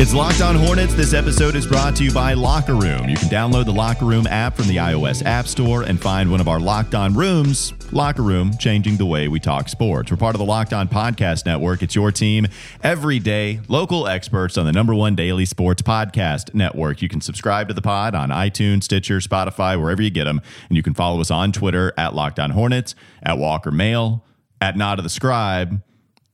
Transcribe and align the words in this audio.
It's 0.00 0.14
Locked 0.14 0.42
On 0.42 0.54
Hornets. 0.54 0.94
This 0.94 1.12
episode 1.12 1.56
is 1.56 1.66
brought 1.66 1.96
to 1.96 2.04
you 2.04 2.12
by 2.12 2.32
Locker 2.34 2.76
Room. 2.76 3.08
You 3.08 3.16
can 3.16 3.28
download 3.28 3.64
the 3.64 3.72
Locker 3.72 4.04
Room 4.04 4.28
app 4.28 4.54
from 4.54 4.68
the 4.68 4.76
iOS 4.76 5.24
App 5.24 5.48
Store 5.48 5.82
and 5.82 6.00
find 6.00 6.30
one 6.30 6.40
of 6.40 6.46
our 6.46 6.60
Locked 6.60 6.94
On 6.94 7.14
rooms. 7.14 7.72
Locker 7.90 8.22
Room, 8.22 8.56
changing 8.58 8.96
the 8.96 9.04
way 9.04 9.26
we 9.26 9.40
talk 9.40 9.68
sports. 9.68 10.12
We're 10.12 10.16
part 10.16 10.36
of 10.36 10.38
the 10.38 10.44
Locked 10.44 10.72
On 10.72 10.86
Podcast 10.86 11.46
Network. 11.46 11.82
It's 11.82 11.96
your 11.96 12.12
team 12.12 12.46
every 12.80 13.18
day. 13.18 13.58
Local 13.66 14.06
experts 14.06 14.56
on 14.56 14.66
the 14.66 14.72
number 14.72 14.94
one 14.94 15.16
daily 15.16 15.44
sports 15.44 15.82
podcast 15.82 16.54
network. 16.54 17.02
You 17.02 17.08
can 17.08 17.20
subscribe 17.20 17.66
to 17.66 17.74
the 17.74 17.82
pod 17.82 18.14
on 18.14 18.28
iTunes, 18.28 18.84
Stitcher, 18.84 19.18
Spotify, 19.18 19.76
wherever 19.82 20.00
you 20.00 20.10
get 20.10 20.26
them. 20.26 20.40
And 20.68 20.76
you 20.76 20.82
can 20.84 20.94
follow 20.94 21.20
us 21.20 21.32
on 21.32 21.50
Twitter 21.50 21.92
at 21.98 22.14
Locked 22.14 22.38
On 22.38 22.50
Hornets, 22.50 22.94
at 23.20 23.36
Walker 23.36 23.72
Mail, 23.72 24.24
at 24.60 24.76
Nada 24.76 25.02
the 25.02 25.08
Scribe, 25.08 25.82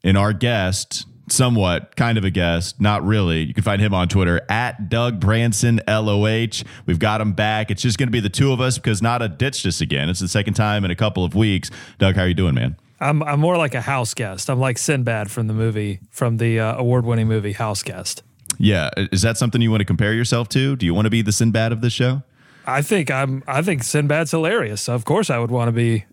and 0.03 0.19
our 0.19 0.35
guest 0.35 1.07
somewhat 1.29 1.97
kind 1.97 2.19
of 2.19 2.25
a 2.25 2.31
guest, 2.31 2.81
not 2.81 3.05
really. 3.05 3.45
You 3.45 3.55
can 3.55 3.63
find 3.63 3.81
him 3.81 3.95
on 3.95 4.09
Twitter 4.09 4.41
at 4.49 4.89
Doug 4.89 5.21
Branson 5.21 5.81
LOH. 5.89 6.63
We've 6.87 6.99
got 6.99 7.21
him 7.21 7.33
back. 7.33 7.71
It's 7.71 7.83
just 7.83 7.99
going 7.99 8.09
to 8.09 8.13
be 8.13 8.21
the 8.21 8.29
two 8.29 8.53
of 8.53 8.61
us 8.61 8.79
because 8.79 9.03
Nada 9.03 9.29
ditched 9.29 9.67
us 9.67 9.81
again. 9.81 10.09
It's 10.09 10.21
the 10.21 10.29
second 10.29 10.55
time 10.55 10.85
in 10.85 10.91
a 10.91 10.97
couple 10.97 11.25
of 11.25 11.35
weeks. 11.35 11.71
Doug, 11.99 12.17
how 12.17 12.23
are 12.23 12.29
you 12.29 12.35
doing, 12.35 12.55
man? 12.55 12.77
I'm 13.01 13.23
I'm 13.23 13.41
more 13.41 13.57
like 13.57 13.75
a 13.75 13.81
house 13.81 14.15
guest. 14.15 14.49
I'm 14.49 14.61
like 14.61 14.79
Sinbad 14.79 15.31
from 15.31 15.47
the 15.47 15.55
movie, 15.55 16.01
from 16.11 16.37
the 16.37 16.61
uh, 16.61 16.77
award-winning 16.77 17.29
movie 17.29 17.53
House 17.53 17.83
Guest. 17.83 18.23
Yeah, 18.57 18.91
is 18.97 19.23
that 19.23 19.37
something 19.37 19.61
you 19.61 19.71
want 19.71 19.81
to 19.81 19.85
compare 19.85 20.15
yourself 20.15 20.49
to? 20.51 20.77
Do 20.77 20.87
you 20.87 20.95
want 20.95 21.07
to 21.07 21.11
be 21.11 21.21
the 21.21 21.33
Sinbad 21.33 21.73
of 21.73 21.81
this 21.81 21.93
show? 21.93 22.23
I 22.67 22.83
think 22.83 23.11
I'm. 23.11 23.43
I 23.47 23.63
think 23.63 23.83
Sinbad's 23.83 24.31
hilarious. 24.31 24.89
Of 24.89 25.05
course, 25.05 25.29
I 25.29 25.39
would 25.39 25.51
want 25.51 25.69
to 25.69 25.73
be 25.73 26.05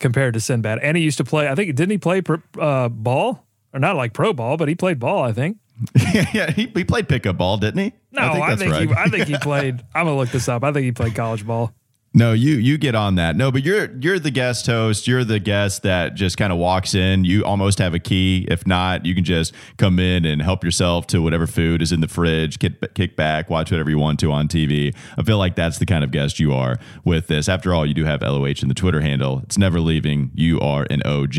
compared 0.00 0.34
to 0.34 0.40
Sinbad. 0.40 0.80
And 0.80 0.96
he 0.96 1.04
used 1.04 1.18
to 1.18 1.24
play. 1.24 1.48
I 1.48 1.54
think 1.54 1.74
didn't 1.76 1.90
he 1.90 1.98
play 1.98 2.22
uh, 2.58 2.88
ball? 2.88 3.46
Or 3.72 3.80
not 3.80 3.96
like 3.96 4.12
pro 4.12 4.32
ball, 4.32 4.56
but 4.56 4.68
he 4.68 4.74
played 4.74 4.98
ball. 4.98 5.22
I 5.22 5.32
think. 5.32 5.58
yeah, 6.34 6.50
he, 6.50 6.66
he 6.66 6.84
played 6.84 7.08
pickup 7.08 7.38
ball, 7.38 7.56
didn't 7.56 7.80
he? 7.82 7.92
No, 8.12 8.22
I 8.22 8.32
think, 8.32 8.44
I 8.44 8.56
think 8.56 8.72
right. 8.72 8.88
he, 8.88 8.94
I 8.94 9.08
think 9.08 9.28
he 9.28 9.38
played. 9.38 9.82
I'm 9.94 10.06
gonna 10.06 10.16
look 10.16 10.30
this 10.30 10.48
up. 10.48 10.62
I 10.62 10.72
think 10.72 10.84
he 10.84 10.92
played 10.92 11.14
college 11.14 11.46
ball. 11.46 11.72
No, 12.12 12.32
you 12.32 12.56
you 12.56 12.76
get 12.76 12.96
on 12.96 13.14
that. 13.14 13.36
No, 13.36 13.52
but 13.52 13.62
you're 13.62 13.88
you're 14.00 14.18
the 14.18 14.32
guest 14.32 14.66
host. 14.66 15.06
You're 15.06 15.22
the 15.22 15.38
guest 15.38 15.84
that 15.84 16.16
just 16.16 16.36
kind 16.36 16.52
of 16.52 16.58
walks 16.58 16.92
in. 16.92 17.24
You 17.24 17.44
almost 17.44 17.78
have 17.78 17.94
a 17.94 18.00
key. 18.00 18.48
If 18.50 18.66
not, 18.66 19.06
you 19.06 19.14
can 19.14 19.22
just 19.22 19.54
come 19.76 20.00
in 20.00 20.24
and 20.24 20.42
help 20.42 20.64
yourself 20.64 21.06
to 21.08 21.22
whatever 21.22 21.46
food 21.46 21.80
is 21.80 21.92
in 21.92 22.00
the 22.00 22.08
fridge. 22.08 22.58
Kick, 22.58 22.94
kick 22.94 23.14
back, 23.14 23.48
watch 23.48 23.70
whatever 23.70 23.90
you 23.90 23.98
want 23.98 24.18
to 24.20 24.32
on 24.32 24.48
TV. 24.48 24.92
I 25.16 25.22
feel 25.22 25.38
like 25.38 25.54
that's 25.54 25.78
the 25.78 25.86
kind 25.86 26.02
of 26.02 26.10
guest 26.10 26.40
you 26.40 26.52
are 26.52 26.80
with 27.04 27.28
this. 27.28 27.48
After 27.48 27.72
all, 27.72 27.86
you 27.86 27.94
do 27.94 28.04
have 28.04 28.22
LOH 28.22 28.60
in 28.60 28.66
the 28.66 28.74
Twitter 28.74 29.02
handle. 29.02 29.38
It's 29.44 29.56
never 29.56 29.78
leaving. 29.78 30.32
You 30.34 30.58
are 30.58 30.88
an 30.90 31.04
OG. 31.04 31.36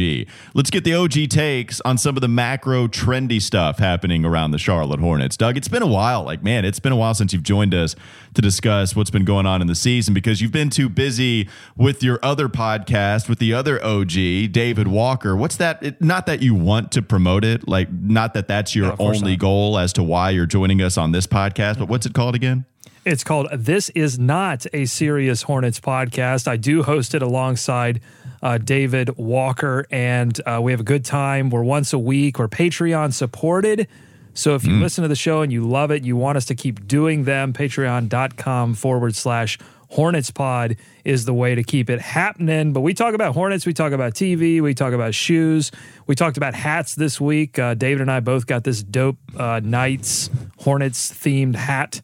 Let's 0.53 0.69
get 0.69 0.85
the 0.85 0.93
OG 0.93 1.27
takes 1.31 1.81
on 1.81 1.97
some 1.97 2.15
of 2.15 2.21
the 2.21 2.29
macro 2.29 2.87
trendy 2.87 3.41
stuff 3.41 3.79
happening 3.79 4.23
around 4.23 4.51
the 4.51 4.57
Charlotte 4.57 5.01
Hornets. 5.01 5.35
Doug, 5.35 5.57
it's 5.57 5.67
been 5.67 5.83
a 5.83 5.87
while. 5.87 6.23
Like 6.23 6.43
man, 6.43 6.63
it's 6.63 6.79
been 6.79 6.93
a 6.93 6.97
while 6.97 7.13
since 7.13 7.33
you've 7.33 7.43
joined 7.43 7.75
us 7.75 7.93
to 8.35 8.41
discuss 8.41 8.95
what's 8.95 9.11
been 9.11 9.25
going 9.25 9.45
on 9.45 9.61
in 9.61 9.67
the 9.67 9.75
season 9.75 10.13
because 10.13 10.39
you've 10.39 10.53
been 10.53 10.60
been 10.61 10.69
too 10.69 10.89
busy 10.89 11.49
with 11.75 12.03
your 12.03 12.19
other 12.21 12.47
podcast 12.47 13.27
with 13.27 13.39
the 13.39 13.51
other 13.51 13.83
OG, 13.83 14.51
David 14.51 14.87
Walker. 14.87 15.35
What's 15.35 15.57
that? 15.57 15.81
It, 15.81 15.99
not 15.99 16.27
that 16.27 16.43
you 16.43 16.53
want 16.53 16.91
to 16.91 17.01
promote 17.01 17.43
it, 17.43 17.67
like 17.67 17.91
not 17.91 18.35
that 18.35 18.47
that's 18.47 18.75
your 18.75 18.89
no, 18.89 18.95
only 18.99 19.31
not. 19.31 19.39
goal 19.39 19.79
as 19.79 19.91
to 19.93 20.03
why 20.03 20.29
you're 20.29 20.45
joining 20.45 20.79
us 20.79 20.99
on 20.99 21.13
this 21.13 21.25
podcast, 21.25 21.79
but 21.79 21.87
what's 21.87 22.05
it 22.05 22.13
called 22.13 22.35
again? 22.35 22.65
It's 23.05 23.23
called 23.23 23.47
This 23.51 23.89
Is 23.89 24.19
Not 24.19 24.67
a 24.71 24.85
Serious 24.85 25.41
Hornets 25.41 25.79
podcast. 25.79 26.47
I 26.47 26.57
do 26.57 26.83
host 26.83 27.15
it 27.15 27.23
alongside 27.23 27.99
uh, 28.43 28.59
David 28.59 29.17
Walker, 29.17 29.87
and 29.89 30.39
uh, 30.45 30.59
we 30.61 30.73
have 30.73 30.81
a 30.81 30.83
good 30.83 31.03
time. 31.03 31.49
We're 31.49 31.63
once 31.63 31.91
a 31.91 31.97
week, 31.97 32.37
we're 32.37 32.47
Patreon 32.47 33.13
supported. 33.13 33.87
So 34.35 34.53
if 34.53 34.63
you 34.63 34.73
mm. 34.73 34.81
listen 34.81 35.01
to 35.01 35.07
the 35.07 35.15
show 35.15 35.41
and 35.41 35.51
you 35.51 35.67
love 35.67 35.89
it, 35.89 36.03
you 36.03 36.15
want 36.15 36.37
us 36.37 36.45
to 36.45 36.55
keep 36.55 36.87
doing 36.87 37.23
them, 37.23 37.51
patreon.com 37.51 38.75
forward 38.75 39.15
slash 39.15 39.57
Hornets 39.91 40.31
Pod 40.31 40.77
is 41.03 41.25
the 41.25 41.33
way 41.33 41.53
to 41.53 41.63
keep 41.63 41.89
it 41.89 41.99
happening. 41.99 42.71
But 42.71 42.81
we 42.81 42.93
talk 42.93 43.13
about 43.13 43.33
Hornets, 43.33 43.65
we 43.65 43.73
talk 43.73 43.91
about 43.91 44.13
TV, 44.13 44.61
we 44.61 44.73
talk 44.73 44.93
about 44.93 45.13
shoes, 45.13 45.69
we 46.07 46.15
talked 46.15 46.37
about 46.37 46.53
hats 46.53 46.95
this 46.95 47.19
week. 47.19 47.59
Uh, 47.59 47.73
David 47.73 48.01
and 48.01 48.09
I 48.09 48.21
both 48.21 48.47
got 48.47 48.63
this 48.63 48.81
dope 48.83 49.17
uh, 49.37 49.59
Knights 49.61 50.29
Hornets 50.59 51.11
themed 51.11 51.55
hat. 51.55 52.01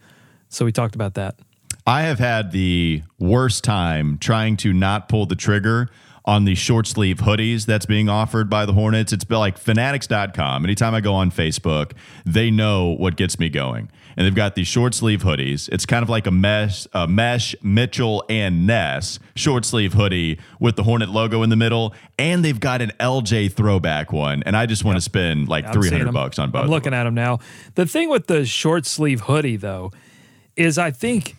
So 0.50 0.66
we 0.66 0.72
talked 0.74 0.96
about 0.96 1.14
that. 1.14 1.36
I 1.86 2.02
have 2.02 2.20
had 2.20 2.52
the 2.52 3.03
worst 3.18 3.64
time 3.64 4.18
trying 4.18 4.58
to 4.58 4.74
not 4.74 5.08
pull 5.08 5.25
the 5.25 5.36
trigger 5.36 5.90
on 6.25 6.44
the 6.44 6.56
short 6.56 6.86
sleeve 6.86 7.19
hoodies 7.19 7.66
that's 7.66 7.86
being 7.86 8.09
offered 8.09 8.50
by 8.50 8.66
the 8.66 8.74
Hornets. 8.74 9.14
It's 9.14 9.28
like 9.30 9.58
fanatics.com. 9.58 10.66
Anytime 10.66 10.94
I 10.94 11.00
go 11.00 11.14
on 11.14 11.31
Facebook, 11.31 11.94
they 12.25 12.52
know 12.52 12.90
what 12.90 13.16
gets 13.16 13.40
me 13.40 13.48
going. 13.48 13.90
And 14.17 14.25
they've 14.25 14.35
got 14.35 14.55
these 14.55 14.67
short 14.67 14.95
sleeve 14.95 15.22
hoodies. 15.22 15.69
It's 15.69 15.85
kind 15.85 16.01
of 16.01 16.09
like 16.09 16.25
a 16.25 16.31
mesh, 16.31 16.88
a 16.91 17.07
mesh 17.07 17.55
Mitchell 17.61 18.25
and 18.28 18.66
Ness 18.66 19.19
short 19.35 19.63
sleeve 19.63 19.94
hoodie 19.94 20.39
with 20.59 20.75
the 20.75 20.83
Hornet 20.83 21.09
logo 21.09 21.44
in 21.44 21.51
the 21.51 21.55
middle. 21.55 21.94
And 22.17 22.44
they've 22.44 22.59
got 22.59 22.81
an 22.81 22.91
LJ 23.00 23.53
throwback 23.53 24.11
one. 24.11 24.41
And 24.44 24.57
I 24.57 24.66
just 24.66 24.83
want 24.83 24.95
yep. 24.95 25.00
to 25.00 25.03
spend 25.03 25.47
like 25.47 25.72
300 25.72 26.11
bucks 26.11 26.39
on 26.39 26.50
both. 26.50 26.63
I'm 26.63 26.69
looking 26.69 26.95
at 26.95 27.03
them 27.03 27.13
now. 27.13 27.39
The 27.75 27.85
thing 27.85 28.09
with 28.09 28.25
the 28.25 28.44
short 28.44 28.88
sleeve 28.88 29.22
hoodie, 29.22 29.56
though, 29.56 29.91
is 30.56 30.79
I 30.79 30.89
think 30.89 31.35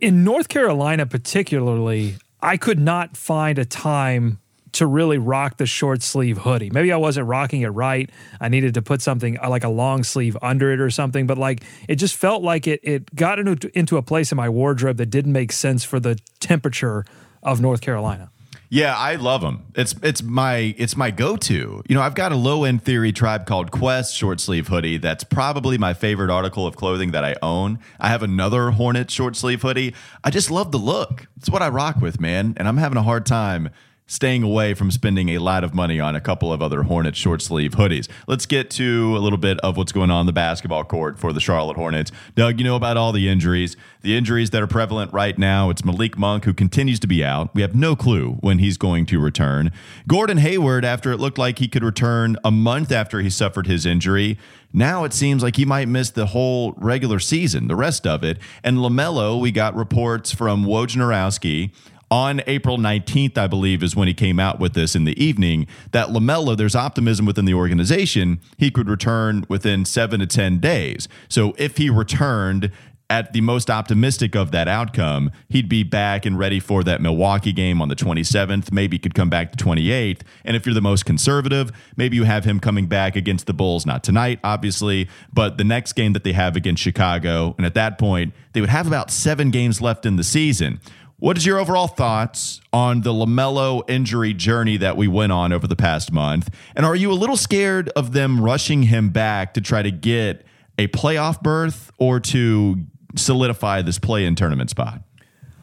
in 0.00 0.24
North 0.24 0.48
Carolina, 0.48 1.04
particularly, 1.04 2.16
I 2.40 2.56
could 2.56 2.80
not 2.80 3.16
find 3.16 3.58
a 3.58 3.64
time 3.64 4.38
to 4.72 4.86
really 4.86 5.18
rock 5.18 5.58
the 5.58 5.66
short 5.66 6.02
sleeve 6.02 6.38
hoodie. 6.38 6.70
Maybe 6.70 6.92
I 6.92 6.96
wasn't 6.96 7.26
rocking 7.28 7.62
it 7.62 7.68
right. 7.68 8.08
I 8.40 8.48
needed 8.48 8.74
to 8.74 8.82
put 8.82 9.02
something 9.02 9.38
uh, 9.38 9.48
like 9.48 9.64
a 9.64 9.68
long 9.68 10.02
sleeve 10.02 10.36
under 10.42 10.72
it 10.72 10.80
or 10.80 10.90
something, 10.90 11.26
but 11.26 11.38
like 11.38 11.62
it 11.88 11.96
just 11.96 12.16
felt 12.16 12.42
like 12.42 12.66
it 12.66 12.80
it 12.82 13.14
got 13.14 13.38
into, 13.38 13.70
into 13.78 13.96
a 13.96 14.02
place 14.02 14.32
in 14.32 14.36
my 14.36 14.48
wardrobe 14.48 14.96
that 14.96 15.06
didn't 15.06 15.32
make 15.32 15.52
sense 15.52 15.84
for 15.84 16.00
the 16.00 16.18
temperature 16.40 17.04
of 17.42 17.60
North 17.60 17.80
Carolina. 17.80 18.30
Yeah, 18.74 18.96
I 18.96 19.16
love 19.16 19.42
them. 19.42 19.66
It's 19.74 19.94
it's 20.02 20.22
my 20.22 20.74
it's 20.78 20.96
my 20.96 21.10
go 21.10 21.36
to. 21.36 21.82
You 21.86 21.94
know, 21.94 22.00
I've 22.00 22.14
got 22.14 22.32
a 22.32 22.36
low 22.36 22.64
end 22.64 22.82
theory 22.82 23.12
tribe 23.12 23.44
called 23.44 23.70
Quest 23.70 24.16
short 24.16 24.40
sleeve 24.40 24.68
hoodie. 24.68 24.96
That's 24.96 25.24
probably 25.24 25.76
my 25.76 25.92
favorite 25.92 26.30
article 26.30 26.66
of 26.66 26.74
clothing 26.74 27.10
that 27.10 27.22
I 27.22 27.36
own. 27.42 27.80
I 28.00 28.08
have 28.08 28.22
another 28.22 28.70
Hornet 28.70 29.10
short 29.10 29.36
sleeve 29.36 29.60
hoodie. 29.60 29.94
I 30.24 30.30
just 30.30 30.50
love 30.50 30.72
the 30.72 30.78
look. 30.78 31.26
It's 31.36 31.50
what 31.50 31.60
I 31.60 31.68
rock 31.68 32.00
with, 32.00 32.18
man. 32.18 32.54
And 32.56 32.66
I'm 32.66 32.78
having 32.78 32.96
a 32.96 33.02
hard 33.02 33.26
time 33.26 33.68
staying 34.12 34.42
away 34.42 34.74
from 34.74 34.90
spending 34.90 35.30
a 35.30 35.38
lot 35.38 35.64
of 35.64 35.74
money 35.74 35.98
on 35.98 36.14
a 36.14 36.20
couple 36.20 36.52
of 36.52 36.60
other 36.60 36.82
Hornets 36.82 37.18
short 37.18 37.40
sleeve 37.40 37.72
hoodies. 37.72 38.08
Let's 38.26 38.44
get 38.44 38.68
to 38.72 39.16
a 39.16 39.20
little 39.20 39.38
bit 39.38 39.58
of 39.60 39.78
what's 39.78 39.90
going 39.90 40.10
on 40.10 40.26
the 40.26 40.34
basketball 40.34 40.84
court 40.84 41.18
for 41.18 41.32
the 41.32 41.40
Charlotte 41.40 41.78
Hornets. 41.78 42.12
Doug, 42.34 42.58
you 42.58 42.64
know 42.64 42.76
about 42.76 42.98
all 42.98 43.12
the 43.12 43.26
injuries. 43.26 43.74
The 44.02 44.14
injuries 44.14 44.50
that 44.50 44.62
are 44.62 44.66
prevalent 44.66 45.14
right 45.14 45.38
now, 45.38 45.70
it's 45.70 45.82
Malik 45.82 46.18
Monk 46.18 46.44
who 46.44 46.52
continues 46.52 47.00
to 47.00 47.06
be 47.06 47.24
out. 47.24 47.54
We 47.54 47.62
have 47.62 47.74
no 47.74 47.96
clue 47.96 48.32
when 48.40 48.58
he's 48.58 48.76
going 48.76 49.06
to 49.06 49.18
return. 49.18 49.72
Gordon 50.06 50.36
Hayward, 50.38 50.84
after 50.84 51.10
it 51.10 51.16
looked 51.16 51.38
like 51.38 51.58
he 51.58 51.68
could 51.68 51.82
return 51.82 52.36
a 52.44 52.50
month 52.50 52.92
after 52.92 53.20
he 53.20 53.30
suffered 53.30 53.66
his 53.66 53.86
injury, 53.86 54.36
now 54.74 55.04
it 55.04 55.12
seems 55.12 55.42
like 55.42 55.56
he 55.56 55.64
might 55.64 55.88
miss 55.88 56.10
the 56.10 56.26
whole 56.26 56.72
regular 56.76 57.18
season, 57.18 57.68
the 57.68 57.76
rest 57.76 58.06
of 58.06 58.24
it. 58.24 58.38
And 58.62 58.78
LaMelo, 58.78 59.40
we 59.40 59.52
got 59.52 59.74
reports 59.74 60.32
from 60.32 60.64
Wojnarowski 60.64 61.70
on 62.12 62.42
April 62.46 62.76
19th, 62.76 63.38
I 63.38 63.46
believe, 63.46 63.82
is 63.82 63.96
when 63.96 64.06
he 64.06 64.12
came 64.12 64.38
out 64.38 64.60
with 64.60 64.74
this 64.74 64.94
in 64.94 65.04
the 65.04 65.18
evening. 65.20 65.66
That 65.92 66.08
LaMelo, 66.08 66.54
there's 66.54 66.76
optimism 66.76 67.24
within 67.24 67.46
the 67.46 67.54
organization. 67.54 68.38
He 68.58 68.70
could 68.70 68.86
return 68.86 69.46
within 69.48 69.86
seven 69.86 70.20
to 70.20 70.26
10 70.26 70.58
days. 70.58 71.08
So 71.30 71.54
if 71.56 71.78
he 71.78 71.88
returned, 71.88 72.70
at 73.10 73.34
the 73.34 73.42
most 73.42 73.68
optimistic 73.68 74.34
of 74.34 74.52
that 74.52 74.68
outcome, 74.68 75.30
he'd 75.50 75.68
be 75.68 75.82
back 75.82 76.24
and 76.24 76.38
ready 76.38 76.58
for 76.58 76.82
that 76.82 77.02
Milwaukee 77.02 77.52
game 77.52 77.82
on 77.82 77.88
the 77.88 77.94
27th. 77.94 78.72
Maybe 78.72 78.98
could 78.98 79.14
come 79.14 79.28
back 79.28 79.52
the 79.52 79.62
28th. 79.62 80.22
And 80.46 80.56
if 80.56 80.64
you're 80.64 80.74
the 80.74 80.80
most 80.80 81.04
conservative, 81.04 81.70
maybe 81.94 82.16
you 82.16 82.24
have 82.24 82.46
him 82.46 82.58
coming 82.58 82.86
back 82.86 83.14
against 83.14 83.46
the 83.46 83.52
Bulls, 83.52 83.84
not 83.84 84.02
tonight, 84.02 84.40
obviously, 84.42 85.10
but 85.30 85.58
the 85.58 85.64
next 85.64 85.92
game 85.92 86.14
that 86.14 86.24
they 86.24 86.32
have 86.32 86.56
against 86.56 86.82
Chicago. 86.82 87.54
And 87.58 87.66
at 87.66 87.74
that 87.74 87.98
point, 87.98 88.32
they 88.54 88.62
would 88.62 88.70
have 88.70 88.86
about 88.86 89.10
seven 89.10 89.50
games 89.50 89.82
left 89.82 90.06
in 90.06 90.16
the 90.16 90.24
season. 90.24 90.80
What 91.22 91.36
is 91.36 91.46
your 91.46 91.60
overall 91.60 91.86
thoughts 91.86 92.60
on 92.72 93.02
the 93.02 93.12
LaMelo 93.12 93.88
injury 93.88 94.34
journey 94.34 94.76
that 94.78 94.96
we 94.96 95.06
went 95.06 95.30
on 95.30 95.52
over 95.52 95.68
the 95.68 95.76
past 95.76 96.10
month? 96.10 96.52
And 96.74 96.84
are 96.84 96.96
you 96.96 97.12
a 97.12 97.14
little 97.14 97.36
scared 97.36 97.90
of 97.90 98.12
them 98.12 98.40
rushing 98.40 98.82
him 98.82 99.10
back 99.10 99.54
to 99.54 99.60
try 99.60 99.82
to 99.82 99.92
get 99.92 100.44
a 100.78 100.88
playoff 100.88 101.40
berth 101.40 101.92
or 101.96 102.18
to 102.18 102.84
solidify 103.14 103.82
this 103.82 104.00
play 104.00 104.24
in 104.24 104.34
tournament 104.34 104.70
spot? 104.70 105.04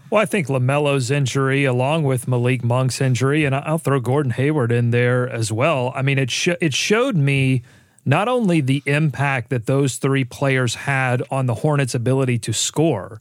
Well, 0.09 0.21
I 0.21 0.25
think 0.25 0.47
LaMelo's 0.47 1.11
injury, 1.11 1.65
along 1.65 2.03
with 2.03 2.25
Malik 2.25 2.63
Monk's 2.63 3.01
injury, 3.01 3.43
and 3.43 3.53
I'll 3.53 3.79
throw 3.79 3.99
Gordon 3.99 4.31
Hayward 4.31 4.71
in 4.71 4.91
there 4.91 5.27
as 5.27 5.51
well. 5.51 5.91
I 5.93 6.03
mean, 6.03 6.17
it 6.19 6.31
sh- 6.31 6.55
it 6.61 6.73
showed 6.73 7.17
me 7.17 7.63
not 8.05 8.29
only 8.29 8.61
the 8.61 8.81
impact 8.85 9.49
that 9.49 9.65
those 9.65 9.97
three 9.97 10.23
players 10.23 10.75
had 10.75 11.21
on 11.29 11.47
the 11.47 11.55
Hornets' 11.55 11.93
ability 11.93 12.39
to 12.39 12.53
score, 12.53 13.19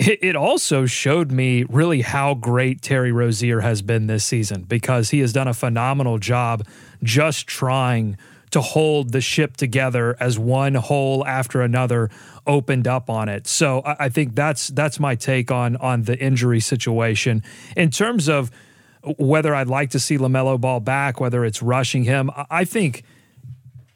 it 0.00 0.34
also 0.34 0.86
showed 0.86 1.30
me 1.30 1.64
really 1.68 2.00
how 2.00 2.32
great 2.32 2.80
Terry 2.80 3.12
Rozier 3.12 3.60
has 3.60 3.82
been 3.82 4.06
this 4.06 4.24
season 4.24 4.62
because 4.62 5.10
he 5.10 5.20
has 5.20 5.32
done 5.32 5.46
a 5.46 5.52
phenomenal 5.52 6.18
job 6.18 6.66
just 7.02 7.46
trying 7.46 8.16
to 8.50 8.62
hold 8.62 9.12
the 9.12 9.20
ship 9.20 9.58
together 9.58 10.16
as 10.18 10.38
one 10.38 10.74
hole 10.74 11.24
after 11.26 11.60
another 11.60 12.08
opened 12.46 12.88
up 12.88 13.10
on 13.10 13.28
it. 13.28 13.46
So 13.46 13.82
I 13.84 14.08
think 14.08 14.34
that's 14.34 14.68
that's 14.68 14.98
my 14.98 15.14
take 15.16 15.50
on 15.50 15.76
on 15.76 16.04
the 16.04 16.18
injury 16.18 16.60
situation. 16.60 17.42
In 17.76 17.90
terms 17.90 18.26
of 18.26 18.50
whether 19.18 19.54
I'd 19.54 19.68
like 19.68 19.90
to 19.90 20.00
see 20.00 20.16
LaMelo 20.16 20.58
Ball 20.58 20.80
back, 20.80 21.20
whether 21.20 21.44
it's 21.44 21.62
rushing 21.62 22.04
him, 22.04 22.30
I 22.50 22.64
think 22.64 23.04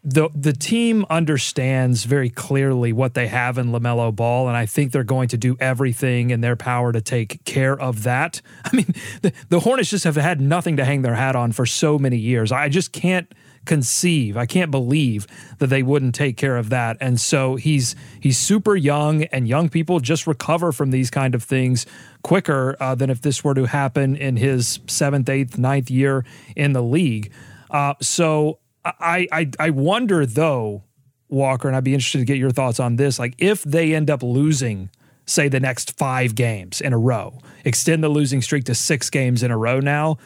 the 0.05 0.29
the 0.35 0.53
team 0.53 1.06
understands 1.09 2.05
very 2.05 2.29
clearly 2.29 2.93
what 2.93 3.15
they 3.15 3.27
have 3.27 3.56
in 3.56 3.69
LaMelo 3.69 4.15
Ball, 4.15 4.49
and 4.49 4.56
I 4.56 4.67
think 4.67 4.93
they're 4.93 5.03
going 5.03 5.29
to 5.29 5.39
do 5.39 5.56
everything 5.59 6.29
in 6.29 6.43
their 6.43 6.56
power 6.56 6.93
to 6.93 7.01
take 7.01 7.43
care 7.45 7.79
of 7.79 8.03
that. 8.03 8.43
I 8.65 8.77
mean, 8.77 8.95
the, 9.23 9.33
the 9.49 9.61
Hornets 9.61 9.91
just 9.91 10.05
have 10.05 10.17
had 10.17 10.43
nothing 10.43 10.77
to 10.77 10.85
hang 10.85 11.03
their 11.03 11.15
hat 11.15 11.35
on 11.35 11.53
for 11.53 11.65
so 11.65 11.99
many 11.99 12.19
years. 12.19 12.53
I 12.53 12.69
just 12.69 12.93
can't 12.93 13.33
conceive, 13.65 14.37
I 14.37 14.45
can't 14.45 14.71
believe 14.71 15.27
that 15.59 15.69
they 15.69 15.83
wouldn't 15.83 16.15
take 16.15 16.37
care 16.37 16.59
of 16.59 16.69
that. 16.69 16.99
And 17.00 17.19
so 17.19 17.57
he's 17.57 17.97
he's 18.21 18.37
super 18.37 18.77
young, 18.77 19.25
and 19.25 19.49
young 19.49 19.71
people 19.71 20.00
just 20.00 20.27
recover 20.27 20.71
from 20.71 20.91
these 20.91 21.11
kind 21.11 21.35
of 21.35 21.43
things 21.43 21.87
quicker 22.23 22.77
uh, 22.79 22.95
than 22.95 23.09
if 23.09 23.23
this 23.23 23.43
were 23.43 23.55
to 23.55 23.65
happen 23.65 24.17
in 24.17 24.37
his 24.37 24.81
seventh, 24.87 25.31
eighth, 25.31 25.57
ninth 25.57 25.91
year 25.91 26.27
in 26.55 26.75
the 26.75 26.83
league. 26.83 27.33
Uh, 27.71 27.95
so 28.03 28.59
I, 28.85 29.29
I 29.33 29.51
I 29.59 29.71
wonder 29.71 30.27
though, 30.27 30.85
Walker, 31.29 31.69
and 31.69 31.77
I'd 31.77 31.85
be 31.85 31.95
interested 31.95 32.19
to 32.19 32.25
get 32.25 32.39
your 32.39 32.51
thoughts 32.51 32.81
on 32.81 32.97
this. 32.97 33.19
Like 33.19 33.35
if 33.39 33.63
they 33.63 33.95
end 33.95 34.11
up 34.11 34.23
losing, 34.23 34.91
say 35.27 35.49
the 35.49 35.61
next 35.61 35.97
five 35.97 36.35
games 36.35 36.81
in 36.81 36.93
a 36.93 36.99
row, 36.99 37.39
extend 37.65 38.05
the 38.05 38.09
losing 38.09 38.43
streak 38.43 38.65
to 38.65 38.75
six 38.75 39.11
games 39.11 39.43
in 39.43 39.51
a 39.51 39.57
row 39.57 39.81
now, 39.81 40.19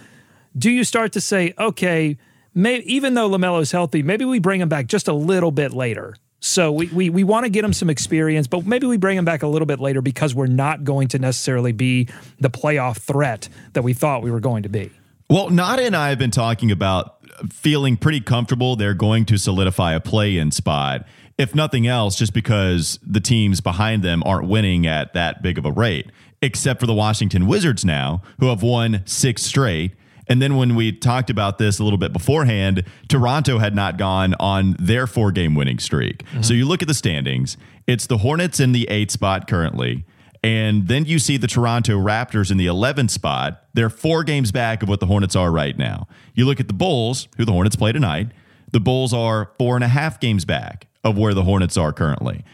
do 0.57 0.71
you 0.71 0.85
start 0.85 1.13
to 1.13 1.21
say, 1.21 1.55
okay, 1.59 2.19
may, 2.55 2.79
even 2.79 3.15
though 3.15 3.29
LaMelo's 3.29 3.71
healthy, 3.71 4.03
maybe 4.03 4.25
we 4.25 4.39
bring 4.39 4.61
him 4.61 4.69
back 4.69 4.87
just 4.87 5.09
a 5.09 5.13
little 5.13 5.53
bit 5.53 5.73
later. 5.73 6.17
So 6.41 6.71
we, 6.71 6.87
we, 6.89 7.11
we 7.11 7.25
want 7.25 7.45
to 7.45 7.51
get 7.51 7.65
him 7.65 7.73
some 7.73 7.91
experience, 7.91 8.47
but 8.47 8.65
maybe 8.65 8.87
we 8.87 8.97
bring 8.97 9.19
him 9.19 9.25
back 9.25 9.43
a 9.43 9.49
little 9.49 9.67
bit 9.67 9.81
later 9.81 10.01
because 10.01 10.35
we're 10.35 10.47
not 10.47 10.85
going 10.85 11.09
to 11.09 11.19
necessarily 11.19 11.73
be 11.73 12.09
the 12.39 12.51
playoff 12.51 12.99
threat 12.99 13.49
that 13.73 13.83
we 13.83 13.93
thought 13.93 14.23
we 14.23 14.31
were 14.31 14.41
going 14.41 14.63
to 14.63 14.69
be. 14.69 14.91
Well, 15.31 15.51
Nada 15.51 15.83
and 15.83 15.95
I 15.95 16.09
have 16.09 16.19
been 16.19 16.31
talking 16.31 16.71
about 16.71 17.17
feeling 17.53 17.97
pretty 17.97 18.21
comfortable 18.21 18.77
they're 18.77 18.95
going 18.95 19.27
to 19.27 19.37
solidify 19.37 19.93
a 19.93 20.01
play 20.01 20.39
in 20.39 20.51
spot. 20.51 21.07
If 21.37 21.55
nothing 21.55 21.87
else, 21.87 22.17
just 22.17 22.33
because 22.33 22.99
the 23.07 23.21
teams 23.21 23.61
behind 23.61 24.03
them 24.03 24.23
aren't 24.25 24.49
winning 24.49 24.87
at 24.87 25.13
that 25.13 25.43
big 25.43 25.59
of 25.59 25.65
a 25.65 25.71
rate, 25.71 26.11
except 26.41 26.81
for 26.81 26.87
the 26.87 26.95
Washington 26.95 27.47
Wizards 27.47 27.85
now, 27.85 28.23
who 28.41 28.47
have 28.47 28.63
won 28.63 29.03
six 29.05 29.43
straight. 29.43 29.93
And 30.29 30.43
then 30.43 30.57
when 30.57 30.75
we 30.75 30.93
talked 30.93 31.31
about 31.31 31.59
this 31.59 31.79
a 31.79 31.85
little 31.85 31.99
bit 31.99 32.13
beforehand, 32.13 32.85
Toronto 33.09 33.59
had 33.59 33.75
not 33.75 33.99
gone 33.99 34.35
on 34.41 34.77
their 34.79 35.07
four 35.07 35.31
game 35.31 35.55
winning 35.55 35.79
streak. 35.79 36.25
Mm-hmm. 36.25 36.43
So 36.43 36.55
you 36.55 36.67
look 36.67 36.83
at 36.83 36.89
the 36.89 36.95
standings, 36.95 37.57
it's 37.87 38.07
the 38.07 38.19
Hornets 38.19 38.61
in 38.61 38.73
the 38.73 38.89
eight 38.89 39.11
spot 39.11 39.47
currently. 39.47 40.05
And 40.43 40.87
then 40.87 41.05
you 41.05 41.19
see 41.19 41.37
the 41.37 41.47
Toronto 41.47 41.99
Raptors 41.99 42.51
in 42.51 42.59
the 42.59 42.67
11th 42.67 43.11
spot. 43.11 43.65
They're 43.75 43.91
four 43.91 44.23
games 44.23 44.53
back 44.53 44.83
of 44.83 44.89
what 44.89 45.01
the 45.01 45.07
Hornets 45.07 45.35
are 45.35 45.51
right 45.51 45.77
now. 45.77 46.07
You 46.35 46.45
look 46.47 46.61
at 46.61 46.69
the 46.69 46.75
Bulls, 46.75 47.29
who 47.37 47.45
the 47.45 47.53
Hornets 47.53 47.77
play 47.77 47.93
tonight. 47.93 48.29
The 48.71 48.81
Bulls 48.81 49.13
are 49.13 49.51
four 49.59 49.75
and 49.75 49.85
a 49.85 49.89
half 49.89 50.21
games 50.21 50.45
back 50.45 50.87
of 51.03 51.19
where 51.19 51.35
the 51.35 51.45
Hornets 51.45 51.77
are 51.77 51.93
currently. 51.93 52.45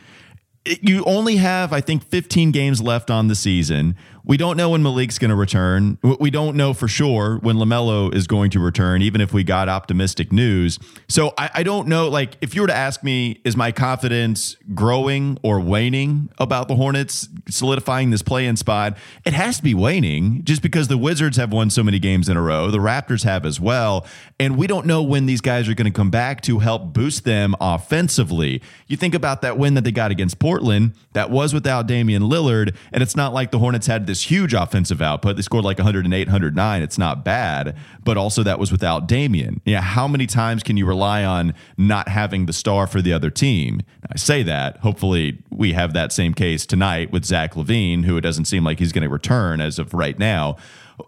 You 0.81 1.04
only 1.04 1.36
have, 1.36 1.75
I 1.75 1.82
think, 1.82 2.04
15 2.04 2.50
games 2.50 2.81
left 2.81 3.10
on 3.10 3.28
the 3.28 3.34
season. 3.34 3.96
We 4.26 4.38
don't 4.38 4.56
know 4.56 4.71
when 4.71 4.82
Malik's 4.82 5.19
going 5.19 5.29
to 5.29 5.37
return. 5.37 5.99
We 6.03 6.31
don't 6.31 6.56
know 6.56 6.73
for 6.73 6.88
sure 6.88 7.38
when 7.43 7.56
LaMelo 7.56 8.15
is 8.15 8.26
going 8.26 8.50
to 8.53 8.61
return, 8.61 9.03
even 9.03 9.21
if 9.21 9.35
we 9.35 9.44
got 9.44 9.69
optimistic 9.69 10.32
news. 10.32 10.79
So 11.09 11.35
I, 11.37 11.50
I, 11.56 11.62
don't 11.62 11.88
know. 11.88 12.09
Like, 12.09 12.38
if 12.41 12.55
you 12.55 12.62
were 12.62 12.67
to 12.67 12.75
ask 12.75 13.05
me, 13.05 13.43
is 13.44 13.55
my 13.55 13.71
confidence 13.71 14.56
growing 14.73 15.38
or 15.43 15.61
waning 15.61 16.31
about 16.38 16.69
the 16.69 16.75
Hornets 16.75 17.29
solidifying 17.50 18.11
this 18.11 18.23
play 18.23 18.47
in 18.47 18.56
spot? 18.56 18.97
It 19.26 19.35
has 19.35 19.59
to 19.59 19.62
be 19.62 19.75
waning 19.75 20.43
just 20.44 20.62
because 20.62 20.88
the 20.88 20.97
Wizards 20.97 21.37
have 21.37 21.53
won 21.53 21.69
so 21.69 21.82
many 21.82 21.99
games 21.99 22.31
in 22.31 22.38
a 22.38 22.43
row. 22.43 22.70
The 22.70 22.79
Raptors 22.79 23.25
have 23.25 23.44
as 23.44 23.61
well. 23.61 24.06
And 24.41 24.56
we 24.56 24.67
don't 24.67 24.87
know 24.87 25.03
when 25.03 25.27
these 25.27 25.43
guys 25.43 25.69
are 25.69 25.75
going 25.75 25.91
to 25.91 25.97
come 25.97 26.11
back 26.11 26.41
to 26.43 26.61
help 26.61 26.94
boost 26.94 27.25
them 27.25 27.55
offensively. 27.61 28.62
You 28.87 28.97
think 28.97 29.15
about 29.15 29.43
that 29.43 29.59
win 29.59 29.75
that 29.75 29.85
they 29.85 29.93
got 29.93 30.11
against 30.11 30.38
Portland, 30.38 30.94
that 31.12 31.31
was 31.31 31.53
without 31.53 31.87
Damian 31.87 32.23
Lillard. 32.23 32.75
And 32.91 33.03
it's 33.03 33.15
not 33.15 33.35
like 33.35 33.50
the 33.50 33.59
Hornets 33.59 33.87
had 33.87 34.06
this 34.06 34.13
this 34.14 34.31
huge 34.31 34.55
offensive 34.55 35.02
output. 35.02 35.34
They 35.34 35.43
scored 35.43 35.64
like 35.64 35.78
108, 35.78 36.28
109. 36.28 36.82
It's 36.82 36.99
not 36.99 37.25
bad, 37.25 37.76
but 38.05 38.16
also 38.16 38.44
that 38.44 38.61
was 38.61 38.70
without 38.70 39.08
Damian. 39.08 39.61
Yeah, 39.64 39.81
how 39.81 40.06
many 40.06 40.28
times 40.28 40.62
can 40.62 40.76
you 40.76 40.87
rely 40.87 41.25
on 41.25 41.52
not 41.76 42.06
having 42.08 42.46
the 42.46 42.52
star 42.52 42.87
for 42.87 43.02
the 43.02 43.12
other 43.12 43.28
team? 43.28 43.81
I 44.08 44.16
say 44.16 44.44
that. 44.44 44.76
Hopefully, 44.78 45.43
we 45.50 45.72
have 45.72 45.94
that 45.94 46.12
same 46.12 46.32
case 46.32 46.64
tonight 46.64 47.11
with 47.11 47.25
Zach 47.25 47.55
LaVine, 47.55 48.05
who 48.05 48.16
it 48.16 48.20
doesn't 48.20 48.44
seem 48.44 48.62
like 48.62 48.78
he's 48.78 48.93
going 48.93 49.02
to 49.02 49.08
return 49.08 49.61
as 49.61 49.81
of 49.81 49.93
right 49.93 50.17
now. 50.17 50.58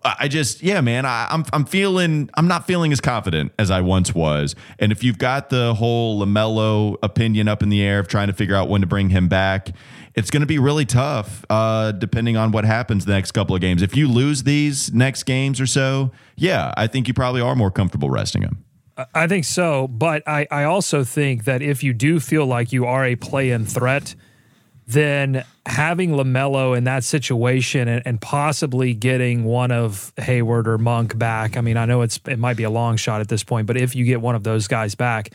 I 0.03 0.27
just, 0.27 0.65
yeah, 0.65 0.81
man, 0.81 1.07
I, 1.07 1.29
I'm, 1.31 1.45
I'm 1.53 1.65
feeling, 1.65 2.29
I'm 2.35 2.49
not 2.49 2.67
feeling 2.67 2.91
as 2.91 3.01
confident 3.01 3.53
as 3.57 3.71
I 3.71 3.83
once 3.83 4.13
was. 4.13 4.57
And 4.81 4.91
if 4.91 5.05
you've 5.05 5.19
got 5.19 5.49
the 5.49 5.75
whole 5.75 6.21
Lamelo 6.21 6.97
opinion 7.05 7.47
up 7.47 7.63
in 7.63 7.69
the 7.69 7.83
air 7.83 8.01
of 8.01 8.09
trying 8.09 8.27
to 8.27 8.33
figure 8.33 8.57
out 8.57 8.69
when 8.69 8.81
to 8.81 8.87
bring 8.89 9.11
him 9.11 9.29
back, 9.29 9.71
it's 10.17 10.31
going 10.31 10.41
to 10.41 10.47
be 10.47 10.59
really 10.59 10.87
tough 10.87 11.45
uh, 11.51 11.93
depending 11.93 12.37
on 12.37 12.51
what 12.51 12.65
happens 12.65 13.05
the 13.05 13.13
next 13.13 13.33
couple 13.33 13.55
of 13.55 13.61
games. 13.61 13.83
If 13.83 13.95
you 13.95 14.09
lose 14.09 14.43
these 14.43 14.93
next 14.93 15.25
games 15.25 15.61
or 15.61 15.67
so, 15.67 16.11
yeah, 16.37 16.73
I 16.77 16.87
think 16.87 17.07
you 17.07 17.15
probably 17.15 17.43
are 17.43 17.55
more 17.55 17.71
comfortable 17.71 18.09
resting 18.11 18.43
him. 18.43 18.65
I 19.15 19.27
think 19.27 19.45
so, 19.45 19.89
but 19.89 20.27
I, 20.27 20.47
I 20.51 20.65
also 20.65 21.05
think 21.05 21.45
that 21.45 21.61
if 21.61 21.83
you 21.83 21.93
do 21.93 22.19
feel 22.19 22.47
like 22.47 22.73
you 22.73 22.87
are 22.87 23.05
a 23.05 23.15
play 23.15 23.51
in 23.51 23.67
threat, 23.67 24.15
then 24.87 25.45
having 25.67 26.13
LaMelo 26.13 26.77
in 26.77 26.85
that 26.85 27.05
situation 27.05 27.89
and, 27.89 28.03
and, 28.07 28.21
possibly 28.21 28.95
getting 28.95 29.45
one 29.45 29.73
of 29.73 30.13
Hayward 30.17 30.69
or 30.69 30.79
Monk 30.79 31.19
back. 31.19 31.57
I 31.57 31.61
mean, 31.61 31.77
I 31.77 31.85
know 31.87 32.03
it's 32.03 32.21
it 32.27 32.39
might 32.39 32.57
be 32.57 32.63
a 32.63 32.71
long 32.71 32.97
shot 32.97 33.21
at 33.21 33.29
this 33.29 33.43
point, 33.43 33.67
but 33.67 33.77
if 33.77 33.97
you 33.97 34.05
get 34.05 34.21
one 34.21 34.37
of 34.37 34.45
those 34.45 34.69
guys 34.69 34.95
back, 34.95 35.31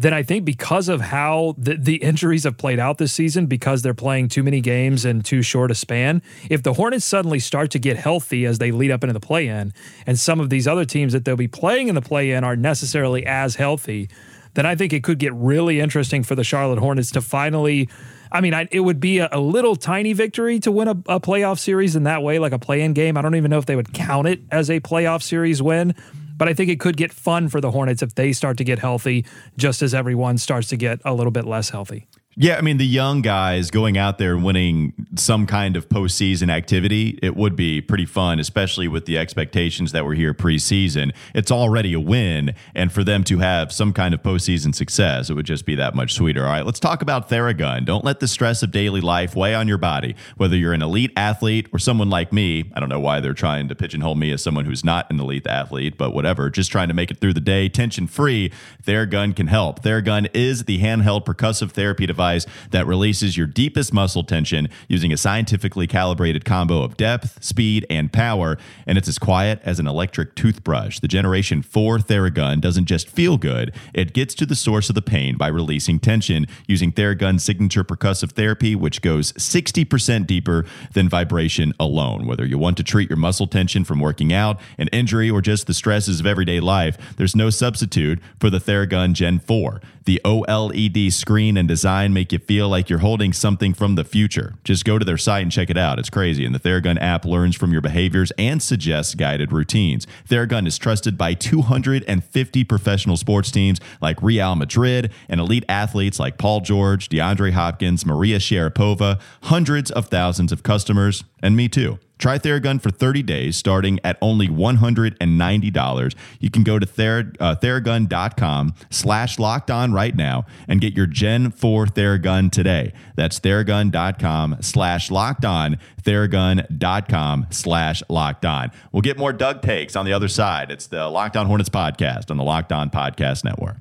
then 0.00 0.14
I 0.14 0.22
think 0.22 0.46
because 0.46 0.88
of 0.88 1.02
how 1.02 1.54
the, 1.58 1.76
the 1.76 1.96
injuries 1.96 2.44
have 2.44 2.56
played 2.56 2.78
out 2.78 2.96
this 2.96 3.12
season, 3.12 3.44
because 3.44 3.82
they're 3.82 3.92
playing 3.92 4.28
too 4.28 4.42
many 4.42 4.62
games 4.62 5.04
in 5.04 5.20
too 5.20 5.42
short 5.42 5.70
a 5.70 5.74
span, 5.74 6.22
if 6.48 6.62
the 6.62 6.72
Hornets 6.72 7.04
suddenly 7.04 7.38
start 7.38 7.70
to 7.72 7.78
get 7.78 7.98
healthy 7.98 8.46
as 8.46 8.56
they 8.56 8.70
lead 8.70 8.90
up 8.90 9.04
into 9.04 9.12
the 9.12 9.20
play 9.20 9.46
in, 9.46 9.74
and 10.06 10.18
some 10.18 10.40
of 10.40 10.48
these 10.48 10.66
other 10.66 10.86
teams 10.86 11.12
that 11.12 11.26
they'll 11.26 11.36
be 11.36 11.48
playing 11.48 11.88
in 11.88 11.94
the 11.94 12.00
play 12.00 12.30
in 12.30 12.44
aren't 12.44 12.62
necessarily 12.62 13.26
as 13.26 13.56
healthy, 13.56 14.08
then 14.54 14.64
I 14.64 14.74
think 14.74 14.94
it 14.94 15.04
could 15.04 15.18
get 15.18 15.34
really 15.34 15.80
interesting 15.80 16.22
for 16.22 16.34
the 16.34 16.44
Charlotte 16.44 16.78
Hornets 16.78 17.10
to 17.10 17.20
finally. 17.20 17.86
I 18.32 18.40
mean, 18.40 18.54
I, 18.54 18.68
it 18.70 18.80
would 18.80 19.00
be 19.00 19.18
a, 19.18 19.28
a, 19.30 19.40
little 19.40 19.76
tiny 19.76 20.14
victory 20.14 20.60
to 20.60 20.72
win 20.72 20.88
a, 20.88 20.92
a 20.92 21.20
playoff 21.20 21.58
series 21.58 21.94
in 21.94 22.04
that 22.04 22.22
way, 22.22 22.38
like 22.38 22.52
a 22.52 22.58
play 22.58 22.80
in 22.80 22.94
game. 22.94 23.18
I 23.18 23.22
don't 23.22 23.34
even 23.34 23.50
know 23.50 23.58
if 23.58 23.66
they 23.66 23.76
would 23.76 23.92
count 23.92 24.28
it 24.28 24.40
as 24.50 24.70
a 24.70 24.80
playoff 24.80 25.22
series 25.22 25.60
win, 25.60 25.94
but 26.40 26.48
I 26.48 26.54
think 26.54 26.70
it 26.70 26.80
could 26.80 26.96
get 26.96 27.12
fun 27.12 27.50
for 27.50 27.60
the 27.60 27.70
Hornets 27.70 28.02
if 28.02 28.14
they 28.14 28.32
start 28.32 28.56
to 28.56 28.64
get 28.64 28.78
healthy, 28.78 29.26
just 29.58 29.82
as 29.82 29.92
everyone 29.92 30.38
starts 30.38 30.68
to 30.68 30.76
get 30.78 30.98
a 31.04 31.12
little 31.12 31.30
bit 31.30 31.44
less 31.44 31.68
healthy. 31.68 32.06
Yeah, 32.42 32.56
I 32.56 32.62
mean 32.62 32.78
the 32.78 32.86
young 32.86 33.20
guys 33.20 33.70
going 33.70 33.98
out 33.98 34.16
there 34.16 34.34
and 34.34 34.42
winning 34.42 34.94
some 35.16 35.46
kind 35.46 35.76
of 35.76 35.90
postseason 35.90 36.48
activity, 36.48 37.18
it 37.22 37.36
would 37.36 37.54
be 37.54 37.82
pretty 37.82 38.06
fun, 38.06 38.40
especially 38.40 38.88
with 38.88 39.04
the 39.04 39.18
expectations 39.18 39.92
that 39.92 40.06
were 40.06 40.14
here 40.14 40.32
preseason. 40.32 41.12
It's 41.34 41.50
already 41.50 41.92
a 41.92 42.00
win, 42.00 42.54
and 42.74 42.90
for 42.90 43.04
them 43.04 43.24
to 43.24 43.40
have 43.40 43.72
some 43.72 43.92
kind 43.92 44.14
of 44.14 44.22
postseason 44.22 44.74
success, 44.74 45.28
it 45.28 45.34
would 45.34 45.44
just 45.44 45.66
be 45.66 45.74
that 45.74 45.94
much 45.94 46.14
sweeter. 46.14 46.46
All 46.46 46.50
right, 46.50 46.64
let's 46.64 46.80
talk 46.80 47.02
about 47.02 47.28
Theragun. 47.28 47.84
Don't 47.84 48.06
let 48.06 48.20
the 48.20 48.26
stress 48.26 48.62
of 48.62 48.70
daily 48.70 49.02
life 49.02 49.36
weigh 49.36 49.54
on 49.54 49.68
your 49.68 49.76
body. 49.76 50.16
Whether 50.38 50.56
you're 50.56 50.72
an 50.72 50.80
elite 50.80 51.12
athlete 51.18 51.68
or 51.74 51.78
someone 51.78 52.08
like 52.08 52.32
me, 52.32 52.72
I 52.72 52.80
don't 52.80 52.88
know 52.88 53.00
why 53.00 53.20
they're 53.20 53.34
trying 53.34 53.68
to 53.68 53.74
pigeonhole 53.74 54.14
me 54.14 54.32
as 54.32 54.42
someone 54.42 54.64
who's 54.64 54.82
not 54.82 55.10
an 55.10 55.20
elite 55.20 55.46
athlete, 55.46 55.98
but 55.98 56.14
whatever, 56.14 56.48
just 56.48 56.72
trying 56.72 56.88
to 56.88 56.94
make 56.94 57.10
it 57.10 57.20
through 57.20 57.34
the 57.34 57.40
day 57.42 57.68
tension 57.68 58.06
free. 58.06 58.50
Theragun 58.82 59.36
can 59.36 59.48
help. 59.48 59.82
Theragun 59.82 60.26
is 60.32 60.64
the 60.64 60.78
handheld 60.78 61.26
percussive 61.26 61.72
therapy 61.72 62.06
device 62.06 62.29
that 62.70 62.86
releases 62.86 63.36
your 63.36 63.46
deepest 63.46 63.92
muscle 63.92 64.24
tension 64.24 64.68
using 64.88 65.12
a 65.12 65.16
scientifically 65.16 65.86
calibrated 65.86 66.44
combo 66.44 66.82
of 66.82 66.96
depth, 66.96 67.42
speed, 67.42 67.86
and 67.90 68.12
power. 68.12 68.58
And 68.86 68.96
it's 68.98 69.08
as 69.08 69.18
quiet 69.18 69.60
as 69.64 69.78
an 69.78 69.86
electric 69.86 70.34
toothbrush. 70.34 71.00
The 71.00 71.08
Generation 71.08 71.62
4 71.62 71.98
Theragun 71.98 72.60
doesn't 72.60 72.86
just 72.86 73.08
feel 73.08 73.36
good, 73.36 73.74
it 73.94 74.12
gets 74.12 74.34
to 74.34 74.46
the 74.46 74.54
source 74.54 74.88
of 74.88 74.94
the 74.94 75.02
pain 75.02 75.36
by 75.36 75.48
releasing 75.48 75.98
tension 75.98 76.46
using 76.66 76.92
Theragun's 76.92 77.44
signature 77.44 77.84
percussive 77.84 78.32
therapy, 78.32 78.74
which 78.74 79.02
goes 79.02 79.32
60% 79.32 80.26
deeper 80.26 80.64
than 80.92 81.08
vibration 81.08 81.72
alone. 81.78 82.26
Whether 82.26 82.46
you 82.46 82.58
want 82.58 82.76
to 82.78 82.82
treat 82.82 83.10
your 83.10 83.16
muscle 83.16 83.46
tension 83.46 83.84
from 83.84 84.00
working 84.00 84.32
out, 84.32 84.60
an 84.78 84.88
injury, 84.88 85.30
or 85.30 85.40
just 85.40 85.66
the 85.66 85.74
stresses 85.74 86.20
of 86.20 86.26
everyday 86.26 86.60
life, 86.60 86.96
there's 87.16 87.36
no 87.36 87.50
substitute 87.50 88.20
for 88.38 88.50
the 88.50 88.58
Theragun 88.58 89.12
Gen 89.12 89.38
4. 89.38 89.80
The 90.04 90.20
OLED 90.24 91.12
screen 91.12 91.56
and 91.56 91.68
design 91.68 92.12
make 92.12 92.32
you 92.32 92.38
feel 92.38 92.68
like 92.68 92.88
you're 92.88 93.00
holding 93.00 93.32
something 93.32 93.74
from 93.74 93.96
the 93.96 94.04
future. 94.04 94.54
Just 94.64 94.84
go 94.84 94.98
to 94.98 95.04
their 95.04 95.18
site 95.18 95.42
and 95.42 95.52
check 95.52 95.68
it 95.68 95.76
out. 95.76 95.98
It's 95.98 96.10
crazy. 96.10 96.44
And 96.44 96.54
the 96.54 96.58
Theragun 96.58 97.00
app 97.00 97.24
learns 97.24 97.54
from 97.54 97.72
your 97.72 97.82
behaviors 97.82 98.32
and 98.38 98.62
suggests 98.62 99.14
guided 99.14 99.52
routines. 99.52 100.06
Theragun 100.28 100.66
is 100.66 100.78
trusted 100.78 101.18
by 101.18 101.34
250 101.34 102.64
professional 102.64 103.16
sports 103.16 103.50
teams 103.50 103.78
like 104.00 104.22
Real 104.22 104.56
Madrid 104.56 105.12
and 105.28 105.40
elite 105.40 105.64
athletes 105.68 106.18
like 106.18 106.38
Paul 106.38 106.60
George, 106.60 107.08
DeAndre 107.08 107.52
Hopkins, 107.52 108.06
Maria 108.06 108.38
Sharapova, 108.38 109.20
hundreds 109.44 109.90
of 109.90 110.08
thousands 110.08 110.52
of 110.52 110.62
customers, 110.62 111.24
and 111.42 111.56
me 111.56 111.68
too. 111.68 111.98
Try 112.20 112.38
Theragun 112.38 112.80
for 112.80 112.90
30 112.90 113.22
days 113.22 113.56
starting 113.56 113.98
at 114.04 114.18
only 114.20 114.46
$190. 114.46 116.14
You 116.38 116.50
can 116.50 116.62
go 116.62 116.78
to 116.78 116.86
Thera, 116.86 117.34
uh, 117.40 117.56
theragun.com 117.56 118.74
slash 118.90 119.38
locked 119.38 119.70
on 119.70 119.92
right 119.92 120.14
now 120.14 120.44
and 120.68 120.80
get 120.80 120.94
your 120.94 121.06
Gen 121.06 121.50
4 121.50 121.86
Theragun 121.86 122.52
today. 122.52 122.92
That's 123.16 123.40
theragun.com 123.40 124.58
slash 124.60 125.10
locked 125.10 125.46
on, 125.46 125.78
theragun.com 126.02 127.46
slash 127.50 128.02
locked 128.10 128.44
on. 128.44 128.70
We'll 128.92 129.00
get 129.00 129.18
more 129.18 129.32
Doug 129.32 129.62
takes 129.62 129.96
on 129.96 130.04
the 130.04 130.12
other 130.12 130.28
side. 130.28 130.70
It's 130.70 130.86
the 130.86 131.08
Locked 131.08 131.36
On 131.38 131.46
Hornets 131.46 131.70
podcast 131.70 132.30
on 132.30 132.36
the 132.36 132.44
Locked 132.44 132.72
On 132.72 132.90
Podcast 132.90 133.44
Network. 133.44 133.78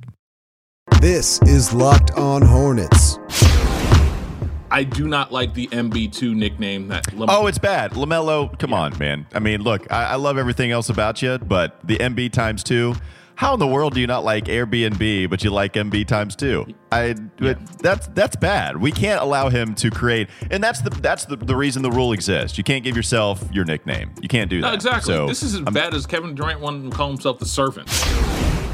This 1.01 1.41
is 1.43 1.73
Locked 1.73 2.11
On 2.11 2.41
Hornets. 2.41 3.19
I 4.71 4.83
do 4.83 5.07
not 5.07 5.31
like 5.31 5.53
the 5.53 5.67
MB2 5.67 6.35
nickname 6.35 6.87
that. 6.89 7.13
Lam- 7.13 7.29
oh, 7.31 7.47
it's 7.47 7.57
bad. 7.57 7.91
Lamelo, 7.91 8.57
come 8.59 8.71
yeah. 8.71 8.79
on, 8.79 8.97
man. 8.97 9.27
I 9.33 9.39
mean, 9.39 9.61
look, 9.61 9.91
I, 9.91 10.05
I, 10.05 10.15
love 10.15 10.37
everything 10.37 10.71
else 10.71 10.89
about 10.89 11.21
you, 11.21 11.37
but 11.39 11.79
the 11.83 11.97
MB 11.97 12.31
times 12.31 12.63
two. 12.63 12.95
How 13.35 13.53
in 13.53 13.59
the 13.61 13.67
world 13.67 13.93
do 13.93 14.01
you 14.01 14.07
not 14.07 14.25
like 14.25 14.45
Airbnb, 14.45 15.29
but 15.29 15.45
you 15.45 15.49
like 15.49 15.71
MB 15.71 16.07
times 16.07 16.35
two? 16.35 16.65
I 16.91 17.15
yeah. 17.39 17.53
that's 17.81 18.07
that's 18.07 18.35
bad. 18.35 18.75
We 18.75 18.91
can't 18.91 19.21
allow 19.21 19.47
him 19.47 19.75
to 19.75 19.89
create, 19.89 20.27
and 20.51 20.61
that's 20.61 20.81
the 20.81 20.89
that's 20.89 21.23
the, 21.23 21.37
the 21.37 21.55
reason 21.55 21.81
the 21.81 21.89
rule 21.89 22.11
exists. 22.11 22.57
You 22.57 22.65
can't 22.65 22.83
give 22.83 22.97
yourself 22.97 23.41
your 23.53 23.63
nickname. 23.63 24.11
You 24.21 24.27
can't 24.27 24.49
do 24.49 24.59
that. 24.59 24.67
No, 24.67 24.73
exactly. 24.73 25.13
So, 25.13 25.27
this 25.27 25.41
is 25.41 25.53
as 25.53 25.61
I'm, 25.65 25.73
bad 25.73 25.93
as 25.93 26.05
Kevin 26.05 26.35
Durant 26.35 26.59
wanted 26.59 26.91
to 26.91 26.97
call 26.97 27.07
himself 27.07 27.39
the 27.39 27.45
Servant. 27.45 27.87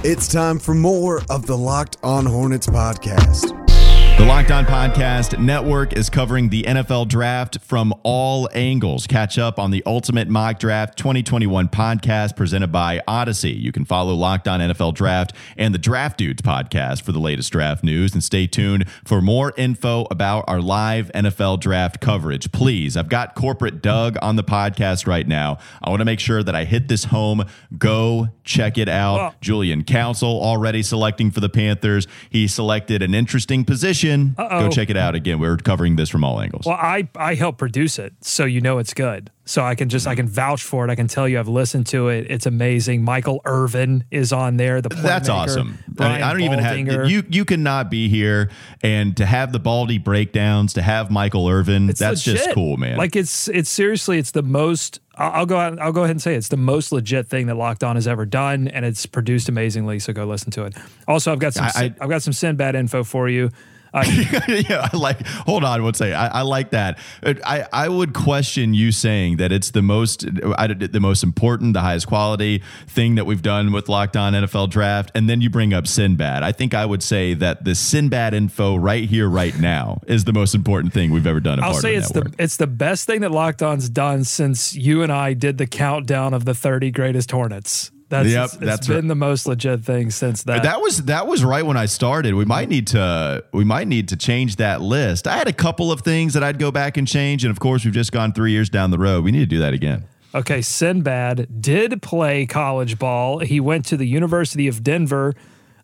It's 0.04 0.28
time 0.28 0.58
for 0.58 0.74
more 0.74 1.22
of 1.30 1.46
the 1.46 1.56
Locked 1.56 1.98
On 2.02 2.25
Hornets 2.25 2.66
podcast. 2.66 3.85
The 4.17 4.24
Locked 4.24 4.50
On 4.51 4.65
Podcast 4.65 5.38
Network 5.38 5.91
is 5.91 6.10
covering 6.10 6.48
the 6.48 6.63
NFL 6.63 7.10
draft 7.10 7.60
from 7.60 7.93
all 8.03 8.48
angles. 8.53 9.07
Catch 9.07 9.38
up 9.38 9.60
on 9.60 9.72
the 9.72 9.84
Ultimate 9.86 10.29
Mock 10.29 10.57
Draft 10.57 10.98
2021 10.98 11.67
podcast 11.67 12.38
presented 12.38 12.72
by 12.72 13.01
Audacy. 13.10 13.60
You 13.60 13.74
can 13.74 13.84
follow 13.84 14.13
Locked 14.13 14.48
On 14.48 14.62
NFL 14.62 14.93
Draft 14.93 15.34
and 15.57 15.74
the 15.74 15.77
Draft 15.77 16.17
Dudes 16.17 16.41
podcast 16.41 17.01
for 17.01 17.12
the 17.12 17.19
latest 17.19 17.51
draft 17.51 17.84
news. 17.84 18.13
And 18.13 18.24
stay 18.24 18.48
tuned 18.48 18.89
for 19.03 19.22
more 19.22 19.51
info 19.57 20.07
about 20.10 20.45
our 20.48 20.62
live 20.62 21.12
NFL 21.13 21.60
draft 21.60 22.00
coverage. 22.00 22.53
Please, 22.53 22.95
I've 22.95 23.10
got 23.10 23.36
corporate 23.36 23.81
Doug 23.81 24.17
on 24.22 24.38
the 24.38 24.45
podcast 24.45 25.07
right 25.07 25.27
now. 25.27 25.57
I 25.84 25.89
want 25.89 26.00
to 26.00 26.05
make 26.05 26.22
sure 26.22 26.41
that 26.41 26.55
I 26.55 26.63
hit 26.63 26.88
this 26.88 27.03
home. 27.03 27.43
Go 27.77 28.29
check 28.45 28.77
it 28.77 28.88
out. 28.88 29.41
Julian 29.41 29.84
Council 29.84 30.41
already 30.41 30.84
selecting 30.84 31.31
for 31.31 31.41
the 31.41 31.50
Panthers. 31.50 32.07
He 32.29 32.48
selected 32.48 33.01
an 33.01 33.13
interesting 33.13 33.65
position 33.65 34.04
uh-oh. 34.13 34.59
Go 34.62 34.69
check 34.69 34.89
it 34.89 34.97
out 34.97 35.15
again. 35.15 35.39
We're 35.39 35.57
covering 35.57 35.95
this 35.95 36.09
from 36.09 36.24
all 36.24 36.39
angles. 36.39 36.65
Well, 36.65 36.77
I 36.79 37.07
I 37.15 37.35
help 37.35 37.57
produce 37.57 38.00
it, 38.00 38.13
so 38.21 38.45
you 38.45 38.62
know 38.62 38.77
it's 38.77 38.93
good. 38.93 39.31
So 39.47 39.63
I 39.63 39.75
can 39.75 39.89
just 39.89 40.07
I 40.07 40.15
can 40.15 40.27
vouch 40.27 40.63
for 40.63 40.85
it. 40.85 40.91
I 40.91 40.95
can 40.95 41.07
tell 41.07 41.27
you 41.27 41.39
I've 41.39 41.47
listened 41.47 41.85
to 41.88 42.07
it. 42.09 42.25
It's 42.31 42.47
amazing. 42.47 43.03
Michael 43.03 43.41
Irvin 43.45 44.03
is 44.09 44.33
on 44.33 44.57
there. 44.57 44.81
The 44.81 44.89
that's 44.89 45.27
maker. 45.27 45.39
awesome. 45.39 45.77
I, 46.00 46.13
mean, 46.13 46.21
I 46.24 46.31
don't 46.31 46.41
even 46.41 46.59
have 46.59 47.09
you. 47.09 47.24
You 47.29 47.45
cannot 47.45 47.91
be 47.91 48.09
here 48.09 48.50
and 48.81 49.15
to 49.17 49.25
have 49.25 49.51
the 49.51 49.59
Baldy 49.59 50.00
breakdowns, 50.00 50.74
to 50.74 50.81
have 50.81 51.12
Michael 51.12 51.47
Irvin. 51.47 51.91
It's 51.91 52.00
that's 52.00 52.25
legit. 52.25 52.43
just 52.43 52.55
cool, 52.55 52.77
man. 52.77 52.97
Like 52.97 53.15
it's 53.15 53.47
it's 53.47 53.69
seriously 53.69 54.17
it's 54.17 54.31
the 54.31 54.41
most. 54.43 55.00
I'll 55.17 55.45
go 55.45 55.57
out, 55.57 55.79
I'll 55.79 55.93
go 55.93 56.01
ahead 56.01 56.12
and 56.12 56.21
say 56.21 56.33
it. 56.33 56.38
it's 56.38 56.50
the 56.50 56.57
most 56.57 56.91
legit 56.91 57.27
thing 57.27 57.45
that 57.45 57.55
Locked 57.55 57.83
On 57.83 57.95
has 57.95 58.07
ever 58.07 58.25
done, 58.25 58.67
and 58.67 58.83
it's 58.83 59.05
produced 59.05 59.47
amazingly. 59.47 60.00
So 60.00 60.12
go 60.12 60.25
listen 60.25 60.50
to 60.51 60.65
it. 60.65 60.75
Also, 61.07 61.31
I've 61.31 61.39
got 61.39 61.53
some 61.53 61.65
I, 61.65 61.93
I've 62.01 62.09
got 62.09 62.24
some 62.24 62.33
Sinbad 62.33 62.75
info 62.75 63.03
for 63.03 63.29
you. 63.29 63.51
Uh, 63.96 64.04
yeah, 64.70 64.90
I 64.92 64.98
like. 64.98 65.25
Hold 65.25 65.64
on 65.64 65.82
one 65.82 65.94
second. 65.94 66.16
I, 66.16 66.28
I 66.28 66.42
like 66.42 66.72
that. 66.72 67.00
I, 67.24 67.66
I 67.72 67.88
would 67.88 68.14
question 68.14 68.74
you 68.74 68.92
saying 68.92 69.38
that 69.38 69.54
it's 69.54 69.72
the 69.72 69.82
most 69.82 70.25
the 70.25 71.00
most 71.02 71.24
important, 71.24 71.74
the 71.74 71.82
highest 71.82 72.08
quality 72.08 72.62
thing 72.88 73.16
that 73.16 73.25
we've 73.25 73.42
done 73.42 73.72
with 73.72 73.88
Locked 73.88 74.18
On 74.18 74.34
NFL 74.34 74.70
Draft, 74.70 75.12
and 75.16 75.30
then 75.30 75.40
you 75.40 75.50
bring 75.50 75.74
up 75.74 75.88
Sinbad. 75.88 76.44
I 76.44 76.52
think 76.52 76.74
I 76.74 76.86
would 76.86 77.02
say 77.02 77.34
that 77.36 77.64
the 77.64 77.74
Sinbad 77.74 78.34
info 78.34 78.75
right 78.75 79.08
here, 79.08 79.30
right 79.30 79.58
now, 79.58 80.02
is 80.08 80.25
the 80.25 80.34
most 80.34 80.56
important 80.56 80.94
thing 80.94 81.12
we've 81.12 81.28
ever 81.28 81.40
done. 81.40 81.64
I'll 81.64 81.74
say 81.74 81.96
it's 81.96 82.14
network. 82.14 82.36
the 82.36 82.44
it's 82.44 82.58
the 82.58 82.68
best 82.68 83.06
thing 83.06 83.22
that 83.22 83.32
Locked 83.32 83.64
On's 83.64 83.90
done 83.90 84.25
since 84.25 84.75
you 84.75 85.04
and 85.04 85.12
I 85.12 85.34
did 85.34 85.58
the 85.58 85.68
countdown 85.68 86.34
of 86.34 86.44
the 86.44 86.54
30 86.54 86.92
greatest 86.92 87.32
Hornets. 87.32 87.92
That's 88.09 88.29
yep, 88.29 88.45
it's, 88.45 88.57
that's 88.57 88.88
been 88.88 88.95
right. 88.97 89.07
the 89.07 89.15
most 89.15 89.47
legit 89.47 89.83
thing 89.83 90.12
since 90.12 90.43
that. 90.43 90.63
That 90.63 90.79
was 90.79 91.03
that 91.05 91.25
was 91.25 91.43
right 91.43 91.65
when 91.65 91.77
I 91.77 91.88
started. 91.88 92.35
We 92.35 92.45
might 92.45 92.69
need 92.69 92.88
to 92.88 93.43
we 93.51 93.63
might 93.63 93.88
need 93.88 94.09
to 94.09 94.15
change 94.15 94.57
that 94.57 94.81
list. 94.81 95.27
I 95.27 95.38
had 95.38 95.47
a 95.47 95.53
couple 95.53 95.91
of 95.91 96.01
things 96.01 96.33
that 96.35 96.43
I'd 96.43 96.59
go 96.59 96.71
back 96.71 96.97
and 96.97 97.07
change, 97.07 97.43
and 97.43 97.51
of 97.51 97.59
course 97.59 97.83
we've 97.83 97.93
just 97.93 98.12
gone 98.12 98.31
three 98.31 98.51
years 98.51 98.69
down 98.69 98.91
the 98.91 99.00
road. 99.00 99.24
We 99.24 99.31
need 99.31 99.39
to 99.39 99.45
do 99.47 99.59
that 99.59 99.74
again. 99.74 100.05
Okay, 100.35 100.62
Sinbad 100.62 101.62
did 101.62 102.01
play 102.01 102.45
college 102.45 103.00
ball. 103.00 103.39
He 103.39 103.59
went 103.59 103.85
to 103.85 103.97
the 103.97 104.05
University 104.05 104.67
of 104.67 104.83
Denver. 104.83 105.33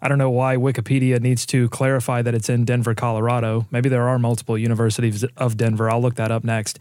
I 0.02 0.08
don't 0.08 0.18
know 0.18 0.30
why 0.30 0.58
Wikipedia 0.58 1.20
needs 1.22 1.46
to 1.48 1.70
clarify 1.70 2.22
that 2.22 2.36
it's 2.36 2.50
in 2.50 2.66
Denver, 2.66 2.94
Colorado. 2.94 3.66
Maybe 3.72 3.88
there 3.88 4.08
are 4.10 4.20
multiple 4.20 4.58
universities 4.58 5.24
of 5.38 5.58
Denver. 5.58 5.90
I'll 5.90 6.02
look 6.02 6.16
that 6.16 6.32
up 6.32 6.44
next. 6.44 6.80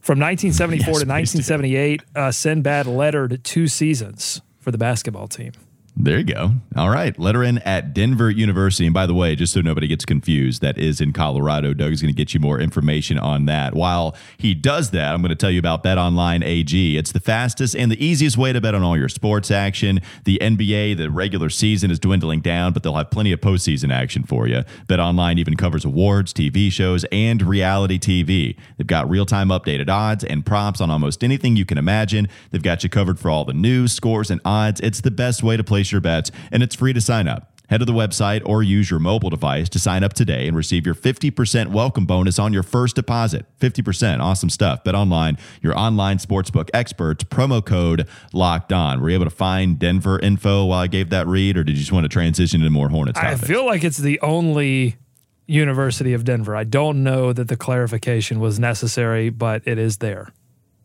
From 0.00 0.20
1974 0.20 0.78
yes, 0.86 1.00
to 1.00 1.08
1978, 1.08 2.02
uh, 2.14 2.30
Sinbad 2.30 2.86
lettered 2.86 3.42
two 3.42 3.68
seasons 3.68 4.42
for 4.60 4.70
the 4.70 4.78
basketball 4.78 5.28
team. 5.28 5.52
There 6.00 6.18
you 6.18 6.24
go. 6.24 6.52
All 6.76 6.90
right. 6.90 7.18
Letter 7.18 7.42
in 7.42 7.58
at 7.58 7.92
Denver 7.92 8.30
University. 8.30 8.86
And 8.86 8.94
by 8.94 9.04
the 9.04 9.14
way, 9.14 9.34
just 9.34 9.52
so 9.52 9.60
nobody 9.60 9.88
gets 9.88 10.04
confused, 10.04 10.62
that 10.62 10.78
is 10.78 11.00
in 11.00 11.12
Colorado. 11.12 11.74
Doug 11.74 11.90
is 11.90 12.00
going 12.00 12.14
to 12.14 12.16
get 12.16 12.32
you 12.32 12.38
more 12.38 12.60
information 12.60 13.18
on 13.18 13.46
that. 13.46 13.74
While 13.74 14.14
he 14.36 14.54
does 14.54 14.90
that, 14.90 15.12
I'm 15.12 15.22
going 15.22 15.30
to 15.30 15.34
tell 15.36 15.50
you 15.50 15.58
about 15.58 15.82
Bet 15.82 15.98
Online 15.98 16.44
AG. 16.44 16.96
It's 16.96 17.10
the 17.10 17.18
fastest 17.18 17.74
and 17.74 17.90
the 17.90 18.02
easiest 18.02 18.38
way 18.38 18.52
to 18.52 18.60
bet 18.60 18.76
on 18.76 18.82
all 18.84 18.96
your 18.96 19.08
sports 19.08 19.50
action. 19.50 20.00
The 20.22 20.38
NBA, 20.40 20.98
the 20.98 21.10
regular 21.10 21.50
season 21.50 21.90
is 21.90 21.98
dwindling 21.98 22.42
down, 22.42 22.72
but 22.72 22.84
they'll 22.84 22.94
have 22.94 23.10
plenty 23.10 23.32
of 23.32 23.40
postseason 23.40 23.92
action 23.92 24.22
for 24.22 24.46
you. 24.46 24.62
Bet 24.86 25.00
Online 25.00 25.36
even 25.38 25.56
covers 25.56 25.84
awards, 25.84 26.32
TV 26.32 26.70
shows, 26.70 27.06
and 27.10 27.42
reality 27.42 27.98
TV. 27.98 28.56
They've 28.76 28.86
got 28.86 29.10
real 29.10 29.26
time 29.26 29.48
updated 29.48 29.88
odds 29.88 30.22
and 30.22 30.46
props 30.46 30.80
on 30.80 30.92
almost 30.92 31.24
anything 31.24 31.56
you 31.56 31.64
can 31.64 31.76
imagine. 31.76 32.28
They've 32.52 32.62
got 32.62 32.84
you 32.84 32.88
covered 32.88 33.18
for 33.18 33.32
all 33.32 33.44
the 33.44 33.52
news, 33.52 33.92
scores, 33.92 34.30
and 34.30 34.40
odds. 34.44 34.80
It's 34.80 35.00
the 35.00 35.10
best 35.10 35.42
way 35.42 35.56
to 35.56 35.64
place 35.64 35.87
place 35.88 35.92
your 35.92 36.00
bets, 36.00 36.30
and 36.52 36.62
it's 36.62 36.74
free 36.74 36.92
to 36.92 37.00
sign 37.00 37.28
up. 37.28 37.52
Head 37.68 37.78
to 37.78 37.84
the 37.84 37.92
website 37.92 38.40
or 38.46 38.62
use 38.62 38.90
your 38.90 38.98
mobile 38.98 39.28
device 39.28 39.68
to 39.68 39.78
sign 39.78 40.02
up 40.02 40.14
today 40.14 40.48
and 40.48 40.56
receive 40.56 40.86
your 40.86 40.94
50% 40.94 41.66
welcome 41.66 42.06
bonus 42.06 42.38
on 42.38 42.54
your 42.54 42.62
first 42.62 42.96
deposit. 42.96 43.44
50%. 43.60 44.20
Awesome 44.20 44.48
stuff. 44.48 44.82
Bet 44.84 44.94
online, 44.94 45.36
your 45.60 45.78
online 45.78 46.16
sportsbook 46.16 46.70
experts. 46.72 47.24
Promo 47.24 47.62
code 47.62 48.08
locked 48.32 48.72
on. 48.72 49.02
Were 49.02 49.10
you 49.10 49.16
able 49.16 49.26
to 49.26 49.30
find 49.30 49.78
Denver 49.78 50.18
info 50.18 50.64
while 50.64 50.78
I 50.78 50.86
gave 50.86 51.10
that 51.10 51.26
read, 51.26 51.58
or 51.58 51.64
did 51.64 51.72
you 51.72 51.80
just 51.80 51.92
want 51.92 52.04
to 52.04 52.08
transition 52.08 52.62
into 52.62 52.70
more 52.70 52.88
Hornets 52.88 53.20
topics? 53.20 53.42
I 53.42 53.46
feel 53.46 53.66
like 53.66 53.84
it's 53.84 53.98
the 53.98 54.18
only 54.20 54.96
University 55.46 56.14
of 56.14 56.24
Denver. 56.24 56.56
I 56.56 56.64
don't 56.64 57.02
know 57.02 57.34
that 57.34 57.48
the 57.48 57.56
clarification 57.56 58.40
was 58.40 58.58
necessary, 58.58 59.28
but 59.28 59.60
it 59.66 59.76
is 59.76 59.98
there. 59.98 60.32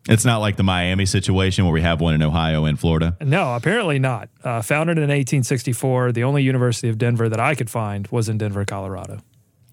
It's 0.08 0.24
not 0.24 0.38
like 0.38 0.56
the 0.56 0.62
Miami 0.62 1.06
situation 1.06 1.64
where 1.64 1.72
we 1.72 1.80
have 1.80 2.00
one 2.00 2.14
in 2.14 2.22
Ohio 2.22 2.66
and 2.66 2.78
Florida. 2.78 3.16
No, 3.22 3.54
apparently 3.54 3.98
not. 3.98 4.28
Uh, 4.42 4.60
founded 4.60 4.98
in 4.98 5.04
1864, 5.04 6.12
the 6.12 6.24
only 6.24 6.42
University 6.42 6.90
of 6.90 6.98
Denver 6.98 7.28
that 7.28 7.40
I 7.40 7.54
could 7.54 7.70
find 7.70 8.06
was 8.08 8.28
in 8.28 8.36
Denver, 8.36 8.64
Colorado. 8.66 9.20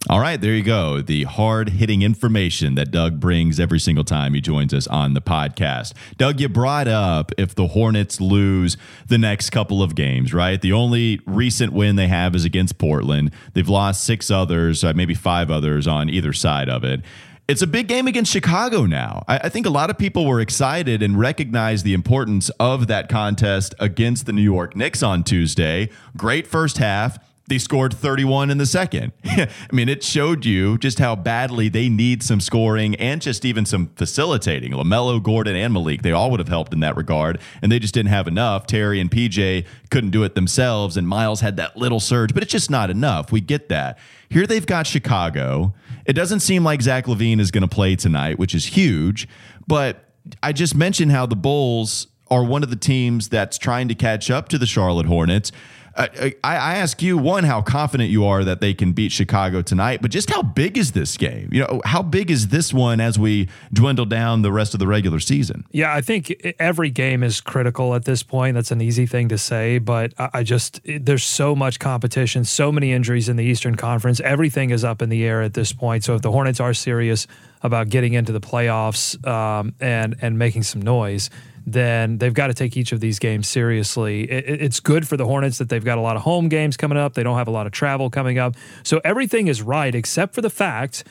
All 0.09 0.19
right, 0.19 0.41
there 0.41 0.55
you 0.55 0.63
go. 0.63 1.01
The 1.01 1.25
hard 1.25 1.69
hitting 1.69 2.01
information 2.01 2.73
that 2.73 2.89
Doug 2.89 3.19
brings 3.19 3.59
every 3.59 3.79
single 3.79 4.03
time 4.03 4.33
he 4.33 4.41
joins 4.41 4.73
us 4.73 4.87
on 4.87 5.13
the 5.13 5.21
podcast. 5.21 5.93
Doug, 6.17 6.39
you 6.39 6.49
brought 6.49 6.87
up 6.87 7.31
if 7.37 7.53
the 7.53 7.67
Hornets 7.67 8.19
lose 8.19 8.77
the 9.07 9.19
next 9.19 9.51
couple 9.51 9.83
of 9.83 9.93
games, 9.93 10.33
right? 10.33 10.59
The 10.59 10.73
only 10.73 11.19
recent 11.27 11.71
win 11.71 11.97
they 11.97 12.07
have 12.07 12.33
is 12.33 12.45
against 12.45 12.79
Portland. 12.79 13.31
They've 13.53 13.69
lost 13.69 14.03
six 14.03 14.31
others, 14.31 14.83
uh, 14.83 14.93
maybe 14.93 15.13
five 15.13 15.51
others 15.51 15.87
on 15.87 16.09
either 16.09 16.33
side 16.33 16.67
of 16.67 16.83
it. 16.83 17.01
It's 17.47 17.61
a 17.61 17.67
big 17.67 17.87
game 17.87 18.07
against 18.07 18.31
Chicago 18.31 18.85
now. 18.85 19.25
I, 19.27 19.39
I, 19.39 19.49
think 19.49 19.65
a 19.65 19.69
lot 19.69 19.89
of 19.89 19.97
people 19.97 20.25
were 20.25 20.39
excited 20.39 21.03
and 21.03 21.19
recognized 21.19 21.83
the 21.83 21.93
importance 21.93 22.49
of 22.59 22.87
that 22.87 23.09
contest 23.09 23.75
against 23.79 24.25
the 24.25 24.31
New 24.31 24.41
York 24.41 24.75
Knicks 24.75 25.03
on 25.03 25.23
Tuesday. 25.23 25.89
Great 26.15 26.47
first 26.47 26.77
half. 26.77 27.17
they 27.47 27.57
scored 27.57 27.93
31 27.93 28.49
in 28.51 28.57
the 28.57 28.65
second. 28.65 29.11
I 29.25 29.49
mean, 29.73 29.89
it 29.89 30.01
showed 30.01 30.45
you 30.45 30.77
just 30.77 30.99
how 30.99 31.17
badly 31.17 31.67
they 31.67 31.89
need 31.89 32.23
some 32.23 32.39
scoring 32.39 32.95
and 32.95 33.21
just 33.21 33.43
even 33.43 33.65
some 33.65 33.87
facilitating. 33.97 34.71
LaMelo, 34.71 35.21
Gordon, 35.21 35.57
and 35.57 35.73
Malik, 35.73 36.03
they 36.03 36.13
all 36.13 36.31
would 36.31 36.39
have 36.39 36.47
helped 36.47 36.71
in 36.71 36.79
that 36.79 36.95
regard, 36.95 37.41
and 37.61 37.69
they 37.69 37.79
just 37.79 37.93
didn't 37.93 38.11
have 38.11 38.27
enough. 38.29 38.65
Terry 38.65 39.01
and 39.01 39.11
PJ 39.11 39.65
couldn't 39.89 40.11
do 40.11 40.23
it 40.23 40.35
themselves, 40.35 40.95
and 40.95 41.05
Miles 41.05 41.41
had 41.41 41.57
that 41.57 41.75
little 41.75 41.99
surge, 41.99 42.33
but 42.33 42.43
it's 42.43 42.51
just 42.53 42.69
not 42.69 42.89
enough. 42.89 43.33
We 43.33 43.41
get 43.41 43.67
that. 43.67 43.97
Here 44.29 44.47
they've 44.47 44.65
got 44.65 44.87
Chicago. 44.87 45.73
It 46.05 46.13
doesn't 46.13 46.39
seem 46.41 46.63
like 46.63 46.81
Zach 46.81 47.05
LaVine 47.05 47.39
is 47.39 47.51
going 47.51 47.61
to 47.61 47.67
play 47.67 47.95
tonight, 47.95 48.39
which 48.39 48.55
is 48.55 48.65
huge, 48.65 49.27
but 49.67 50.05
I 50.43 50.53
just 50.53 50.75
mentioned 50.75 51.11
how 51.11 51.25
the 51.25 51.35
Bulls 51.35 52.07
are 52.29 52.43
one 52.43 52.63
of 52.63 52.69
the 52.69 52.75
teams 52.75 53.29
that's 53.29 53.57
trying 53.57 53.87
to 53.89 53.95
catch 53.95 54.31
up 54.31 54.47
to 54.49 54.57
the 54.57 54.65
Charlotte 54.65 55.05
Hornets. 55.05 55.51
Uh, 55.95 56.07
I, 56.21 56.35
I, 56.43 56.75
ask 56.75 57.01
you 57.01 57.17
one 57.17 57.43
how 57.43 57.61
confident 57.61 58.09
you 58.09 58.25
are 58.25 58.45
that 58.45 58.61
they 58.61 58.73
can 58.73 58.93
beat 58.93 59.11
Chicago 59.11 59.61
tonight, 59.61 60.01
but 60.01 60.09
just 60.09 60.29
how 60.29 60.41
big 60.41 60.77
is 60.77 60.93
this 60.93 61.17
game? 61.17 61.49
You 61.51 61.61
know, 61.61 61.81
how 61.83 62.01
big 62.01 62.31
is 62.31 62.47
this 62.47 62.73
one 62.73 63.01
as 63.01 63.19
we 63.19 63.49
dwindle 63.73 64.05
down 64.05 64.41
the 64.41 64.53
rest 64.53 64.73
of 64.73 64.79
the 64.79 64.87
regular 64.87 65.19
season? 65.19 65.65
Yeah, 65.71 65.93
I 65.93 65.99
think 65.99 66.55
every 66.59 66.91
game 66.91 67.23
is 67.23 67.41
critical 67.41 67.93
at 67.93 68.05
this 68.05 68.23
point. 68.23 68.55
That's 68.55 68.71
an 68.71 68.81
easy 68.81 69.05
thing 69.05 69.27
to 69.29 69.37
say, 69.37 69.79
but 69.79 70.13
I 70.17 70.43
just 70.43 70.79
there's 70.85 71.25
so 71.25 71.55
much 71.55 71.79
competition, 71.79 72.45
so 72.45 72.71
many 72.71 72.93
injuries 72.93 73.27
in 73.27 73.35
the 73.35 73.43
Eastern 73.43 73.75
Conference. 73.75 74.21
Everything 74.21 74.69
is 74.69 74.85
up 74.85 75.01
in 75.01 75.09
the 75.09 75.25
air 75.25 75.41
at 75.41 75.55
this 75.55 75.73
point. 75.73 76.05
So 76.05 76.15
if 76.15 76.21
the 76.21 76.31
Hornets 76.31 76.61
are 76.61 76.73
serious 76.73 77.27
about 77.63 77.89
getting 77.89 78.13
into 78.13 78.31
the 78.31 78.41
playoffs 78.41 79.25
um, 79.27 79.75
and 79.81 80.15
and 80.21 80.39
making 80.39 80.63
some 80.63 80.81
noise 80.81 81.29
then 81.65 82.17
they've 82.17 82.33
got 82.33 82.47
to 82.47 82.53
take 82.53 82.75
each 82.77 82.91
of 82.91 82.99
these 82.99 83.19
games 83.19 83.47
seriously. 83.47 84.23
It, 84.23 84.61
it's 84.61 84.79
good 84.79 85.07
for 85.07 85.17
the 85.17 85.25
Hornets 85.25 85.57
that 85.57 85.69
they've 85.69 85.83
got 85.83 85.97
a 85.97 86.01
lot 86.01 86.15
of 86.15 86.23
home 86.23 86.49
games 86.49 86.77
coming 86.77 86.97
up. 86.97 87.13
They 87.13 87.23
don't 87.23 87.37
have 87.37 87.47
a 87.47 87.51
lot 87.51 87.65
of 87.65 87.71
travel 87.71 88.09
coming 88.09 88.37
up. 88.37 88.55
So 88.83 89.01
everything 89.03 89.47
is 89.47 89.61
right 89.61 89.93
except 89.93 90.33
for 90.33 90.41
the 90.41 90.49
fact 90.49 91.03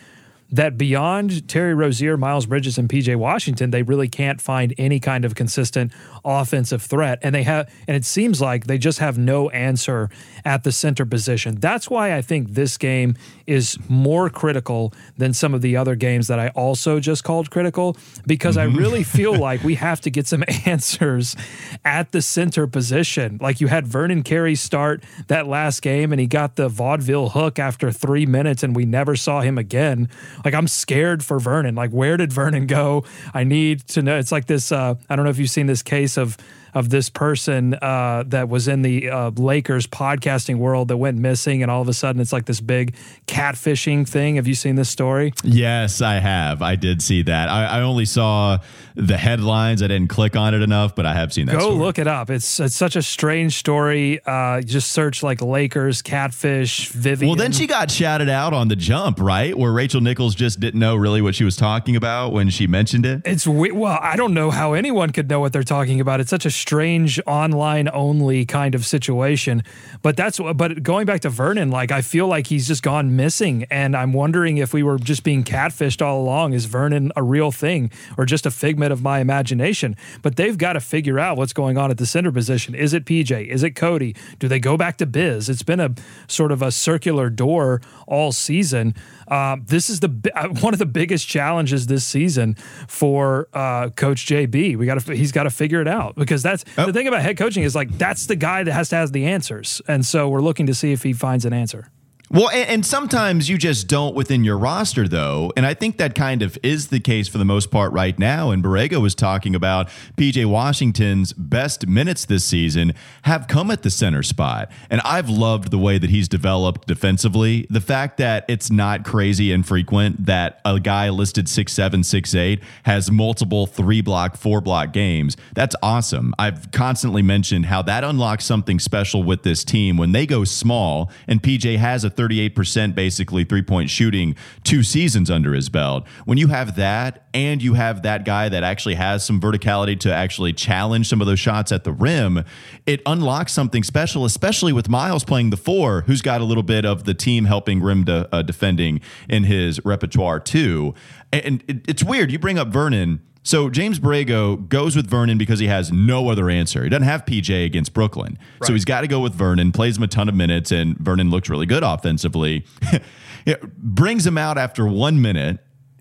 that 0.52 0.76
beyond 0.76 1.49
Terry 1.49 1.75
Rozier, 1.75 2.16
Miles 2.16 2.47
Bridges, 2.47 2.78
and 2.78 2.88
PJ 2.88 3.14
Washington, 3.16 3.71
they 3.71 3.83
really 3.83 4.09
can't 4.09 4.40
find 4.40 4.75
any 4.78 4.99
kind 4.99 5.25
of 5.25 5.35
consistent 5.35 5.92
offensive 6.25 6.83
threat. 6.83 7.19
And 7.23 7.35
they 7.35 7.45
have, 7.45 7.73
and 7.87 7.97
it 7.97 8.04
seems 8.04 8.40
like 8.40 8.66
they 8.66 8.78
just 8.78 8.99
have 8.99 9.16
no 9.16 9.49
answer 9.50 10.11
at 10.45 10.64
the 10.64 10.73
center 10.73 11.07
position. 11.07 11.57
That's 11.57 11.88
why 11.88 12.16
I 12.16 12.23
think 12.23 12.50
this 12.50 12.76
game 12.78 13.14
is 13.47 13.78
more 13.88 14.28
critical 14.28 14.92
than 15.16 15.33
some 15.35 15.54
of 15.54 15.62
the 15.62 15.76
other 15.76 15.95
games 15.95 16.26
that 16.28 16.38
I 16.38 16.49
also 16.49 17.00
just 17.00 17.25
called 17.25 17.50
critical, 17.50 17.97
because 18.26 18.57
I 18.57 18.66
mm-hmm. 18.66 18.78
really 18.78 19.02
feel 19.21 19.37
like 19.37 19.62
we 19.62 19.76
have 19.76 20.00
to 20.02 20.11
get 20.11 20.26
some 20.26 20.45
answers 20.66 21.37
at 21.85 22.12
the 22.12 22.23
center 22.23 22.66
position. 22.66 23.38
Like 23.40 23.61
you 23.61 23.69
had 23.69 23.87
Vernon 23.87 24.23
Carey 24.23 24.54
start 24.54 25.04
that 25.28 25.47
last 25.47 25.83
game 25.83 26.12
and 26.12 26.21
he 26.21 26.26
got 26.26 26.57
the 26.57 26.69
vaudeville 26.69 27.30
hook 27.30 27.59
after 27.59 27.92
three 27.92 28.26
minutes 28.26 28.62
and 28.62 28.75
we 28.75 28.85
never 28.85 29.16
saw 29.16 29.40
him 29.40 29.59
again. 29.59 30.09
Like 30.44 30.54
I'm 30.54 30.68
scared 30.68 31.25
for 31.25 31.38
Vernon. 31.38 31.75
Like 31.75 31.90
where 31.90 32.16
did 32.16 32.32
Vernon 32.32 32.66
go? 32.66 33.04
I 33.35 33.44
need 33.44 33.87
to 33.88 34.02
know. 34.02 34.18
It's 34.18 34.32
like 34.32 34.47
this. 34.47 34.73
Uh, 34.73 34.94
I 35.09 35.16
don't 35.16 35.25
know 35.25 35.30
if 35.30 35.38
you've 35.38 35.50
seen 35.50 35.66
this 35.66 35.82
case 35.82 36.16
of 36.16 36.37
of 36.74 36.90
this 36.90 37.10
person 37.10 37.74
uh, 37.74 38.24
that 38.26 38.48
was 38.48 38.68
in 38.68 38.82
the 38.82 39.10
uh, 39.10 39.30
Lakers 39.30 39.86
podcasting 39.86 40.58
world 40.58 40.88
that 40.88 40.96
went 40.96 41.18
missing, 41.18 41.62
and 41.62 41.70
all 41.70 41.82
of 41.82 41.88
a 41.88 41.94
sudden 41.94 42.20
it's 42.20 42.32
like 42.32 42.46
this 42.46 42.60
big 42.60 42.94
catfishing 43.26 44.08
thing. 44.08 44.36
Have 44.36 44.46
you 44.46 44.54
seen 44.54 44.76
this 44.76 44.88
story? 44.88 45.32
Yes, 45.42 46.00
I 46.00 46.14
have. 46.14 46.62
I 46.62 46.76
did 46.76 47.02
see 47.02 47.22
that. 47.22 47.48
I, 47.48 47.66
I 47.66 47.80
only 47.82 48.04
saw 48.04 48.58
the 48.94 49.16
headlines. 49.16 49.82
I 49.82 49.88
didn't 49.88 50.08
click 50.08 50.36
on 50.36 50.54
it 50.54 50.62
enough, 50.62 50.94
but 50.94 51.06
I 51.06 51.14
have 51.14 51.32
seen 51.32 51.46
that. 51.46 51.52
Go 51.52 51.60
story. 51.60 51.76
look 51.76 51.98
it 51.98 52.06
up. 52.06 52.30
It's 52.30 52.60
it's 52.60 52.76
such 52.76 52.96
a 52.96 53.02
strange 53.02 53.56
story. 53.56 54.20
Uh, 54.24 54.60
just 54.60 54.92
search 54.92 55.22
like 55.22 55.40
Lakers 55.40 56.02
catfish 56.02 56.88
Vivian. 56.88 57.28
Well, 57.28 57.36
then 57.36 57.52
she 57.52 57.66
got 57.66 57.90
shouted 57.90 58.28
out 58.28 58.52
on 58.52 58.68
the 58.68 58.76
jump, 58.76 59.20
right? 59.20 59.56
Where 59.56 59.72
Rachel 59.72 60.00
Nichols 60.00 60.34
just 60.34 60.60
didn't 60.60 60.80
know 60.80 60.96
really 60.96 61.22
what 61.22 61.34
she 61.34 61.44
was 61.44 61.56
talking 61.56 61.96
about 61.96 62.32
when 62.32 62.50
she 62.50 62.66
mentioned 62.66 63.06
it. 63.06 63.22
It's 63.24 63.46
well, 63.46 63.98
I 64.00 64.16
don't 64.16 64.34
know 64.34 64.50
how 64.50 64.74
anyone 64.74 65.10
could 65.10 65.28
know 65.28 65.40
what 65.40 65.52
they're 65.52 65.62
talking 65.62 66.00
about. 66.00 66.20
It's 66.20 66.30
such 66.30 66.46
a 66.46 66.50
strange 66.60 67.20
online 67.26 67.88
only 67.92 68.44
kind 68.44 68.74
of 68.74 68.86
situation. 68.86 69.62
But 70.02 70.16
that's 70.16 70.38
but 70.38 70.82
going 70.82 71.06
back 71.06 71.20
to 71.22 71.30
Vernon, 71.30 71.70
like 71.70 71.90
I 71.90 72.02
feel 72.02 72.26
like 72.26 72.46
he's 72.46 72.68
just 72.68 72.82
gone 72.82 73.16
missing, 73.16 73.64
and 73.70 73.96
I'm 73.96 74.12
wondering 74.12 74.58
if 74.58 74.72
we 74.72 74.82
were 74.82 74.98
just 74.98 75.24
being 75.24 75.42
catfished 75.42 76.04
all 76.04 76.20
along. 76.20 76.52
Is 76.52 76.66
Vernon 76.66 77.12
a 77.16 77.22
real 77.22 77.50
thing 77.50 77.90
or 78.16 78.26
just 78.26 78.46
a 78.46 78.50
figment 78.50 78.92
of 78.92 79.02
my 79.02 79.20
imagination? 79.20 79.96
But 80.23 80.36
they've 80.36 80.56
got 80.56 80.75
to 80.75 80.80
figure 80.80 81.18
out 81.18 81.36
what's 81.36 81.52
going 81.52 81.78
on 81.78 81.90
at 81.90 81.99
the 81.99 82.06
center 82.06 82.30
position. 82.30 82.75
Is 82.75 82.92
it 82.92 83.04
PJ? 83.04 83.46
Is 83.46 83.62
it 83.62 83.70
Cody? 83.70 84.14
Do 84.38 84.49
they 84.49 84.60
go 84.60 84.76
back 84.76 84.99
to 84.99 85.06
Biz? 85.06 85.49
It's 85.49 85.62
been 85.62 85.80
a 85.80 85.94
sort 86.28 86.52
of 86.52 86.62
a 86.62 86.70
circular 86.70 87.30
door 87.30 87.80
all 88.06 88.32
season. 88.32 88.94
Uh, 89.30 89.56
this 89.64 89.88
is 89.88 90.00
the 90.00 90.32
uh, 90.34 90.49
one 90.60 90.73
of 90.73 90.78
the 90.78 90.86
biggest 90.86 91.28
challenges 91.28 91.86
this 91.86 92.04
season 92.04 92.54
for 92.88 93.49
uh, 93.54 93.90
Coach 93.90 94.26
JB. 94.26 94.76
We 94.76 94.86
got 94.86 95.00
to 95.00 95.14
he's 95.14 95.32
got 95.32 95.45
to 95.45 95.50
figure 95.50 95.80
it 95.80 95.88
out 95.88 96.16
because 96.16 96.43
that's 96.43 96.64
oh. 96.76 96.86
the 96.86 96.93
thing 96.93 97.06
about 97.06 97.23
head 97.23 97.36
coaching 97.36 97.62
is 97.62 97.75
like 97.75 97.97
that's 97.97 98.26
the 98.26 98.36
guy 98.36 98.62
that 98.64 98.73
has 98.73 98.88
to 98.90 98.97
have 98.97 99.12
the 99.12 99.26
answers, 99.26 99.80
and 99.88 100.04
so 100.04 100.28
we're 100.28 100.43
looking 100.43 100.66
to 100.66 100.75
see 100.75 100.93
if 100.93 101.02
he 101.02 101.12
finds 101.12 101.45
an 101.45 101.52
answer. 101.52 101.90
Well, 102.32 102.49
and, 102.50 102.71
and, 102.71 102.86
sometimes 102.86 103.49
you 103.49 103.58
just 103.58 103.88
don't 103.88 104.14
within 104.14 104.45
your 104.45 104.56
roster, 104.56 105.08
though. 105.08 105.52
And 105.56 105.66
I 105.66 105.75
think 105.75 105.97
that 105.97 106.14
kind 106.14 106.43
of 106.43 106.56
is 106.62 106.86
the 106.86 107.00
case 107.00 107.26
for 107.26 107.38
the 107.38 107.45
most 107.45 107.73
part 107.73 107.93
right 107.93 108.16
now. 108.16 108.52
And 108.52 108.62
Borrego 108.62 109.02
was 109.02 109.16
talking 109.16 109.56
about 109.56 109.88
PJ 110.16 110.47
Washington's 110.47 111.32
best 111.32 111.88
minutes 111.88 112.25
this 112.25 112.45
season 112.45 112.95
have 113.23 113.49
come 113.49 113.69
at 113.73 113.82
the 113.82 113.90
center 113.90 114.23
spot. 114.23 114.71
And 114.90 115.00
I've 115.00 115.28
loved 115.28 115.73
the 115.73 115.78
way 115.78 115.99
that 115.99 116.08
he's 116.10 116.28
developed 116.28 116.86
defensively. 116.86 117.66
The 117.69 117.80
fact 117.80 118.19
that 118.19 118.45
it's 118.47 118.71
not 118.71 119.04
crazy 119.04 119.50
infrequent 119.50 120.26
that 120.26 120.60
a 120.64 120.78
guy 120.78 121.08
listed 121.08 121.49
six 121.49 121.73
seven, 121.73 122.04
six 122.04 122.32
eight 122.36 122.62
has 122.84 123.10
multiple 123.10 123.66
three 123.66 124.02
block, 124.02 124.36
four 124.36 124.60
block 124.60 124.93
games. 124.93 125.36
That's 125.54 125.75
awesome. 125.82 126.32
I've 126.38 126.71
constantly 126.71 127.23
mentioned 127.23 127.66
how 127.66 127.82
that 127.82 128.04
unlocks 128.04 128.45
something 128.45 128.78
special 128.78 129.25
with 129.25 129.43
this 129.43 129.64
team 129.64 129.97
when 129.97 130.12
they 130.12 130.26
go 130.26 130.45
small 130.45 131.10
and 131.26 131.43
PJ 131.43 131.76
has 131.78 132.04
a 132.04 132.20
38% 132.21 132.95
basically 132.95 133.45
three 133.45 133.63
point 133.63 133.89
shooting 133.89 134.37
two 134.63 134.83
seasons 134.83 135.30
under 135.30 135.54
his 135.54 135.69
belt. 135.69 136.06
When 136.26 136.37
you 136.37 136.49
have 136.49 136.76
that 136.76 137.26
and 137.33 137.63
you 137.63 137.75
have 137.75 138.02
that 138.02 138.25
guy 138.25 138.49
that 138.49 138.63
actually 138.63 138.97
has 138.97 139.25
some 139.25 139.41
verticality 139.41 139.99
to 140.00 140.13
actually 140.13 140.52
challenge 140.52 141.09
some 141.09 141.21
of 141.21 141.26
those 141.26 141.41
shots 141.41 141.73
at 141.73 141.85
the 141.85 141.93
rim, 141.93 142.45
it 142.87 143.00
unlocks 143.06 143.52
something 143.52 143.83
special, 143.83 144.25
especially 144.25 144.73
with 144.73 144.89
Miles 144.89 145.25
playing 145.25 145.50
the 145.50 145.56
four, 145.56 146.02
who's 146.02 146.21
got 146.23 146.41
a 146.41 146.45
little 146.45 146.63
bit 146.63 146.85
of 146.85 147.04
the 147.04 147.15
team 147.15 147.47
helping 147.47 147.80
rim 147.80 148.04
de, 148.04 148.28
uh, 148.33 148.43
defending 148.43 149.00
in 149.28 149.45
his 149.45 149.83
repertoire 149.85 150.41
too. 150.41 150.95
And 151.33 151.65
it, 151.69 151.89
it's 151.89 152.04
weird. 152.04 152.30
You 152.30 152.39
bring 152.39 152.59
up 152.59 152.69
Vernon 152.69 153.23
so 153.42 153.70
James 153.70 153.98
Borrego 153.98 154.68
goes 154.68 154.94
with 154.94 155.06
Vernon 155.06 155.38
because 155.38 155.58
he 155.58 155.66
has 155.66 155.90
no 155.90 156.28
other 156.28 156.50
answer. 156.50 156.84
He 156.84 156.90
doesn't 156.90 157.08
have 157.08 157.24
PJ 157.24 157.64
against 157.64 157.94
Brooklyn. 157.94 158.38
Right. 158.60 158.66
So 158.66 158.72
he's 158.74 158.84
got 158.84 159.00
to 159.00 159.08
go 159.08 159.20
with 159.20 159.34
Vernon, 159.34 159.72
plays 159.72 159.96
him 159.96 160.02
a 160.02 160.08
ton 160.08 160.28
of 160.28 160.34
minutes, 160.34 160.70
and 160.70 160.98
Vernon 160.98 161.30
looks 161.30 161.48
really 161.48 161.66
good 161.66 161.82
offensively. 161.82 162.66
brings 163.78 164.26
him 164.26 164.36
out 164.36 164.58
after 164.58 164.86
one 164.86 165.22
minute 165.22 165.58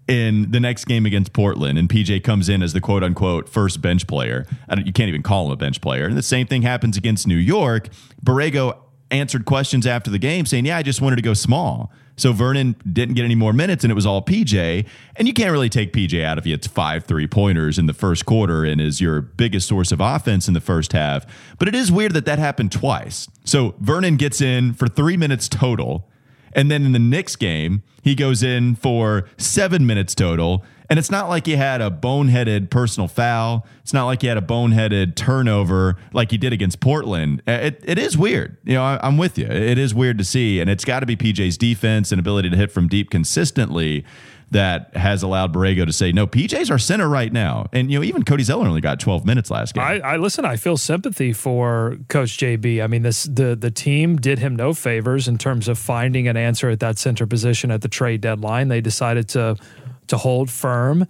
in 0.10 0.50
the 0.52 0.60
next 0.60 0.86
game 0.86 1.06
against 1.06 1.32
Portland, 1.34 1.78
and 1.78 1.88
PJ 1.88 2.24
comes 2.24 2.50
in 2.50 2.62
as 2.62 2.74
the 2.74 2.82
quote 2.82 3.04
unquote 3.04 3.48
first 3.48 3.82
bench 3.82 4.08
player. 4.08 4.46
you 4.84 4.92
can't 4.92 5.08
even 5.08 5.24
call 5.24 5.46
him 5.46 5.52
a 5.52 5.56
bench 5.56 5.80
player. 5.82 6.06
And 6.06 6.18
the 6.18 6.24
same 6.24 6.48
thing 6.48 6.64
happens 6.64 6.98
against 6.98 7.28
New 7.28 7.38
York. 7.38 7.90
Borrego 8.24 8.78
answered 9.12 9.46
questions 9.46 9.88
after 9.88 10.10
the 10.10 10.20
game 10.20 10.46
saying, 10.46 10.66
Yeah, 10.66 10.78
I 10.78 10.84
just 10.84 11.02
wanted 11.02 11.18
to 11.18 11.22
go 11.22 11.34
small. 11.34 11.92
So 12.20 12.34
Vernon 12.34 12.76
didn't 12.92 13.16
get 13.16 13.24
any 13.24 13.36
more 13.36 13.54
minutes 13.54 13.86
and 13.86 13.92
it 13.92 13.96
was 13.96 14.06
all 14.06 14.22
PJ. 14.22 14.86
And 15.16 15.28
you 15.28 15.34
can't 15.34 15.52
really 15.52 15.70
take 15.70 15.94
PJ 15.94 16.22
out 16.22 16.38
of 16.38 16.46
you. 16.46 16.54
It's 16.54 16.68
five 16.68 17.06
three 17.06 17.28
pointers 17.28 17.80
in 17.80 17.86
the 17.86 17.94
first 17.94 18.26
quarter 18.26 18.66
and 18.66 18.82
is 18.82 19.00
your 19.00 19.22
biggest 19.22 19.68
source 19.68 19.94
of 19.94 20.02
offense 20.02 20.48
in 20.48 20.54
the 20.54 20.62
first 20.62 20.92
half. 20.92 21.26
But 21.58 21.70
it 21.70 21.76
is 21.76 21.92
weird 21.92 22.14
that 22.14 22.26
that 22.26 22.38
happened 22.38 22.74
twice. 22.74 23.30
So 23.46 23.76
Vernon 23.80 24.18
gets 24.18 24.42
in 24.42 24.74
for 24.74 24.88
three 24.88 25.16
minutes 25.16 25.48
total. 25.48 26.10
And 26.52 26.70
then 26.70 26.86
in 26.86 26.92
the 26.92 27.00
next 27.00 27.38
game, 27.38 27.84
he 28.02 28.16
goes 28.16 28.44
in 28.44 28.76
for 28.76 29.30
seven 29.38 29.86
minutes 29.86 30.14
total. 30.14 30.66
And 30.90 30.98
it's 30.98 31.12
not 31.12 31.30
like 31.30 31.46
he 31.46 31.56
had 31.56 31.82
a 31.82 31.92
boneheaded 31.92 32.72
personal 32.72 33.08
foul. 33.08 33.66
It's 33.82 33.94
not 33.94 34.06
like 34.06 34.22
he 34.22 34.28
had 34.28 34.38
a 34.38 34.42
boneheaded 34.42 35.16
turnover 35.16 35.98
like 36.14 36.32
he 36.32 36.38
did 36.38 36.52
against 36.52 36.80
Portland. 36.80 37.44
Uh, 37.48 37.52
it, 37.52 37.84
it 37.86 38.00
is 38.00 38.18
weird. 38.18 38.58
You 38.64 38.74
know, 38.74 38.84
I, 38.84 39.08
am 39.08 39.18
with 39.18 39.38
you. 39.38 39.46
It 39.46 39.78
is 39.78 39.94
weird 39.94 40.18
to 40.18 40.24
see. 40.24 40.60
And 40.60 40.68
it's 40.68 40.84
got 40.84 41.02
to 41.02 41.06
be 41.06 41.16
PJ's 41.16 41.58
defense 41.58 42.12
and 42.12 42.20
ability 42.20 42.50
to 42.50 42.58
hit 42.58 42.72
from 42.72 42.88
deep 42.88 43.12
consistently 43.12 44.04
that 44.52 44.96
has 44.96 45.22
allowed 45.22 45.54
Borrego 45.54 45.86
to 45.86 45.94
say, 45.94 46.12
no, 46.12 46.26
PJ's 46.26 46.72
our 46.72 46.80
center 46.80 47.08
right 47.08 47.32
now. 47.32 47.68
And, 47.72 47.92
you 47.92 48.00
know, 48.00 48.04
even 48.04 48.24
Cody 48.24 48.44
Zeller 48.44 48.68
only 48.68 48.82
got 48.82 49.00
12 49.00 49.26
minutes 49.26 49.52
last 49.52 49.76
game. 49.76 49.84
I, 49.84 50.00
I 50.00 50.18
listen, 50.18 50.44
I 50.44 50.56
feel 50.56 50.76
sympathy 50.76 51.34
for 51.34 51.98
Coach 52.08 52.38
JB. 52.38 52.84
I 52.84 52.88
mean, 52.88 53.04
this 53.04 53.26
the 53.26 53.56
the 53.56 53.70
team 53.70 54.18
did 54.18 54.40
him 54.40 54.56
no 54.56 54.74
favors 54.74 55.28
in 55.28 55.38
terms 55.38 55.68
of 55.68 55.78
finding 55.78 56.28
an 56.28 56.36
answer 56.36 56.70
at 56.70 56.80
that 56.80 56.98
center 56.98 57.28
position 57.28 57.70
at 57.70 57.82
the 57.82 57.88
trade 57.88 58.22
deadline. 58.22 58.70
They 58.70 58.82
decided 58.82 59.30
to 59.30 59.56
to 60.10 60.18
hold 60.18 60.50
firm 60.50 61.08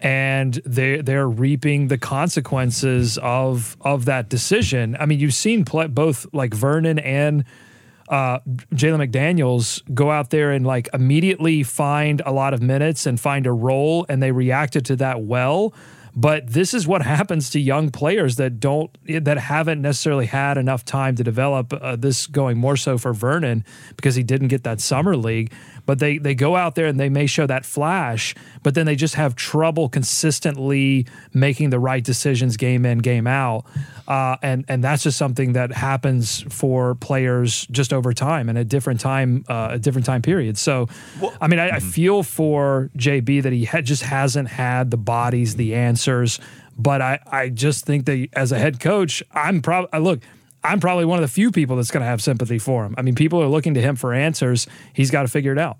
and 0.00 0.54
they 0.64 1.00
they're 1.02 1.28
reaping 1.28 1.88
the 1.88 1.98
consequences 1.98 3.18
of 3.18 3.76
of 3.82 4.06
that 4.06 4.28
decision. 4.28 4.96
I 4.98 5.06
mean, 5.06 5.20
you've 5.20 5.34
seen 5.34 5.62
both 5.62 6.26
like 6.32 6.54
Vernon 6.54 6.98
and 6.98 7.44
uh, 8.08 8.40
Jalen 8.74 9.08
McDaniels 9.08 9.82
go 9.94 10.10
out 10.10 10.30
there 10.30 10.50
and 10.50 10.66
like 10.66 10.88
immediately 10.92 11.62
find 11.62 12.20
a 12.26 12.32
lot 12.32 12.54
of 12.54 12.60
minutes 12.60 13.06
and 13.06 13.20
find 13.20 13.46
a 13.46 13.52
role, 13.52 14.04
and 14.08 14.22
they 14.22 14.32
reacted 14.32 14.84
to 14.86 14.96
that 14.96 15.22
well. 15.22 15.74
But 16.16 16.48
this 16.48 16.74
is 16.74 16.88
what 16.88 17.02
happens 17.16 17.50
to 17.50 17.60
young 17.60 17.90
players 17.90 18.36
that 18.36 18.58
don't 18.58 18.90
that 19.06 19.38
haven't 19.38 19.80
necessarily 19.82 20.26
had 20.26 20.58
enough 20.58 20.84
time 20.84 21.14
to 21.16 21.24
develop. 21.24 21.72
Uh, 21.72 21.94
this 21.94 22.26
going 22.26 22.58
more 22.58 22.76
so 22.76 22.98
for 22.98 23.12
Vernon 23.12 23.64
because 23.96 24.14
he 24.14 24.22
didn't 24.22 24.48
get 24.48 24.64
that 24.64 24.80
summer 24.80 25.16
league. 25.16 25.52
But 25.86 25.98
they 25.98 26.18
they 26.18 26.34
go 26.34 26.56
out 26.56 26.74
there 26.74 26.86
and 26.86 26.98
they 26.98 27.08
may 27.08 27.26
show 27.26 27.46
that 27.46 27.64
flash, 27.64 28.34
but 28.62 28.74
then 28.74 28.86
they 28.86 28.96
just 28.96 29.14
have 29.14 29.34
trouble 29.34 29.88
consistently 29.88 31.06
making 31.32 31.70
the 31.70 31.78
right 31.78 32.02
decisions 32.02 32.56
game 32.56 32.84
in 32.86 32.98
game 32.98 33.26
out. 33.26 33.64
Uh, 34.08 34.36
and 34.42 34.64
and 34.68 34.82
that's 34.82 35.04
just 35.04 35.16
something 35.16 35.52
that 35.52 35.72
happens 35.72 36.42
for 36.48 36.94
players 36.96 37.66
just 37.70 37.92
over 37.92 38.12
time 38.12 38.48
and 38.48 38.58
a 38.58 38.64
different 38.64 39.00
time 39.00 39.44
uh, 39.48 39.68
a 39.72 39.78
different 39.78 40.06
time 40.06 40.22
period. 40.22 40.58
So, 40.58 40.88
I 41.40 41.46
mean, 41.46 41.58
I, 41.58 41.76
I 41.76 41.80
feel 41.80 42.22
for 42.22 42.90
JB 42.96 43.42
that 43.42 43.52
he 43.52 43.64
ha- 43.64 43.82
just 43.82 44.02
hasn't 44.02 44.48
had 44.48 44.90
the 44.90 44.96
bodies, 44.96 45.56
the 45.56 45.74
answers. 45.74 46.40
But 46.76 47.02
I, 47.02 47.20
I 47.30 47.48
just 47.50 47.84
think 47.84 48.06
that 48.06 48.28
as 48.32 48.52
a 48.52 48.58
head 48.58 48.80
coach, 48.80 49.22
I'm 49.32 49.60
probably 49.60 50.00
look. 50.00 50.20
I'm 50.62 50.80
probably 50.80 51.04
one 51.04 51.18
of 51.18 51.22
the 51.22 51.28
few 51.28 51.50
people 51.50 51.76
that's 51.76 51.90
going 51.90 52.02
to 52.02 52.06
have 52.06 52.22
sympathy 52.22 52.58
for 52.58 52.84
him. 52.84 52.94
I 52.98 53.02
mean, 53.02 53.14
people 53.14 53.42
are 53.42 53.48
looking 53.48 53.74
to 53.74 53.80
him 53.80 53.96
for 53.96 54.12
answers. 54.12 54.66
He's 54.92 55.10
got 55.10 55.22
to 55.22 55.28
figure 55.28 55.52
it 55.52 55.58
out. 55.58 55.78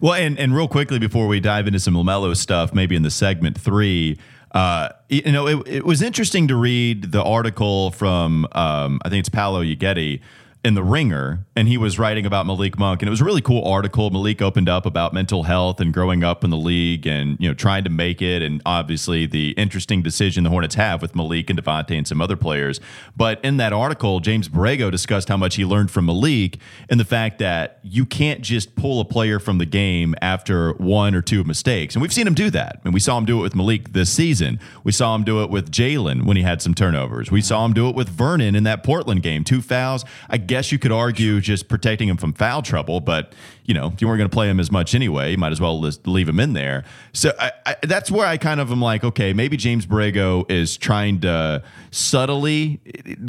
Well, 0.00 0.14
and 0.14 0.38
and 0.38 0.54
real 0.54 0.68
quickly 0.68 0.98
before 0.98 1.28
we 1.28 1.40
dive 1.40 1.66
into 1.66 1.78
some 1.78 1.94
Lamelo 1.94 2.36
stuff, 2.36 2.74
maybe 2.74 2.96
in 2.96 3.02
the 3.02 3.10
segment 3.10 3.58
three, 3.58 4.18
uh, 4.52 4.88
you 5.08 5.30
know, 5.30 5.46
it, 5.46 5.68
it 5.68 5.84
was 5.84 6.02
interesting 6.02 6.48
to 6.48 6.56
read 6.56 7.12
the 7.12 7.22
article 7.22 7.90
from 7.92 8.46
um, 8.52 9.00
I 9.04 9.08
think 9.08 9.20
it's 9.20 9.28
Paolo 9.28 9.62
Uggetti 9.62 10.20
in 10.66 10.74
the 10.74 10.82
Ringer, 10.82 11.46
and 11.54 11.68
he 11.68 11.78
was 11.78 11.96
writing 11.96 12.26
about 12.26 12.44
Malik 12.44 12.76
Monk, 12.76 13.00
and 13.00 13.08
it 13.08 13.10
was 13.10 13.20
a 13.20 13.24
really 13.24 13.40
cool 13.40 13.64
article. 13.64 14.10
Malik 14.10 14.42
opened 14.42 14.68
up 14.68 14.84
about 14.84 15.14
mental 15.14 15.44
health 15.44 15.80
and 15.80 15.94
growing 15.94 16.24
up 16.24 16.42
in 16.42 16.50
the 16.50 16.56
league, 16.56 17.06
and 17.06 17.36
you 17.38 17.48
know 17.48 17.54
trying 17.54 17.84
to 17.84 17.90
make 17.90 18.20
it, 18.20 18.42
and 18.42 18.60
obviously 18.66 19.26
the 19.26 19.50
interesting 19.52 20.02
decision 20.02 20.42
the 20.42 20.50
Hornets 20.50 20.74
have 20.74 21.00
with 21.00 21.14
Malik 21.14 21.50
and 21.50 21.62
Devonte' 21.62 21.96
and 21.96 22.04
some 22.04 22.20
other 22.20 22.34
players. 22.34 22.80
But 23.16 23.42
in 23.44 23.58
that 23.58 23.72
article, 23.72 24.18
James 24.18 24.48
Borrego 24.48 24.90
discussed 24.90 25.28
how 25.28 25.36
much 25.36 25.54
he 25.54 25.64
learned 25.64 25.92
from 25.92 26.06
Malik 26.06 26.58
and 26.90 26.98
the 26.98 27.04
fact 27.04 27.38
that 27.38 27.78
you 27.84 28.04
can't 28.04 28.40
just 28.40 28.74
pull 28.74 28.98
a 28.98 29.04
player 29.04 29.38
from 29.38 29.58
the 29.58 29.66
game 29.66 30.16
after 30.20 30.72
one 30.72 31.14
or 31.14 31.22
two 31.22 31.44
mistakes, 31.44 31.94
and 31.94 32.02
we've 32.02 32.12
seen 32.12 32.26
him 32.26 32.34
do 32.34 32.50
that, 32.50 32.80
and 32.82 32.92
we 32.92 32.98
saw 32.98 33.16
him 33.16 33.24
do 33.24 33.38
it 33.38 33.42
with 33.42 33.54
Malik 33.54 33.92
this 33.92 34.10
season. 34.10 34.58
We 34.82 34.90
saw 34.90 35.14
him 35.14 35.22
do 35.22 35.44
it 35.44 35.48
with 35.48 35.70
Jalen 35.70 36.26
when 36.26 36.36
he 36.36 36.42
had 36.42 36.60
some 36.60 36.74
turnovers. 36.74 37.30
We 37.30 37.40
saw 37.40 37.64
him 37.64 37.72
do 37.72 37.88
it 37.88 37.94
with 37.94 38.08
Vernon 38.08 38.56
in 38.56 38.64
that 38.64 38.82
Portland 38.82 39.22
game, 39.22 39.44
two 39.44 39.62
fouls. 39.62 40.04
I 40.28 40.38
guess 40.38 40.55
you 40.72 40.78
could 40.78 40.92
argue 40.92 41.40
just 41.40 41.68
protecting 41.68 42.08
him 42.08 42.16
from 42.16 42.32
foul 42.32 42.62
trouble, 42.62 43.00
but 43.00 43.32
you 43.64 43.74
know, 43.74 43.90
if 43.92 44.00
you 44.00 44.06
weren't 44.06 44.18
going 44.18 44.30
to 44.30 44.34
play 44.34 44.48
him 44.48 44.60
as 44.60 44.70
much 44.70 44.94
anyway, 44.94 45.32
you 45.32 45.38
might 45.38 45.52
as 45.52 45.60
well 45.60 45.80
leave 45.80 46.28
him 46.28 46.38
in 46.38 46.52
there. 46.52 46.84
So 47.12 47.32
I, 47.38 47.52
I, 47.66 47.76
that's 47.82 48.10
where 48.10 48.26
I 48.26 48.36
kind 48.36 48.60
of 48.60 48.70
am 48.70 48.80
like, 48.80 49.02
okay, 49.02 49.32
maybe 49.32 49.56
James 49.56 49.86
Borrego 49.86 50.48
is 50.50 50.76
trying 50.76 51.20
to 51.22 51.62
subtly 51.90 52.80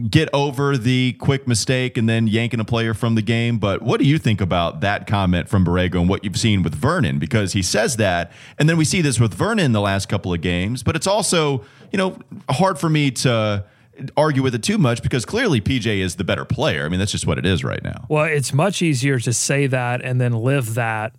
get 0.10 0.30
over 0.34 0.78
the 0.78 1.14
quick 1.14 1.48
mistake 1.48 1.98
and 1.98 2.08
then 2.08 2.28
yanking 2.28 2.60
a 2.60 2.66
player 2.66 2.94
from 2.94 3.16
the 3.16 3.22
game. 3.24 3.58
But 3.58 3.82
what 3.82 4.00
do 4.00 4.06
you 4.06 4.20
think 4.20 4.40
about 4.40 4.82
that 4.82 5.08
comment 5.08 5.50
from 5.50 5.66
Borrego 5.66 5.96
and 5.96 6.10
what 6.10 6.24
you've 6.24 6.38
seen 6.38 6.62
with 6.62 6.76
Vernon? 6.76 7.18
Because 7.18 7.54
he 7.54 7.64
says 7.64 7.98
that, 7.98 8.32
and 8.60 8.70
then 8.70 8.78
we 8.78 8.86
see 8.86 9.02
this 9.02 9.20
with 9.20 9.34
Vernon 9.34 9.72
the 9.72 9.82
last 9.82 10.08
couple 10.08 10.34
of 10.34 10.42
games, 10.42 10.84
but 10.84 10.96
it's 10.96 11.08
also, 11.08 11.66
you 11.92 11.98
know, 11.98 12.20
hard 12.50 12.78
for 12.78 12.90
me 12.90 13.10
to 13.10 13.66
argue 14.16 14.44
with 14.44 14.54
it 14.56 14.64
too 14.64 14.78
much 14.78 15.02
because 15.04 15.26
clearly 15.26 15.62
PJ 15.62 16.00
is 16.00 16.16
the 16.16 16.24
better 16.24 16.46
player. 16.46 16.86
I 16.86 16.90
mean, 16.90 17.00
that's 17.00 17.12
just 17.12 17.26
what 17.28 17.38
it 17.38 17.46
is 17.46 17.64
right 17.64 17.84
now. 17.84 18.06
Well, 18.10 18.26
it's 18.26 18.54
much 18.54 18.82
easier 18.82 19.20
to 19.20 19.34
say 19.34 19.68
that 19.68 20.02
and 20.04 20.20
then 20.22 20.34
live 20.34 20.76
that 20.76 21.14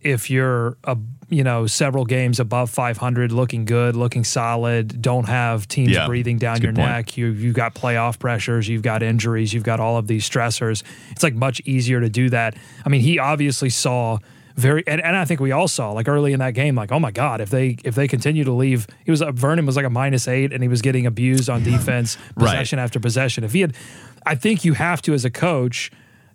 if 0.00 0.30
you're 0.30 0.76
a 0.84 0.96
you 1.30 1.42
know 1.42 1.66
several 1.66 2.04
games 2.04 2.38
above 2.38 2.68
500 2.68 3.32
looking 3.32 3.64
good 3.64 3.96
looking 3.96 4.22
solid 4.22 5.00
don't 5.00 5.26
have 5.26 5.66
teams 5.66 5.92
Yeah, 5.92 6.06
breathing 6.06 6.36
down 6.36 6.60
your 6.60 6.74
point. 6.74 6.86
neck 6.90 7.16
you 7.16 7.28
you've 7.28 7.54
got 7.54 7.74
playoff 7.74 8.18
pressures 8.18 8.68
you've 8.68 8.82
got 8.82 9.02
injuries 9.02 9.54
you've 9.54 9.62
got 9.64 9.80
all 9.80 9.96
of 9.96 10.06
these 10.06 10.28
stressors 10.28 10.82
it's 11.10 11.22
like 11.22 11.34
much 11.34 11.62
easier 11.64 12.00
to 12.00 12.10
do 12.10 12.28
that 12.28 12.54
i 12.84 12.90
mean 12.90 13.00
he 13.00 13.18
obviously 13.18 13.70
saw 13.70 14.18
very 14.54 14.84
and, 14.86 15.00
and 15.00 15.16
i 15.16 15.24
think 15.24 15.40
we 15.40 15.50
all 15.52 15.66
saw 15.66 15.90
like 15.92 16.06
early 16.08 16.32
in 16.32 16.38
that 16.38 16.52
game 16.54 16.74
like 16.76 16.92
oh 16.92 17.00
my 17.00 17.10
god 17.10 17.40
if 17.40 17.50
they 17.50 17.76
if 17.84 17.94
they 17.96 18.06
continue 18.06 18.44
to 18.44 18.52
leave 18.52 18.86
he 19.04 19.10
was 19.10 19.20
uh, 19.20 19.32
vernon 19.32 19.66
was 19.66 19.74
like 19.76 19.84
a 19.84 19.90
minus 19.90 20.28
eight 20.28 20.52
and 20.52 20.62
he 20.62 20.68
was 20.68 20.80
getting 20.80 21.06
abused 21.06 21.50
on 21.50 21.62
defense 21.64 22.16
Right. 22.36 22.44
possession 22.46 22.78
after 22.78 23.00
possession 23.00 23.42
if 23.44 23.52
he 23.52 23.60
had 23.62 23.74
i 24.24 24.34
think 24.36 24.64
you 24.64 24.74
have 24.74 25.02
to 25.02 25.12
as 25.14 25.24
a 25.24 25.30
coach 25.30 25.90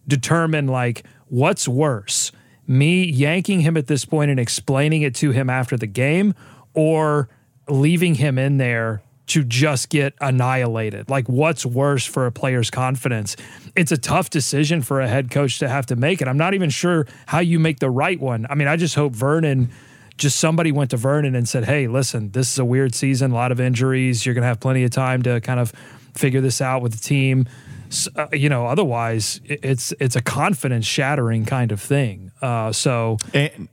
determine 0.08 0.68
like 0.68 1.04
what's 1.28 1.68
worse 1.68 2.32
me 2.68 3.04
yanking 3.06 3.62
him 3.62 3.78
at 3.78 3.88
this 3.88 4.06
point 4.06 4.30
and 4.32 4.40
explaining 4.40 5.02
it 5.02 5.16
to 5.16 5.32
him 5.32 5.50
after 5.50 5.78
the 5.78 5.88
game 5.88 6.34
or 6.74 7.30
leaving 7.68 8.16
him 8.16 8.38
in 8.38 8.58
there 8.58 9.02
to 9.30 9.44
just 9.44 9.90
get 9.90 10.14
annihilated 10.22 11.10
like 11.10 11.28
what's 11.30 11.66
worse 11.66 12.06
for 12.06 12.26
a 12.26 12.32
player's 12.32 12.70
confidence 12.70 13.36
it's 13.76 13.92
a 13.92 13.98
tough 13.98 14.30
decision 14.30 14.82
for 14.82 15.00
a 15.02 15.08
head 15.08 15.32
coach 15.32 15.60
to 15.60 15.70
have 15.70 15.86
to 15.86 15.96
make 15.96 16.22
and 16.22 16.30
i'm 16.30 16.38
not 16.38 16.54
even 16.54 16.70
sure 16.70 17.08
how 17.28 17.40
you 17.40 17.60
make 17.60 17.80
the 17.80 17.90
right 17.90 18.20
one 18.20 18.46
i 18.50 18.56
mean 18.56 18.68
i 18.68 18.76
just 18.76 18.96
hope 18.96 19.14
vernon 19.14 19.70
just 20.20 20.38
somebody 20.38 20.72
went 20.72 20.92
to 20.92 20.98
Vernon 20.98 21.34
and 21.34 21.48
said, 21.48 21.64
"Hey, 21.64 21.88
listen, 21.88 22.32
this 22.32 22.52
is 22.52 22.60
a 22.60 22.66
weird 22.66 22.94
season, 22.94 23.32
a 23.32 23.34
lot 23.34 23.52
of 23.52 23.60
injuries. 23.60 24.26
You're 24.26 24.36
going 24.36 24.44
to 24.44 24.48
have 24.48 24.60
plenty 24.60 24.84
of 24.84 24.92
time 24.92 25.22
to 25.24 25.40
kind 25.42 25.60
of 25.60 25.72
figure 26.14 26.42
this 26.42 26.62
out 26.62 26.82
with 26.82 26.92
the 26.92 27.00
team." 27.00 27.48
S- 27.88 28.10
uh, 28.16 28.28
you 28.34 28.50
know, 28.50 28.68
otherwise, 28.68 29.40
it's 29.46 29.94
it's 30.00 30.16
a 30.16 30.22
confidence 30.22 30.86
shattering 30.86 31.46
kind 31.46 31.72
of 31.72 31.82
thing. 31.82 32.32
Uh, 32.42 32.72
so 32.72 33.18
And, 33.34 33.70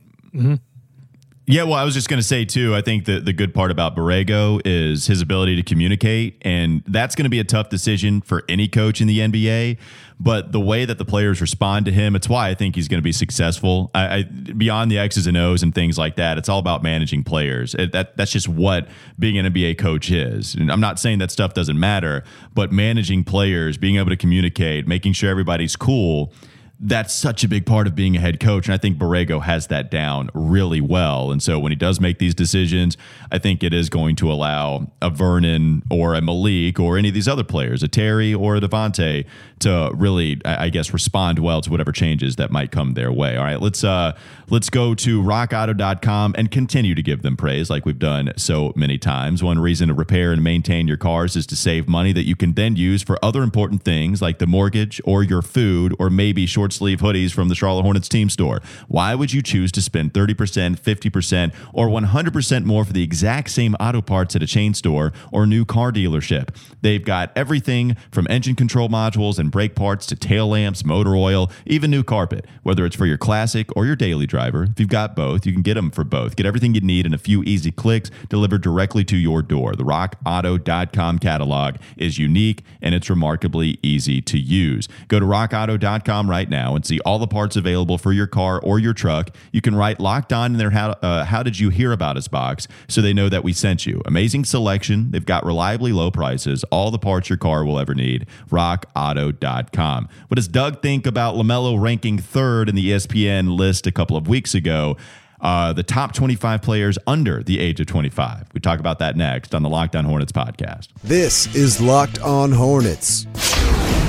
Yeah, 1.49 1.63
well, 1.63 1.75
I 1.75 1.85
was 1.85 1.95
just 1.95 2.09
going 2.09 2.19
to 2.19 2.27
say 2.27 2.45
too. 2.45 2.75
I 2.75 2.81
think 2.81 3.05
the 3.05 3.21
the 3.21 3.33
good 3.33 3.55
part 3.55 3.71
about 3.71 3.95
Borrego 3.95 4.61
is 4.65 5.07
his 5.07 5.21
ability 5.21 5.55
to 5.55 5.63
communicate, 5.63 6.39
and 6.43 6.83
that's 6.89 7.15
going 7.15 7.23
to 7.23 7.31
be 7.31 7.39
a 7.39 7.45
tough 7.45 7.69
decision 7.69 8.21
for 8.21 8.43
any 8.49 8.67
coach 8.67 9.01
in 9.01 9.07
the 9.07 9.21
NBA. 9.21 9.79
But 10.19 10.51
the 10.51 10.59
way 10.59 10.85
that 10.85 10.99
the 10.99 11.05
players 11.05 11.41
respond 11.41 11.87
to 11.87 11.93
him, 11.93 12.17
it's 12.17 12.29
why 12.29 12.49
I 12.49 12.55
think 12.55 12.75
he's 12.75 12.89
going 12.89 12.99
to 12.99 13.05
be 13.05 13.13
successful. 13.13 13.93
I, 13.95 14.17
I 14.17 14.23
beyond 14.25 14.91
the 14.91 14.99
X's 14.99 15.29
and 15.29 15.37
O's 15.37 15.63
and 15.63 15.73
things 15.73 15.97
like 15.97 16.17
that, 16.17 16.37
it's 16.37 16.49
all 16.49 16.59
about 16.59 16.83
managing 16.83 17.23
players. 17.23 17.77
It, 17.77 17.93
that 17.93 18.17
that's 18.17 18.33
just 18.33 18.49
what 18.49 18.89
being 19.17 19.39
an 19.39 19.47
NBA 19.47 19.79
coach 19.79 20.11
is. 20.11 20.57
And 20.57 20.69
I'm 20.73 20.81
not 20.81 20.99
saying 20.99 21.21
that 21.21 21.31
stuff 21.31 21.55
doesn't 21.55 21.79
matter, 21.79 22.25
but 22.55 22.73
managing 22.73 23.23
players, 23.23 23.79
being 23.79 23.99
able 23.99 24.11
to 24.11 24.17
communicate, 24.17 24.89
making 24.89 25.13
sure 25.13 25.31
everybody's 25.31 25.77
cool 25.77 26.33
that's 26.79 27.15
such 27.15 27.43
a 27.43 27.49
big 27.49 27.65
part 27.65 27.87
of 27.87 27.95
being 27.95 28.17
a 28.17 28.21
head 28.21 28.39
coach. 28.39 28.67
And 28.67 28.75
I 28.75 28.77
think 28.77 28.99
Borrego 28.99 29.43
has 29.43 29.69
that 29.69 29.91
down 29.91 30.29
really 30.35 30.81
well. 30.81 31.31
And 31.31 31.43
so 31.43 31.59
when 31.59 31.73
he 31.73 31.77
does 31.77 32.01
make 32.01 32.19
these 32.19 32.35
decisions, 32.35 32.99
I 33.33 33.39
think 33.39 33.63
it 33.63 33.73
is 33.73 33.89
going 33.89 34.17
to 34.17 34.31
allow 34.31 34.91
a 35.01 35.09
Vernon 35.09 35.83
or 35.91 36.15
a 36.15 36.21
Malik 36.21 36.79
or 36.79 36.99
any 36.99 37.09
of 37.09 37.15
these 37.15 37.29
other 37.29 37.45
players, 37.45 37.83
a 37.83 37.89
Terry 37.89 38.35
or 38.35 38.57
a 38.57 38.61
Devonte', 38.61 39.25
to 39.61 39.91
really, 39.95 40.39
I 40.45 40.67
I 40.67 40.69
guess, 40.69 40.93
respond 40.93 41.39
well 41.39 41.61
to 41.61 41.71
whatever 41.71 41.93
changes 41.93 42.37
that 42.37 42.51
might 42.51 42.73
come 42.73 42.95
their 42.95 43.13
way. 43.13 43.37
All 43.37 43.45
right, 43.45 43.61
let's 43.61 43.85
uh 43.85 44.17
let's 44.51 44.69
go 44.69 44.95
to 44.97 45.23
rockauto.com 45.23 46.35
and 46.37 46.51
continue 46.51 46.95
to 46.95 47.03
give 47.03 47.23
them 47.23 47.37
praise 47.37 47.71
like 47.71 47.87
we've 47.87 47.99
done 47.99 48.33
so 48.37 48.73
many 48.75 48.99
times. 48.99 49.45
One 49.45 49.61
reason 49.61 49.89
to 49.89 49.95
repair 49.95 50.33
and 50.33 50.43
maintain 50.43 50.89
your 50.89 50.97
cars 50.97 51.37
is 51.37 51.47
to 51.47 51.57
save 51.57 51.89
money 51.89 52.13
that 52.13 52.25
you 52.25 52.35
can 52.35 52.55
then 52.55 52.75
use 52.75 53.03
for 53.03 53.17
other 53.25 53.43
important 53.43 53.85
things 53.85 54.21
like 54.21 54.39
the 54.39 54.47
mortgage 54.47 55.01
or 55.05 55.23
your 55.23 55.41
food 55.41 55.95
or 55.99 56.11
maybe 56.11 56.47
short 56.47 56.66
sleeve 56.73 57.01
hoodies 57.01 57.33
from 57.33 57.49
the 57.49 57.55
Charlotte 57.55 57.83
Hornets 57.83 58.09
team 58.09 58.31
store. 58.31 58.61
Why 58.89 59.15
would 59.15 59.33
you 59.33 59.43
choose 59.43 59.73
to 59.73 59.83
spend 59.83 60.13
30%, 60.13 60.79
50%, 60.79 61.55
or 61.73 61.89
100% 61.89 62.65
more 62.65 62.85
for 62.85 62.93
the 62.93 63.03
exact 63.03 63.51
same 63.51 63.75
auto 63.81 64.03
parts 64.03 64.37
at 64.37 64.43
a 64.43 64.47
chain 64.47 64.75
store 64.75 65.13
or 65.33 65.47
new 65.47 65.65
car 65.65 65.93
dealership? 65.93 66.49
They've 66.83 67.05
got 67.05 67.33
everything 67.37 67.97
from 68.11 68.27
engine 68.31 68.55
control 68.55 68.89
modules 68.89 69.39
and 69.39 69.51
brake 69.51 69.75
parts 69.75 70.07
to 70.07 70.17
tail 70.17 70.49
lamps, 70.49 70.85
motor 70.85 71.17
oil, 71.17 71.51
even 71.67 71.91
new 71.91 72.03
carpet. 72.03 72.47
Whether 72.63 72.87
it's 72.87 72.97
for 72.97 73.07
your 73.07 73.19
classic 73.19 73.75
or 73.77 73.87
your 73.87 73.97
daily 73.97 74.27
driver, 74.27 74.65
if 74.65 74.81
you've 74.81 74.89
got 74.89 75.15
both, 75.15 75.47
you 75.47 75.53
can 75.53 75.63
get 75.63 75.75
them 75.75 75.91
for 75.91 76.05
both. 76.05 76.37
Get 76.37 76.47
everything 76.47 76.75
you 76.75 76.81
need 76.81 77.07
in 77.07 77.15
a 77.15 77.19
few 77.19 77.43
easy 77.43 77.71
clicks 77.71 78.11
delivered 78.29 78.63
directly 78.63 79.05
to 79.05 79.17
your 79.17 79.43
door. 79.43 79.75
The 79.75 79.85
rockauto.com 79.85 81.19
catalog 81.19 81.77
is 81.97 82.19
unique 82.19 82.63
and 82.81 82.95
it's 82.95 83.11
remarkably 83.11 83.79
easy 83.83 84.21
to 84.23 84.39
use. 84.39 84.89
Go 85.09 85.21
to 85.21 85.27
rockauto.com 85.27 86.31
right 86.31 86.49
now 86.49 86.56
and 86.57 86.85
see 86.85 86.99
all 87.01 87.19
the 87.19 87.27
parts 87.27 87.57
available 87.57 87.99
for 87.99 88.13
your 88.13 88.27
car 88.27 88.61
or 88.61 88.79
your 88.79 88.95
truck. 88.95 89.31
You 89.53 89.61
can 89.61 89.75
write 89.75 90.01
locked 90.01 90.33
on 90.33 90.53
in 90.53 90.59
their 90.59 90.71
how, 90.71 90.91
uh, 91.03 91.25
how 91.25 91.43
did 91.43 91.59
you 91.59 91.71
hear 91.71 91.93
about 91.93 92.17
us 92.17 92.29
box 92.29 92.67
so 92.89 93.01
they 93.01 93.13
know 93.13 93.29
that 93.29 93.45
we 93.45 93.53
sent 93.53 93.87
you. 93.87 94.03
Amazing 94.07 94.45
selection. 94.45 95.11
They've 95.11 95.25
got 95.25 95.45
reliably 95.45 95.93
low 95.93 96.11
prices, 96.11 96.65
all 96.65 96.91
the 96.91 96.99
parts 96.99 97.29
your 97.29 97.39
car 97.39 97.65
will 97.65 97.79
ever 97.79 97.95
need. 97.95 98.27
rockauto.com. 98.51 100.09
What 100.29 100.37
does 100.37 100.49
Doug 100.49 100.83
think 100.83 101.07
about 101.07 101.35
LaMelo 101.35 101.81
ranking 101.81 102.19
third 102.19 102.69
in 102.69 102.75
the 102.75 102.91
ESPN 102.91 103.57
list 103.57 103.87
a 103.87 103.93
couple 103.93 104.17
of 104.17 104.29
weeks 104.29 104.55
ago? 104.55 104.97
Uh, 105.41 105.73
the 105.73 105.83
top 105.83 106.15
25 106.15 106.63
players 106.63 106.99
under 107.07 107.43
the 107.43 107.61
age 107.61 107.79
of 107.79 107.87
25. 107.87 108.49
We 108.55 108.61
talk 108.61 108.81
about 108.81 108.99
that 109.01 109.17
next 109.17 109.55
on 109.55 109.63
the 109.63 109.69
Locked 109.69 109.95
On 109.95 110.05
Hornets 110.05 110.33
podcast. 110.33 110.89
This 111.05 111.55
is 111.55 111.81
Locked 111.81 112.19
On 112.21 112.53
Hornets. 112.53 113.27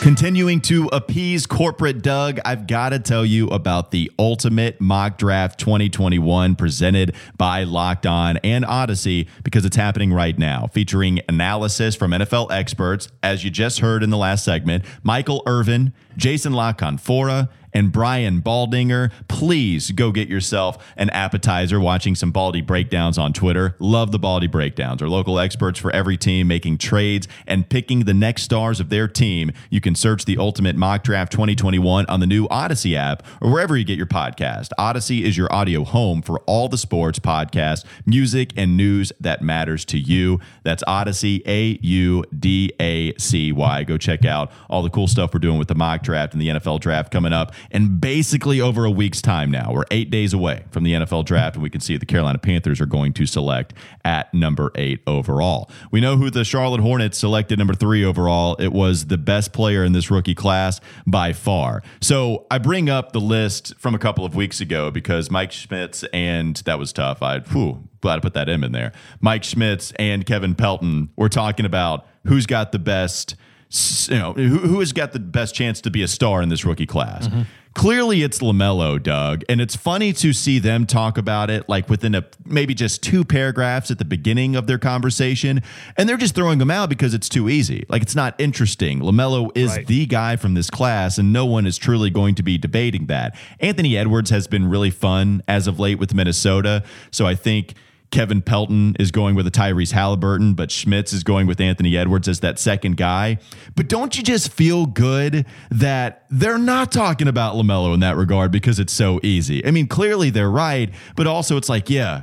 Continuing 0.00 0.60
to 0.60 0.86
appease 0.92 1.44
corporate 1.44 2.02
Doug, 2.02 2.38
I've 2.44 2.68
got 2.68 2.90
to 2.90 3.00
tell 3.00 3.26
you 3.26 3.48
about 3.48 3.90
the 3.90 4.10
Ultimate 4.16 4.80
Mock 4.80 5.18
Draft 5.18 5.58
2021 5.58 6.54
presented 6.54 7.16
by 7.36 7.64
Locked 7.64 8.06
On 8.06 8.36
and 8.38 8.64
Audacy 8.64 9.28
because 9.42 9.64
it's 9.64 9.76
happening 9.76 10.12
right 10.12 10.38
now, 10.38 10.68
featuring 10.72 11.20
analysis 11.28 11.96
from 11.96 12.12
NFL 12.12 12.52
experts, 12.52 13.08
as 13.24 13.42
you 13.42 13.50
just 13.50 13.80
heard 13.80 14.04
in 14.04 14.10
the 14.10 14.16
last 14.16 14.44
segment, 14.44 14.84
Michael 15.02 15.42
Irvin, 15.46 15.92
Jason 16.16 16.52
La 16.52 16.72
Canfora, 16.72 17.48
and 17.72 17.92
Brian 17.92 18.42
Baldinger. 18.42 19.10
Please 19.28 19.90
go 19.90 20.12
get 20.12 20.28
yourself 20.28 20.92
an 20.96 21.10
appetizer 21.10 21.80
watching 21.80 22.14
some 22.14 22.30
Baldy 22.30 22.60
breakdowns 22.60 23.18
on 23.18 23.32
Twitter. 23.32 23.76
Love 23.78 24.12
the 24.12 24.18
Baldy 24.18 24.46
breakdowns. 24.46 25.02
Our 25.02 25.08
local 25.08 25.38
experts 25.38 25.78
for 25.78 25.90
every 25.92 26.16
team 26.16 26.48
making 26.48 26.78
trades 26.78 27.28
and 27.46 27.68
picking 27.68 28.00
the 28.00 28.14
next 28.14 28.42
stars 28.42 28.80
of 28.80 28.88
their 28.88 29.08
team. 29.08 29.52
You 29.70 29.80
can 29.80 29.94
search 29.94 30.24
the 30.24 30.38
Ultimate 30.38 30.76
Mock 30.76 31.02
Draft 31.04 31.32
2021 31.32 32.06
on 32.06 32.20
the 32.20 32.26
new 32.26 32.48
Audacy 32.48 32.94
app 32.94 33.22
or 33.40 33.50
wherever 33.50 33.76
you 33.76 33.84
get 33.84 33.96
your 33.96 34.06
podcast. 34.06 34.70
Audacy 34.78 35.22
is 35.22 35.36
your 35.36 35.52
audio 35.52 35.84
home 35.84 36.22
for 36.22 36.40
all 36.40 36.68
the 36.68 36.78
sports, 36.78 37.18
podcasts, 37.18 37.84
music, 38.06 38.52
and 38.56 38.76
news 38.76 39.12
that 39.20 39.42
matters 39.42 39.84
to 39.86 39.98
you. 39.98 40.40
That's 40.62 40.82
Audacy, 40.84 41.42
A 41.46 41.78
U 41.82 42.24
D 42.36 42.72
A 42.80 43.14
C 43.18 43.52
Y. 43.52 43.84
Go 43.84 43.98
check 43.98 44.24
out 44.24 44.50
all 44.68 44.82
the 44.82 44.90
cool 44.90 45.06
stuff 45.08 45.32
we're 45.32 45.40
doing 45.40 45.58
with 45.58 45.68
the 45.68 45.74
mock 45.74 46.02
draft 46.02 46.32
and 46.32 46.42
the 46.42 46.48
NFL 46.48 46.80
draft 46.80 47.10
coming 47.10 47.32
up 47.32 47.52
and 47.70 48.00
basically 48.00 48.60
over 48.60 48.84
a 48.84 48.90
week's 48.90 49.22
time 49.22 49.50
now. 49.50 49.72
We're 49.72 49.84
eight 49.90 50.10
days 50.10 50.32
away 50.32 50.64
from 50.70 50.84
the 50.84 50.92
NFL 50.92 51.24
draft, 51.24 51.56
and 51.56 51.62
we 51.62 51.70
can 51.70 51.80
see 51.80 51.96
the 51.96 52.06
Carolina 52.06 52.38
Panthers 52.38 52.80
are 52.80 52.86
going 52.86 53.12
to 53.14 53.26
select 53.26 53.74
at 54.04 54.32
number 54.32 54.70
eight 54.74 55.00
overall. 55.06 55.70
We 55.90 56.00
know 56.00 56.16
who 56.16 56.30
the 56.30 56.44
Charlotte 56.44 56.80
Hornets 56.80 57.18
selected 57.18 57.58
number 57.58 57.74
three 57.74 58.04
overall. 58.04 58.56
It 58.56 58.72
was 58.72 59.06
the 59.06 59.18
best 59.18 59.52
player 59.52 59.84
in 59.84 59.92
this 59.92 60.10
rookie 60.10 60.34
class 60.34 60.80
by 61.06 61.32
far. 61.32 61.82
So 62.00 62.46
I 62.50 62.58
bring 62.58 62.88
up 62.88 63.12
the 63.12 63.20
list 63.20 63.74
from 63.78 63.94
a 63.94 63.98
couple 63.98 64.24
of 64.24 64.34
weeks 64.34 64.60
ago 64.60 64.90
because 64.90 65.30
Mike 65.30 65.52
Schmitz 65.52 66.04
and 66.12 66.56
that 66.64 66.78
was 66.78 66.92
tough. 66.92 67.22
I 67.22 67.40
whew, 67.40 67.88
glad 68.00 68.16
to 68.16 68.20
put 68.20 68.34
that 68.34 68.48
M 68.48 68.64
in 68.64 68.72
there. 68.72 68.92
Mike 69.20 69.44
Schmitz 69.44 69.92
and 69.98 70.24
Kevin 70.24 70.54
Pelton 70.54 71.10
were 71.16 71.28
talking 71.28 71.66
about 71.66 72.06
who's 72.26 72.46
got 72.46 72.72
the 72.72 72.78
best 72.78 73.34
you 73.70 74.18
know, 74.18 74.32
who, 74.32 74.58
who 74.58 74.80
has 74.80 74.92
got 74.92 75.12
the 75.12 75.18
best 75.18 75.54
chance 75.54 75.80
to 75.82 75.90
be 75.90 76.02
a 76.02 76.08
star 76.08 76.42
in 76.42 76.48
this 76.48 76.64
rookie 76.64 76.86
class? 76.86 77.28
Mm-hmm. 77.28 77.42
Clearly, 77.74 78.22
it's 78.24 78.40
LaMelo, 78.40 79.00
Doug. 79.00 79.44
And 79.48 79.60
it's 79.60 79.76
funny 79.76 80.12
to 80.14 80.32
see 80.32 80.58
them 80.58 80.84
talk 80.84 81.16
about 81.16 81.48
it 81.48 81.68
like 81.68 81.88
within 81.88 82.14
a 82.14 82.24
maybe 82.44 82.74
just 82.74 83.02
two 83.04 83.24
paragraphs 83.24 83.90
at 83.92 83.98
the 83.98 84.04
beginning 84.04 84.56
of 84.56 84.66
their 84.66 84.78
conversation. 84.78 85.62
And 85.96 86.08
they're 86.08 86.16
just 86.16 86.34
throwing 86.34 86.58
them 86.58 86.72
out 86.72 86.88
because 86.88 87.14
it's 87.14 87.28
too 87.28 87.48
easy. 87.48 87.84
Like 87.88 88.02
it's 88.02 88.16
not 88.16 88.34
interesting. 88.40 88.98
LaMelo 89.00 89.52
is 89.54 89.70
Right. 89.76 89.86
the 89.86 90.06
guy 90.06 90.34
from 90.34 90.54
this 90.54 90.70
class, 90.70 91.18
and 91.18 91.32
no 91.32 91.46
one 91.46 91.66
is 91.66 91.78
truly 91.78 92.10
going 92.10 92.34
to 92.36 92.42
be 92.42 92.58
debating 92.58 93.06
that. 93.06 93.36
Anthony 93.60 93.96
Edwards 93.96 94.30
has 94.30 94.48
been 94.48 94.68
really 94.68 94.90
fun 94.90 95.42
as 95.46 95.68
of 95.68 95.78
late 95.78 96.00
with 96.00 96.14
Minnesota. 96.14 96.82
So 97.12 97.26
I 97.26 97.34
think. 97.36 97.74
Kevin 98.10 98.40
Pelton 98.40 98.96
is 98.98 99.10
going 99.10 99.34
with 99.34 99.46
a 99.46 99.50
Tyrese 99.50 99.92
Halliburton, 99.92 100.54
but 100.54 100.70
Schmitz 100.70 101.12
is 101.12 101.22
going 101.22 101.46
with 101.46 101.60
Anthony 101.60 101.96
Edwards 101.96 102.26
as 102.26 102.40
that 102.40 102.58
second 102.58 102.96
guy. 102.96 103.38
But 103.76 103.88
don't 103.88 104.16
you 104.16 104.22
just 104.22 104.50
feel 104.50 104.86
good 104.86 105.44
that 105.70 106.24
they're 106.30 106.58
not 106.58 106.90
talking 106.90 107.28
about 107.28 107.54
LaMelo 107.54 107.92
in 107.92 108.00
that 108.00 108.16
regard 108.16 108.50
because 108.50 108.78
it's 108.78 108.92
so 108.92 109.20
easy? 109.22 109.64
I 109.64 109.70
mean, 109.70 109.86
clearly 109.88 110.30
they're 110.30 110.50
right, 110.50 110.90
but 111.16 111.26
also 111.26 111.56
it's 111.56 111.68
like, 111.68 111.90
yeah, 111.90 112.22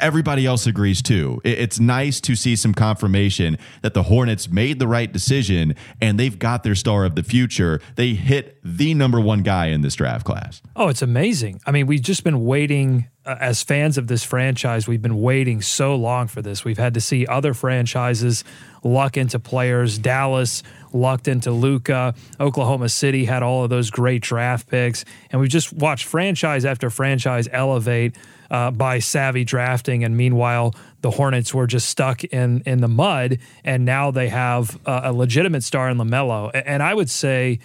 everybody 0.00 0.46
else 0.46 0.66
agrees 0.66 1.02
too. 1.02 1.40
It's 1.44 1.80
nice 1.80 2.20
to 2.22 2.36
see 2.36 2.54
some 2.54 2.72
confirmation 2.72 3.58
that 3.82 3.94
the 3.94 4.04
Hornets 4.04 4.48
made 4.48 4.78
the 4.78 4.88
right 4.88 5.12
decision 5.12 5.74
and 6.00 6.18
they've 6.18 6.38
got 6.38 6.62
their 6.62 6.74
star 6.74 7.04
of 7.04 7.16
the 7.16 7.22
future. 7.22 7.80
They 7.96 8.14
hit 8.14 8.58
the 8.62 8.94
number 8.94 9.20
one 9.20 9.42
guy 9.42 9.66
in 9.66 9.80
this 9.80 9.94
draft 9.94 10.24
class. 10.24 10.62
Oh, 10.76 10.88
it's 10.88 11.02
amazing. 11.02 11.60
I 11.66 11.72
mean, 11.72 11.86
we've 11.86 12.02
just 12.02 12.22
been 12.22 12.44
waiting 12.44 13.08
uh, 13.26 13.36
as 13.40 13.62
fans 13.62 13.98
of 13.98 14.06
this 14.06 14.24
franchise. 14.24 14.88
We've 14.88 15.02
been 15.02 15.20
waiting 15.20 15.62
so 15.62 15.94
long 15.94 16.26
for 16.26 16.42
this. 16.42 16.64
We've 16.64 16.78
had 16.78 16.94
to 16.94 17.00
see 17.00 17.26
other 17.26 17.54
franchises 17.54 18.44
luck 18.82 19.16
into 19.16 19.38
players. 19.38 19.98
Dallas 19.98 20.62
lucked 20.92 21.28
into 21.28 21.50
Luka. 21.50 22.14
Oklahoma 22.38 22.88
City 22.88 23.26
had 23.26 23.42
all 23.42 23.64
of 23.64 23.70
those 23.70 23.90
great 23.90 24.22
draft 24.22 24.68
picks, 24.68 25.04
and 25.30 25.40
we've 25.40 25.50
just 25.50 25.72
watched 25.72 26.06
franchise 26.06 26.64
after 26.64 26.90
franchise 26.90 27.48
elevate 27.52 28.16
uh, 28.50 28.70
by 28.70 28.98
savvy 28.98 29.44
drafting. 29.44 30.02
And 30.02 30.16
meanwhile, 30.16 30.74
the 31.02 31.10
Hornets 31.10 31.54
were 31.54 31.66
just 31.66 31.88
stuck 31.88 32.24
in 32.24 32.62
in 32.66 32.80
the 32.80 32.88
mud, 32.88 33.38
and 33.64 33.84
now 33.84 34.10
they 34.10 34.28
have 34.28 34.78
uh, 34.86 35.02
a 35.04 35.12
legitimate 35.12 35.62
star 35.62 35.90
in 35.90 35.98
Lamelo. 35.98 36.50
And 36.54 36.82
I 36.82 36.94
would 36.94 37.10
say 37.10 37.60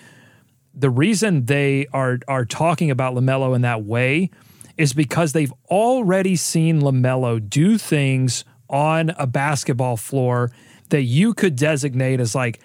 the 0.74 0.90
reason 0.90 1.46
they 1.46 1.88
are 1.94 2.20
are 2.28 2.46
talking 2.46 2.92
about 2.92 3.16
LaMelo 3.16 3.56
in 3.56 3.62
that 3.62 3.84
way 3.84 4.30
is 4.78 4.94
because 4.94 5.34
they've 5.34 5.54
already 5.70 6.36
seen 6.36 6.82
LaMelo 6.82 7.50
do 7.50 7.78
things 7.78 8.44
on 8.70 9.12
a 9.18 9.28
basketball 9.28 9.98
floor 9.98 10.52
that 10.90 11.04
you 11.04 11.34
could 11.34 11.56
designate 11.56 12.20
as 12.20 12.36
like 12.36 12.60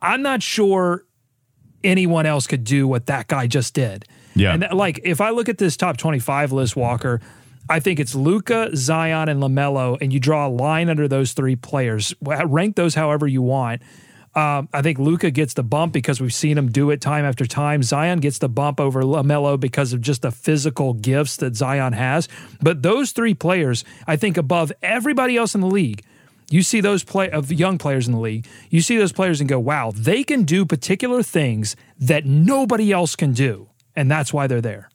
I'm 0.00 0.22
not 0.22 0.42
sure 0.42 1.04
anyone 1.84 2.26
else 2.26 2.46
could 2.46 2.64
do 2.64 2.86
what 2.86 3.06
that 3.06 3.28
guy 3.28 3.46
just 3.46 3.74
did. 3.74 4.04
Yeah. 4.34 4.52
And 4.52 4.62
that, 4.62 4.74
like 4.74 5.00
if 5.04 5.20
I 5.20 5.30
look 5.30 5.48
at 5.48 5.58
this 5.58 5.76
top 5.76 5.96
25 5.96 6.52
list 6.52 6.76
Walker, 6.76 7.20
I 7.68 7.80
think 7.80 8.00
it's 8.00 8.14
Luka, 8.14 8.70
Zion 8.74 9.28
and 9.28 9.42
LaMelo 9.42 9.98
and 10.00 10.12
you 10.12 10.20
draw 10.20 10.46
a 10.46 10.50
line 10.50 10.88
under 10.88 11.06
those 11.08 11.32
three 11.32 11.56
players. 11.56 12.14
Rank 12.20 12.76
those 12.76 12.94
however 12.94 13.26
you 13.26 13.42
want. 13.42 13.82
Um, 14.34 14.68
I 14.72 14.80
think 14.80 14.98
Luka 14.98 15.30
gets 15.30 15.54
the 15.54 15.62
bump 15.62 15.92
because 15.92 16.20
we've 16.20 16.32
seen 16.32 16.56
him 16.56 16.70
do 16.70 16.90
it 16.90 17.00
time 17.00 17.24
after 17.24 17.44
time. 17.44 17.82
Zion 17.82 18.20
gets 18.20 18.38
the 18.38 18.48
bump 18.48 18.80
over 18.80 19.02
Lamelo 19.02 19.60
because 19.60 19.92
of 19.92 20.00
just 20.00 20.22
the 20.22 20.30
physical 20.30 20.94
gifts 20.94 21.36
that 21.36 21.54
Zion 21.54 21.92
has. 21.92 22.28
But 22.62 22.82
those 22.82 23.12
three 23.12 23.34
players, 23.34 23.84
I 24.06 24.16
think, 24.16 24.38
above 24.38 24.72
everybody 24.82 25.36
else 25.36 25.54
in 25.54 25.60
the 25.60 25.66
league, 25.66 26.02
you 26.50 26.62
see 26.62 26.80
those 26.80 27.04
play 27.04 27.30
of 27.30 27.52
young 27.52 27.78
players 27.78 28.06
in 28.06 28.12
the 28.12 28.20
league. 28.20 28.46
You 28.70 28.80
see 28.80 28.96
those 28.96 29.12
players 29.12 29.40
and 29.40 29.48
go, 29.48 29.58
"Wow, 29.58 29.92
they 29.94 30.22
can 30.22 30.44
do 30.44 30.64
particular 30.64 31.22
things 31.22 31.76
that 31.98 32.26
nobody 32.26 32.92
else 32.92 33.16
can 33.16 33.32
do," 33.32 33.68
and 33.96 34.10
that's 34.10 34.32
why 34.32 34.46
they're 34.46 34.60
there. 34.60 34.90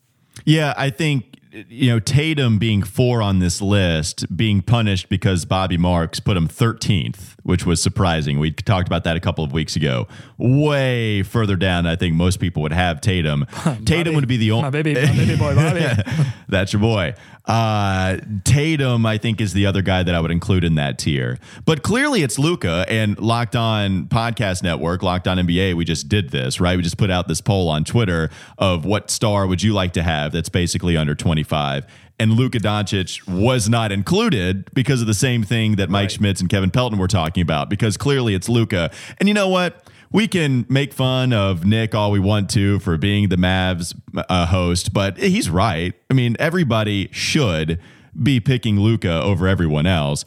Yeah, 0.45 0.73
I 0.77 0.91
think 0.91 1.36
you 1.51 1.89
know 1.91 1.99
Tatum 1.99 2.57
being 2.57 2.83
four 2.83 3.21
on 3.21 3.39
this 3.39 3.61
list, 3.61 4.35
being 4.35 4.61
punished 4.61 5.09
because 5.09 5.45
Bobby 5.45 5.77
Marks 5.77 6.19
put 6.19 6.37
him 6.37 6.47
13th, 6.47 7.35
which 7.43 7.65
was 7.65 7.81
surprising. 7.81 8.39
We 8.39 8.51
talked 8.51 8.87
about 8.87 9.03
that 9.05 9.15
a 9.15 9.19
couple 9.19 9.43
of 9.43 9.53
weeks 9.53 9.75
ago. 9.75 10.07
Way 10.37 11.23
further 11.23 11.55
down, 11.55 11.85
I 11.85 11.95
think 11.95 12.15
most 12.15 12.39
people 12.39 12.61
would 12.63 12.73
have 12.73 13.01
Tatum. 13.01 13.45
Tatum 13.85 14.15
would 14.15 14.27
be 14.27 14.37
the 14.37 14.51
only 14.51 14.63
My 14.63 14.69
baby, 14.69 14.93
my 14.93 15.05
baby 15.07 15.35
boy, 15.35 15.55
Bobby. 15.55 15.85
That's 16.49 16.73
your 16.73 16.81
boy. 16.81 17.15
Uh, 17.47 18.17
Tatum, 18.43 19.05
I 19.05 19.17
think, 19.17 19.39
is 19.39 19.53
the 19.53 19.65
other 19.65 19.81
guy 19.81 20.03
that 20.03 20.13
I 20.13 20.19
would 20.19 20.31
include 20.31 20.63
in 20.63 20.75
that 20.75 20.99
tier. 20.99 21.39
But 21.65 21.81
clearly, 21.81 22.21
it's 22.21 22.37
Luka 22.37 22.85
and 22.89 23.17
Locked 23.19 23.55
On 23.55 24.05
Podcast 24.07 24.63
Network, 24.63 25.01
Locked 25.01 25.27
On 25.27 25.37
NBA. 25.37 25.73
We 25.75 25.85
just 25.85 26.09
did 26.09 26.29
this, 26.29 26.59
right? 26.59 26.75
We 26.75 26.83
just 26.83 26.97
put 26.97 27.09
out 27.09 27.27
this 27.27 27.39
poll 27.39 27.69
on 27.69 27.85
Twitter 27.85 28.29
of 28.57 28.83
what 28.83 29.09
star 29.09 29.47
would 29.47 29.63
you 29.63 29.73
like 29.73 29.93
to 29.93 30.03
have 30.03 30.33
that's 30.33 30.49
basically 30.49 30.97
under 30.97 31.15
25. 31.15 31.85
And 32.19 32.33
Luka 32.33 32.57
Doncic 32.57 33.27
was 33.27 33.69
not 33.69 33.91
included 33.91 34.73
because 34.73 35.01
of 35.01 35.07
the 35.07 35.13
same 35.13 35.43
thing 35.43 35.75
that 35.75 35.89
Mike 35.89 36.09
Schmitz 36.09 36.41
and 36.41 36.49
Kevin 36.49 36.71
Pelton 36.71 36.97
were 36.97 37.07
talking 37.07 37.41
about, 37.41 37.69
because 37.69 37.95
clearly 37.95 38.33
it's 38.33 38.49
Luka. 38.49 38.91
And 39.19 39.29
you 39.29 39.35
know 39.35 39.47
what? 39.47 39.87
We 40.11 40.27
can 40.27 40.65
make 40.69 40.93
fun 40.93 41.33
of 41.33 41.65
Nick 41.65 41.93
all 41.93 42.11
we 42.11 42.19
want 42.19 42.49
to 42.51 42.79
for 42.79 42.97
being 42.97 43.29
the 43.29 43.35
Mavs 43.35 43.99
uh, 44.29 44.45
host, 44.45 44.93
but 44.93 45.17
he's 45.17 45.49
right. 45.49 45.93
I 46.09 46.13
mean, 46.13 46.35
everybody 46.39 47.09
should 47.11 47.79
be 48.21 48.39
picking 48.39 48.79
Luka 48.79 49.21
over 49.21 49.47
everyone 49.47 49.85
else. 49.85 50.23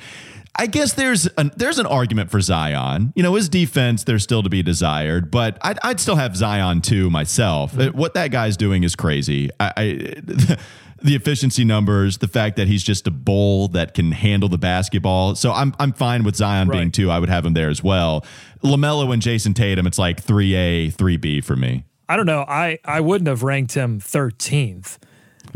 I 0.57 0.67
guess 0.67 0.93
there's 0.93 1.27
an 1.39 1.53
there's 1.57 1.79
an 1.79 1.87
argument 1.87 2.31
for 2.31 2.41
Zion. 2.41 3.13
You 3.15 3.23
know, 3.23 3.35
his 3.35 3.49
defense 3.49 4.05
there's 4.05 4.23
still 4.23 4.43
to 4.43 4.51
be 4.51 4.63
desired, 4.63 5.31
but 5.31 5.57
I'd, 5.63 5.79
I'd 5.83 6.01
still 6.01 6.17
have 6.17 6.37
Zion 6.37 6.83
too 6.83 7.09
myself. 7.09 7.75
What 7.95 8.15
that 8.15 8.31
guy's 8.31 8.57
doing 8.57 8.85
is 8.85 8.97
crazy. 8.97 9.49
I, 9.59 9.73
I 9.77 10.57
the 11.03 11.15
efficiency 11.15 11.65
numbers, 11.65 12.19
the 12.19 12.29
fact 12.29 12.57
that 12.57 12.69
he's 12.69 12.83
just 12.83 13.07
a 13.07 13.11
bull 13.11 13.69
that 13.69 13.95
can 13.95 14.13
handle 14.13 14.49
the 14.49 14.59
basketball. 14.59 15.35
So 15.35 15.53
I'm 15.53 15.75
I'm 15.79 15.93
fine 15.93 16.25
with 16.25 16.37
Zion 16.37 16.69
being 16.69 16.91
two. 16.91 17.11
I 17.11 17.19
would 17.19 17.29
have 17.29 17.45
him 17.47 17.55
there 17.55 17.71
as 17.71 17.83
well. 17.83 18.25
Lamelo 18.63 19.13
and 19.13 19.23
Jayson 19.23 19.55
Tatum, 19.55 19.87
it's 19.87 19.99
like 19.99 20.21
three 20.23 20.55
A, 20.55 20.91
three 20.91 21.17
B 21.17 21.41
for 21.41 21.57
me. 21.57 21.85
I 22.09 22.17
don't 22.17 22.27
know. 22.27 22.45
I 22.47 22.79
I 22.85 23.01
wouldn't 23.01 23.29
have 23.29 23.43
ranked 23.43 23.73
him 23.75 24.01
13th. 24.01 24.99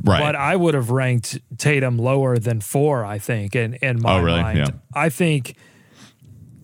Right. 0.02 0.20
But 0.20 0.34
I 0.34 0.56
would 0.56 0.74
have 0.74 0.90
ranked 0.90 1.38
Tatum 1.56 1.98
lower 1.98 2.36
than 2.38 2.60
four, 2.60 3.04
I 3.04 3.18
think, 3.18 3.54
in, 3.54 3.74
in 3.74 4.02
my 4.02 4.18
Oh, 4.18 4.22
really? 4.22 4.42
mind. 4.42 4.58
Yeah. 4.58 4.68
I 4.92 5.08
think 5.08 5.56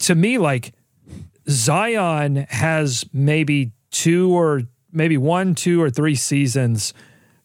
to 0.00 0.14
me, 0.16 0.38
like 0.38 0.72
Zion 1.48 2.46
has 2.48 3.04
maybe 3.12 3.72
two 3.90 4.30
or 4.32 4.62
maybe 4.92 5.16
one, 5.16 5.54
two, 5.54 5.80
or 5.82 5.90
three 5.90 6.14
seasons 6.14 6.92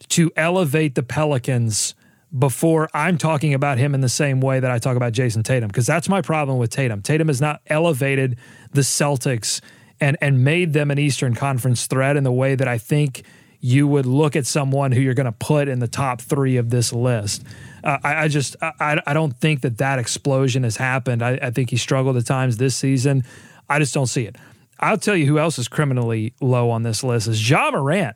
to 0.10 0.32
elevate 0.36 0.96
the 0.96 1.04
Pelicans 1.04 1.96
before 2.38 2.89
I'm 2.94 3.18
talking 3.18 3.54
about 3.54 3.78
him 3.78 3.94
in 3.94 4.02
the 4.02 4.10
same 4.10 4.41
way 4.41 4.60
that 4.60 4.70
I 4.70 4.78
talk 4.78 4.98
about 4.98 5.13
Jayson 5.13 5.44
Tatum, 5.44 5.68
because 5.68 5.86
that's 5.86 6.10
my 6.10 6.22
problem 6.22 6.58
with 6.58 6.70
Tatum. 6.70 7.02
Tatum 7.02 7.28
has 7.28 7.39
not 7.39 7.62
elevated 7.68 8.38
the 8.74 8.82
Celtics 8.82 9.62
and 10.02 10.18
and 10.22 10.44
made 10.44 10.74
them 10.74 10.91
an 10.91 11.00
Eastern 11.00 11.36
Conference 11.36 11.88
threat 11.88 12.18
in 12.18 12.24
the 12.24 12.32
way 12.32 12.56
that 12.56 12.68
I 12.68 12.78
think 12.78 13.24
you 13.62 13.88
would 13.88 14.06
look 14.06 14.36
at 14.36 14.46
someone 14.46 14.91
who 14.91 15.02
you're 15.02 15.13
going 15.13 15.26
to 15.26 15.32
put 15.32 15.68
in 15.68 15.80
the 15.80 15.88
top 15.88 16.22
three 16.22 16.58
of 16.58 16.70
this 16.70 16.94
list. 16.94 17.44
Uh, 17.84 17.98
I, 18.04 18.24
I 18.24 18.28
just 18.28 18.56
I, 18.62 19.02
I 19.08 19.13
don't 19.13 19.36
think 19.38 19.62
that 19.62 19.78
that 19.78 19.98
explosion 19.98 20.63
has 20.63 20.78
happened. 20.78 21.24
I, 21.24 21.39
I 21.41 21.52
think 21.52 21.70
he 21.70 21.78
struggled 21.78 22.18
at 22.18 22.26
times 22.26 22.58
this 22.58 22.76
season. 22.76 23.24
I 23.70 23.80
just 23.80 23.94
don't 23.94 24.08
see 24.08 24.26
it. 24.26 24.36
I'll 24.80 24.98
tell 24.98 25.15
you 25.15 25.26
who 25.26 25.39
else 25.39 25.58
is 25.58 25.68
criminally 25.68 26.34
low 26.41 26.70
on 26.70 26.84
this 26.84 27.04
list 27.04 27.28
is 27.28 27.50
Ja 27.50 27.72
Morant. 27.72 28.15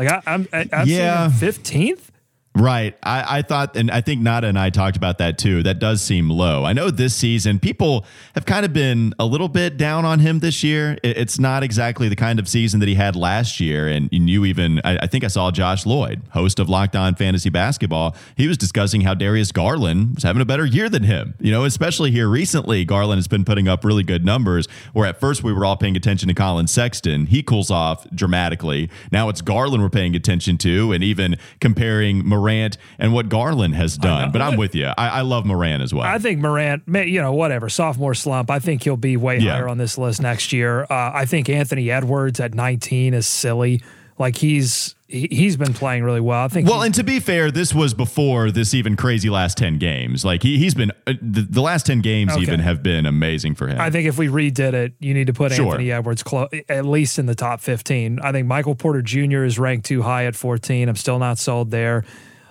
Like 0.00 0.26
I, 0.26 0.32
I'm 0.32 0.48
Yeah. 0.88 1.28
fifteenth. 1.30 2.09
Right. 2.56 2.98
I, 3.04 3.38
I 3.38 3.42
thought, 3.42 3.76
and 3.76 3.92
I 3.92 4.00
think 4.00 4.20
Nada 4.22 4.48
and 4.48 4.58
I 4.58 4.70
talked 4.70 4.96
about 4.96 5.18
that 5.18 5.38
too. 5.38 5.62
That 5.62 5.78
does 5.78 6.02
seem 6.02 6.28
low. 6.28 6.64
I 6.64 6.72
know 6.72 6.90
this 6.90 7.14
season 7.14 7.60
people 7.60 8.04
have 8.34 8.44
kind 8.44 8.66
of 8.66 8.72
been 8.72 9.14
a 9.20 9.24
little 9.24 9.48
bit 9.48 9.76
down 9.76 10.04
on 10.04 10.18
him 10.18 10.40
this 10.40 10.64
year. 10.64 10.98
It- 11.04 11.16
It's 11.16 11.38
not 11.38 11.62
exactly 11.62 12.08
the 12.08 12.16
kind 12.16 12.40
of 12.40 12.48
season 12.48 12.80
that 12.80 12.88
he 12.88 12.96
had 12.96 13.14
last 13.14 13.60
year. 13.60 13.86
And 13.86 14.08
you 14.10 14.44
even, 14.44 14.80
I, 14.84 14.98
I 15.02 15.06
think 15.06 15.22
I 15.22 15.28
saw 15.28 15.52
Josh 15.52 15.86
Lloyd, 15.86 16.22
host 16.30 16.58
of 16.58 16.68
Locked 16.68 16.96
On 16.96 17.14
Fantasy 17.14 17.50
Basketball. 17.50 18.16
He 18.36 18.48
was 18.48 18.58
discussing 18.58 19.02
how 19.02 19.14
Darius 19.14 19.52
Garland 19.52 20.16
was 20.16 20.24
having 20.24 20.42
a 20.42 20.44
better 20.44 20.66
year 20.66 20.88
than 20.88 21.04
him. 21.04 21.34
You 21.38 21.52
know, 21.52 21.64
especially 21.64 22.10
here 22.10 22.28
recently, 22.28 22.84
Garland 22.84 23.18
has 23.18 23.28
been 23.28 23.44
putting 23.44 23.68
up 23.68 23.84
really 23.84 24.02
good 24.02 24.24
numbers. 24.24 24.66
Where 24.92 25.06
at 25.06 25.20
first 25.20 25.44
we 25.44 25.52
were 25.52 25.64
all 25.64 25.76
paying 25.76 25.96
attention 25.96 26.26
to 26.26 26.34
Collin 26.34 26.66
Sexton, 26.66 27.26
he 27.26 27.44
cools 27.44 27.70
off 27.70 28.10
dramatically. 28.10 28.90
Now 29.12 29.28
it's 29.28 29.40
Garland 29.40 29.84
we're 29.84 29.88
paying 29.88 30.16
attention 30.16 30.58
to, 30.58 30.90
and 30.92 31.04
even 31.04 31.36
comparing 31.60 32.26
Morant 32.40 32.78
and 32.98 33.12
what 33.12 33.28
Garland 33.28 33.74
has 33.74 33.96
done. 33.98 34.32
But 34.32 34.40
I'm 34.42 34.56
with 34.56 34.74
you. 34.74 34.86
I, 34.86 35.08
I 35.08 35.20
love 35.20 35.44
Morant 35.44 35.82
as 35.82 35.92
well. 35.92 36.04
I 36.04 36.18
think 36.18 36.40
Morant, 36.40 36.86
may- 36.88 37.06
you 37.08 37.20
know, 37.20 37.32
whatever 37.32 37.68
sophomore 37.68 38.14
slump. 38.14 38.50
I 38.50 38.58
think 38.58 38.82
he'll 38.82 38.96
be 38.96 39.16
way 39.16 39.38
Yeah. 39.38 39.52
higher 39.52 39.68
on 39.68 39.78
this 39.78 39.98
list 39.98 40.22
next 40.22 40.52
year. 40.52 40.82
Uh, 40.84 41.10
I 41.14 41.26
think 41.26 41.48
Anthony 41.48 41.90
Edwards 41.90 42.40
at 42.40 42.54
19 42.54 43.14
is 43.14 43.26
silly. 43.26 43.82
Like 44.18 44.36
he's 44.36 44.94
he, 45.08 45.26
he's 45.30 45.56
been 45.56 45.72
playing 45.72 46.04
really 46.04 46.20
well. 46.20 46.44
I 46.44 46.48
think. 46.48 46.68
well, 46.68 46.82
and 46.82 46.94
to 46.94 47.02
be 47.02 47.18
fair, 47.20 47.50
this 47.50 47.74
was 47.74 47.94
before 47.94 48.50
this 48.52 48.74
even 48.74 48.94
crazy 48.94 49.28
last 49.30 49.56
10 49.56 49.78
games. 49.78 50.24
Like 50.26 50.42
he, 50.44 50.56
he's 50.58 50.74
been, 50.74 50.92
uh, 51.06 51.14
the, 51.22 51.40
the 51.48 51.60
last 51.62 51.86
10 51.86 52.00
games 52.00 52.32
Okay. 52.32 52.42
even 52.42 52.60
have 52.60 52.80
been 52.82 53.06
amazing 53.06 53.54
for 53.56 53.66
him. 53.66 53.80
I 53.80 53.90
think 53.90 54.06
if 54.06 54.18
we 54.18 54.28
redid 54.28 54.72
it, 54.74 54.92
you 55.00 55.14
need 55.14 55.26
to 55.28 55.32
put 55.32 55.50
Sure. 55.52 55.66
Anthony 55.72 55.90
Edwards 55.90 56.22
clo- 56.22 56.48
at 56.68 56.84
least 56.86 57.18
in 57.18 57.26
the 57.26 57.34
top 57.34 57.60
15. 57.60 58.20
I 58.20 58.30
think 58.30 58.46
Michael 58.46 58.74
Porter 58.76 59.02
Jr. 59.02 59.42
is 59.42 59.58
ranked 59.58 59.86
too 59.86 60.02
high 60.02 60.26
at 60.26 60.36
14. 60.36 60.88
I'm 60.88 60.94
still 60.96 61.18
not 61.18 61.38
sold 61.38 61.70
there. 61.72 62.04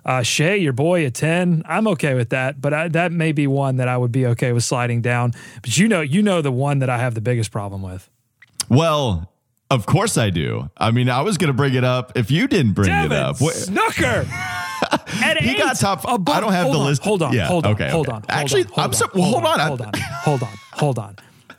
Uh, 0.05 0.23
Shea, 0.23 0.57
your 0.57 0.73
boy 0.73 1.05
at 1.05 1.13
10, 1.13 1.63
I'm 1.65 1.87
okay 1.89 2.13
with 2.13 2.29
that, 2.29 2.61
but 2.61 2.73
I, 2.73 2.87
that 2.89 3.11
may 3.11 3.31
be 3.31 3.47
one 3.47 3.75
that 3.77 3.87
I 3.87 3.97
would 3.97 4.11
be 4.11 4.25
okay 4.27 4.51
with 4.53 4.63
sliding 4.63 5.01
down. 5.01 5.33
But 5.61 5.77
you 5.77 5.87
know, 5.87 6.01
you 6.01 6.21
know 6.21 6.41
the 6.41 6.51
one 6.51 6.79
that 6.79 6.89
I 6.89 6.97
have 6.97 7.15
the 7.15 7.21
biggest 7.21 7.51
problem 7.51 7.81
with. 7.81 8.09
well, 8.69 9.31
of 9.71 9.85
course 9.85 10.17
I 10.17 10.31
do. 10.31 10.69
I 10.77 10.89
mean, 10.89 11.09
I 11.11 11.21
was 11.21 11.37
going 11.37 11.49
to 11.49 11.53
bring 11.53 11.75
it 11.75 11.83
up 11.83 12.13
if 12.17 12.31
you 12.31 12.47
didn't 12.47 12.73
bring 12.73 12.91
it 12.91 13.11
up. 13.11 13.37
Snooker. 13.37 14.25
At 15.21 15.37
He 15.41 15.55
got 15.57 15.77
top- 15.77 16.05
above- 16.07 16.35
I 16.35 16.39
don't 16.39 16.53
have 16.53 16.71
the 16.71 16.79
on, 16.79 16.85
list. 16.85 17.03
Hold 17.03 17.21
on, 17.21 17.33
Yeah, 17.33 17.45
hold 17.47 17.65
on, 17.67 17.73
okay, 17.73 17.89
hold 17.89 18.07
okay. 18.07 18.15
on. 18.15 18.21
hold 18.21 18.31
Actually, 18.31 18.63
on, 18.63 18.67
hold 18.69 18.85
I'm 18.85 18.93
so- 18.93 19.05
on, 19.05 19.21
hold 19.21 19.43
on. 19.45 19.59
hold 19.59 19.81
on, 19.81 19.91
hold 20.23 20.43
on, 20.43 20.49
hold 20.73 20.99
on. 20.99 21.15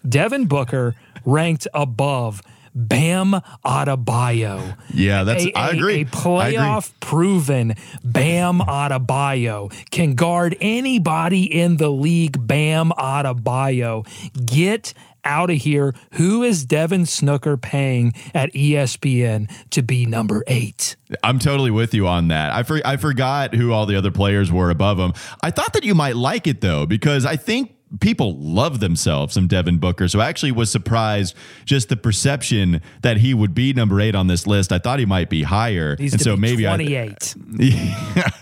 Devin 0.08 0.46
Booker 0.46 0.96
ranked 1.24 1.68
above 1.72 2.42
Bam 2.74 3.34
Adebayo. 3.64 4.76
Yeah, 4.94 5.24
that's- 5.24 5.46
a, 5.46 5.52
I 5.58 5.68
a- 5.68 5.72
agree. 5.72 5.94
A 5.94 6.00
agree. 6.02 6.04
playoff 6.04 6.92
proven 7.00 7.74
Bam 8.04 8.60
Adebayo 8.60 9.72
can 9.90 10.14
guard 10.14 10.56
anybody 10.60 11.44
in 11.44 11.76
the 11.78 11.90
league. 11.90 12.46
Bam 12.46 12.90
Adebayo, 12.96 14.06
get 14.46 14.94
out 15.24 15.50
of 15.50 15.56
here. 15.58 15.94
Who 16.12 16.42
is 16.42 16.64
Devin 16.64 17.04
Snooker 17.06 17.56
paying 17.58 18.14
at 18.32 18.52
ESPN 18.54 19.50
to 19.70 19.82
be 19.82 20.06
number 20.06 20.42
eight? 20.46 20.96
I'm 21.22 21.38
totally 21.38 21.70
with 21.70 21.92
you 21.92 22.06
on 22.06 22.28
that. 22.28 22.52
I 22.52 22.62
for, 22.62 22.80
I 22.84 22.96
forgot 22.96 23.54
who 23.54 23.72
all 23.72 23.84
the 23.86 23.96
other 23.96 24.10
players 24.10 24.50
were 24.50 24.70
above 24.70 24.98
him. 24.98 25.12
I 25.42 25.50
thought 25.50 25.74
that 25.74 25.84
you 25.84 25.94
might 25.94 26.16
like 26.16 26.46
it 26.46 26.60
though 26.62 26.86
because 26.86 27.26
I 27.26 27.36
think 27.36 27.74
people 27.98 28.38
love 28.38 28.80
themselves 28.80 29.34
some 29.34 29.48
Devin 29.48 29.78
Booker. 29.78 30.06
So 30.06 30.20
I 30.20 30.28
actually 30.28 30.52
was 30.52 30.70
surprised 30.70 31.34
just 31.64 31.88
the 31.88 31.96
perception 31.96 32.80
that 33.02 33.16
he 33.16 33.34
would 33.34 33.54
be 33.54 33.72
number 33.72 34.00
8 34.00 34.14
on 34.14 34.28
this 34.28 34.46
list. 34.46 34.70
I 34.70 34.78
thought 34.78 35.00
he 35.00 35.06
might 35.06 35.28
be 35.28 35.42
higher. 35.42 35.96
He's 35.96 36.12
and 36.12 36.22
so 36.22 36.36
be 36.36 36.40
maybe 36.40 36.64
28. 36.64 37.34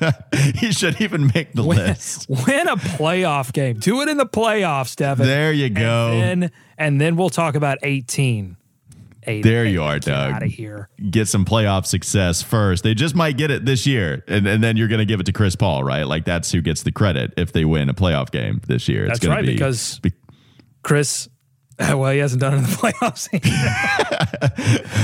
I 0.00 0.12
he 0.54 0.72
should 0.72 1.00
even 1.00 1.30
make 1.34 1.52
the 1.54 1.62
list. 1.62 2.28
Win 2.28 2.68
a 2.68 2.76
playoff 2.76 3.52
game. 3.52 3.78
Do 3.78 4.02
it 4.02 4.08
in 4.08 4.18
the 4.18 4.26
playoffs, 4.26 4.94
Devin. 4.96 5.26
There 5.26 5.52
you 5.52 5.70
go. 5.70 6.10
And 6.12 6.42
then, 6.42 6.52
and 6.76 7.00
then 7.00 7.16
we'll 7.16 7.30
talk 7.30 7.54
about 7.54 7.78
18. 7.82 8.57
Eight, 9.28 9.42
There 9.42 9.64
you 9.66 9.82
are, 9.82 9.98
Doug. 9.98 10.32
out 10.32 10.42
of 10.42 10.50
here. 10.50 10.88
Get 11.10 11.28
some 11.28 11.44
playoff 11.44 11.84
success 11.86 12.40
first. 12.42 12.82
They 12.82 12.94
just 12.94 13.14
might 13.14 13.36
get 13.36 13.50
it 13.50 13.64
this 13.66 13.86
year, 13.86 14.24
and, 14.26 14.46
and 14.46 14.64
then 14.64 14.76
you're 14.76 14.88
going 14.88 14.98
to 15.00 15.04
give 15.04 15.20
it 15.20 15.26
to 15.26 15.32
Chris 15.32 15.54
Paul, 15.54 15.84
right? 15.84 16.04
Like 16.04 16.24
that's 16.24 16.50
who 16.50 16.60
gets 16.62 16.82
the 16.82 16.92
credit 16.92 17.34
if 17.36 17.52
they 17.52 17.64
win 17.64 17.88
a 17.90 17.94
playoff 17.94 18.30
game 18.30 18.60
this 18.66 18.88
year. 18.88 19.06
That's 19.06 19.24
right, 19.26 19.44
be, 19.44 19.52
because- 19.52 19.98
be- 19.98 20.12
Chris, 20.82 21.28
well, 21.78 22.10
he 22.10 22.18
hasn't 22.18 22.40
done 22.40 22.54
it 22.54 22.56
in 22.58 22.62
the 22.62 22.68
playoffs. 22.70 23.28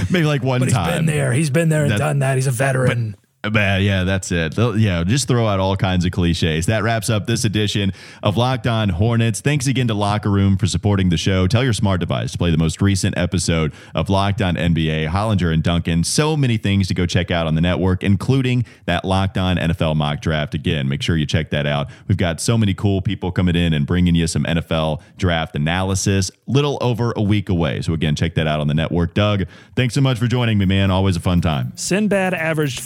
maybe 0.11 0.25
like 0.27 0.43
one 0.43 0.61
but 0.61 0.69
He's 0.69 0.79
been 0.79 1.07
there. 1.07 1.33
He's 1.33 1.51
been 1.51 1.69
there 1.69 1.83
and 1.83 1.93
That- 1.93 1.99
done 1.99 2.19
that. 2.21 2.37
He's 2.37 2.47
a 2.47 2.51
veteran. 2.53 3.17
But 3.53 3.83
yeah, 3.83 4.05
that's 4.05 4.33
it. 4.33 4.55
They'll- 4.55 4.79
Yeah, 4.79 5.05
just 5.05 5.29
throw 5.29 5.47
out 5.47 5.61
all 5.61 5.77
kinds 5.77 6.05
of 6.05 6.13
cliches. 6.13 6.67
That 6.67 6.83
wraps 6.83 7.11
up 7.11 7.27
this 7.27 7.45
edition 7.45 7.93
of 8.23 8.37
Locked 8.37 8.67
On 8.67 8.89
Hornets. 8.89 9.41
Thanks 9.41 9.67
again 9.67 9.87
to 9.89 9.95
Locker 9.95 10.31
Room 10.31 10.57
for 10.57 10.67
supporting 10.67 11.09
the 11.11 11.17
show. 11.17 11.47
Tell 11.47 11.63
your 11.63 11.73
smart 11.73 12.01
device 12.01 12.33
to 12.33 12.39
play 12.39 12.51
the 12.51 12.57
most 12.59 12.81
recent 12.81 13.17
episode 13.19 13.73
of 13.95 14.09
Locked 14.09 14.41
On 14.43 14.57
NBA. 14.57 15.09
Hollinger 15.09 15.53
and 15.53 15.63
Duncan. 15.63 16.05
So 16.05 16.37
many 16.37 16.57
things 16.57 16.89
to 16.89 16.95
go 16.95 17.07
check 17.07 17.31
out 17.31 17.47
on 17.47 17.55
the 17.55 17.61
network, 17.61 18.03
including 18.03 18.65
that 18.87 19.05
Locked 19.05 19.39
On 19.39 19.57
NFL 19.57 19.95
mock 19.97 20.21
draft. 20.21 20.55
Again, 20.55 20.89
make 20.89 21.03
sure 21.03 21.17
you 21.17 21.27
check 21.27 21.51
that 21.51 21.67
out. 21.67 21.89
We've 22.09 22.17
got 22.19 22.41
so 22.41 22.57
many 22.59 22.75
cool 22.75 23.03
people 23.03 23.31
coming 23.31 23.57
in 23.57 23.73
and 23.75 23.87
bringing 23.87 24.15
you 24.15 24.27
some 24.27 24.45
NFL 24.45 25.01
draft 25.17 25.55
analysis. 25.55 26.31
Little 26.47 26.79
over 26.81 27.13
a 27.17 27.23
week 27.23 27.49
away. 27.49 27.83
So 27.83 27.93
again, 27.93 28.15
check 28.17 28.35
that 28.37 28.47
out 28.47 28.61
on 28.61 28.69
the 28.69 28.75
network. 28.75 29.15
Doug, 29.15 29.45
thanks 29.77 29.95
so 29.95 30.01
much 30.01 30.19
for 30.19 30.27
joining 30.27 30.59
me, 30.59 30.65
man. 30.67 30.91
Always 30.91 31.17
a 31.17 31.21
fun 31.21 31.41
time. 31.41 31.73
Sinbad 31.77 32.35
averaged 32.35 32.81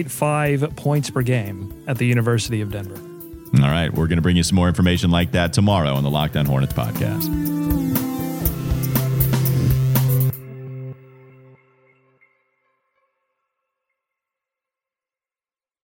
4.5 0.00 0.76
points 0.76 1.10
per 1.10 1.22
game 1.22 1.84
at 1.86 1.98
the 1.98 2.06
University 2.06 2.60
of 2.60 2.70
Denver. 2.70 2.98
All 3.62 3.70
right, 3.70 3.92
we're 3.92 4.06
going 4.06 4.16
to 4.16 4.22
bring 4.22 4.36
you 4.36 4.42
some 4.42 4.56
more 4.56 4.68
information 4.68 5.10
like 5.10 5.32
that 5.32 5.52
tomorrow 5.52 5.94
on 5.94 6.02
the 6.02 6.10
Locked 6.10 6.36
On 6.36 6.46
Hornets 6.46 6.72
podcast. 6.72 8.11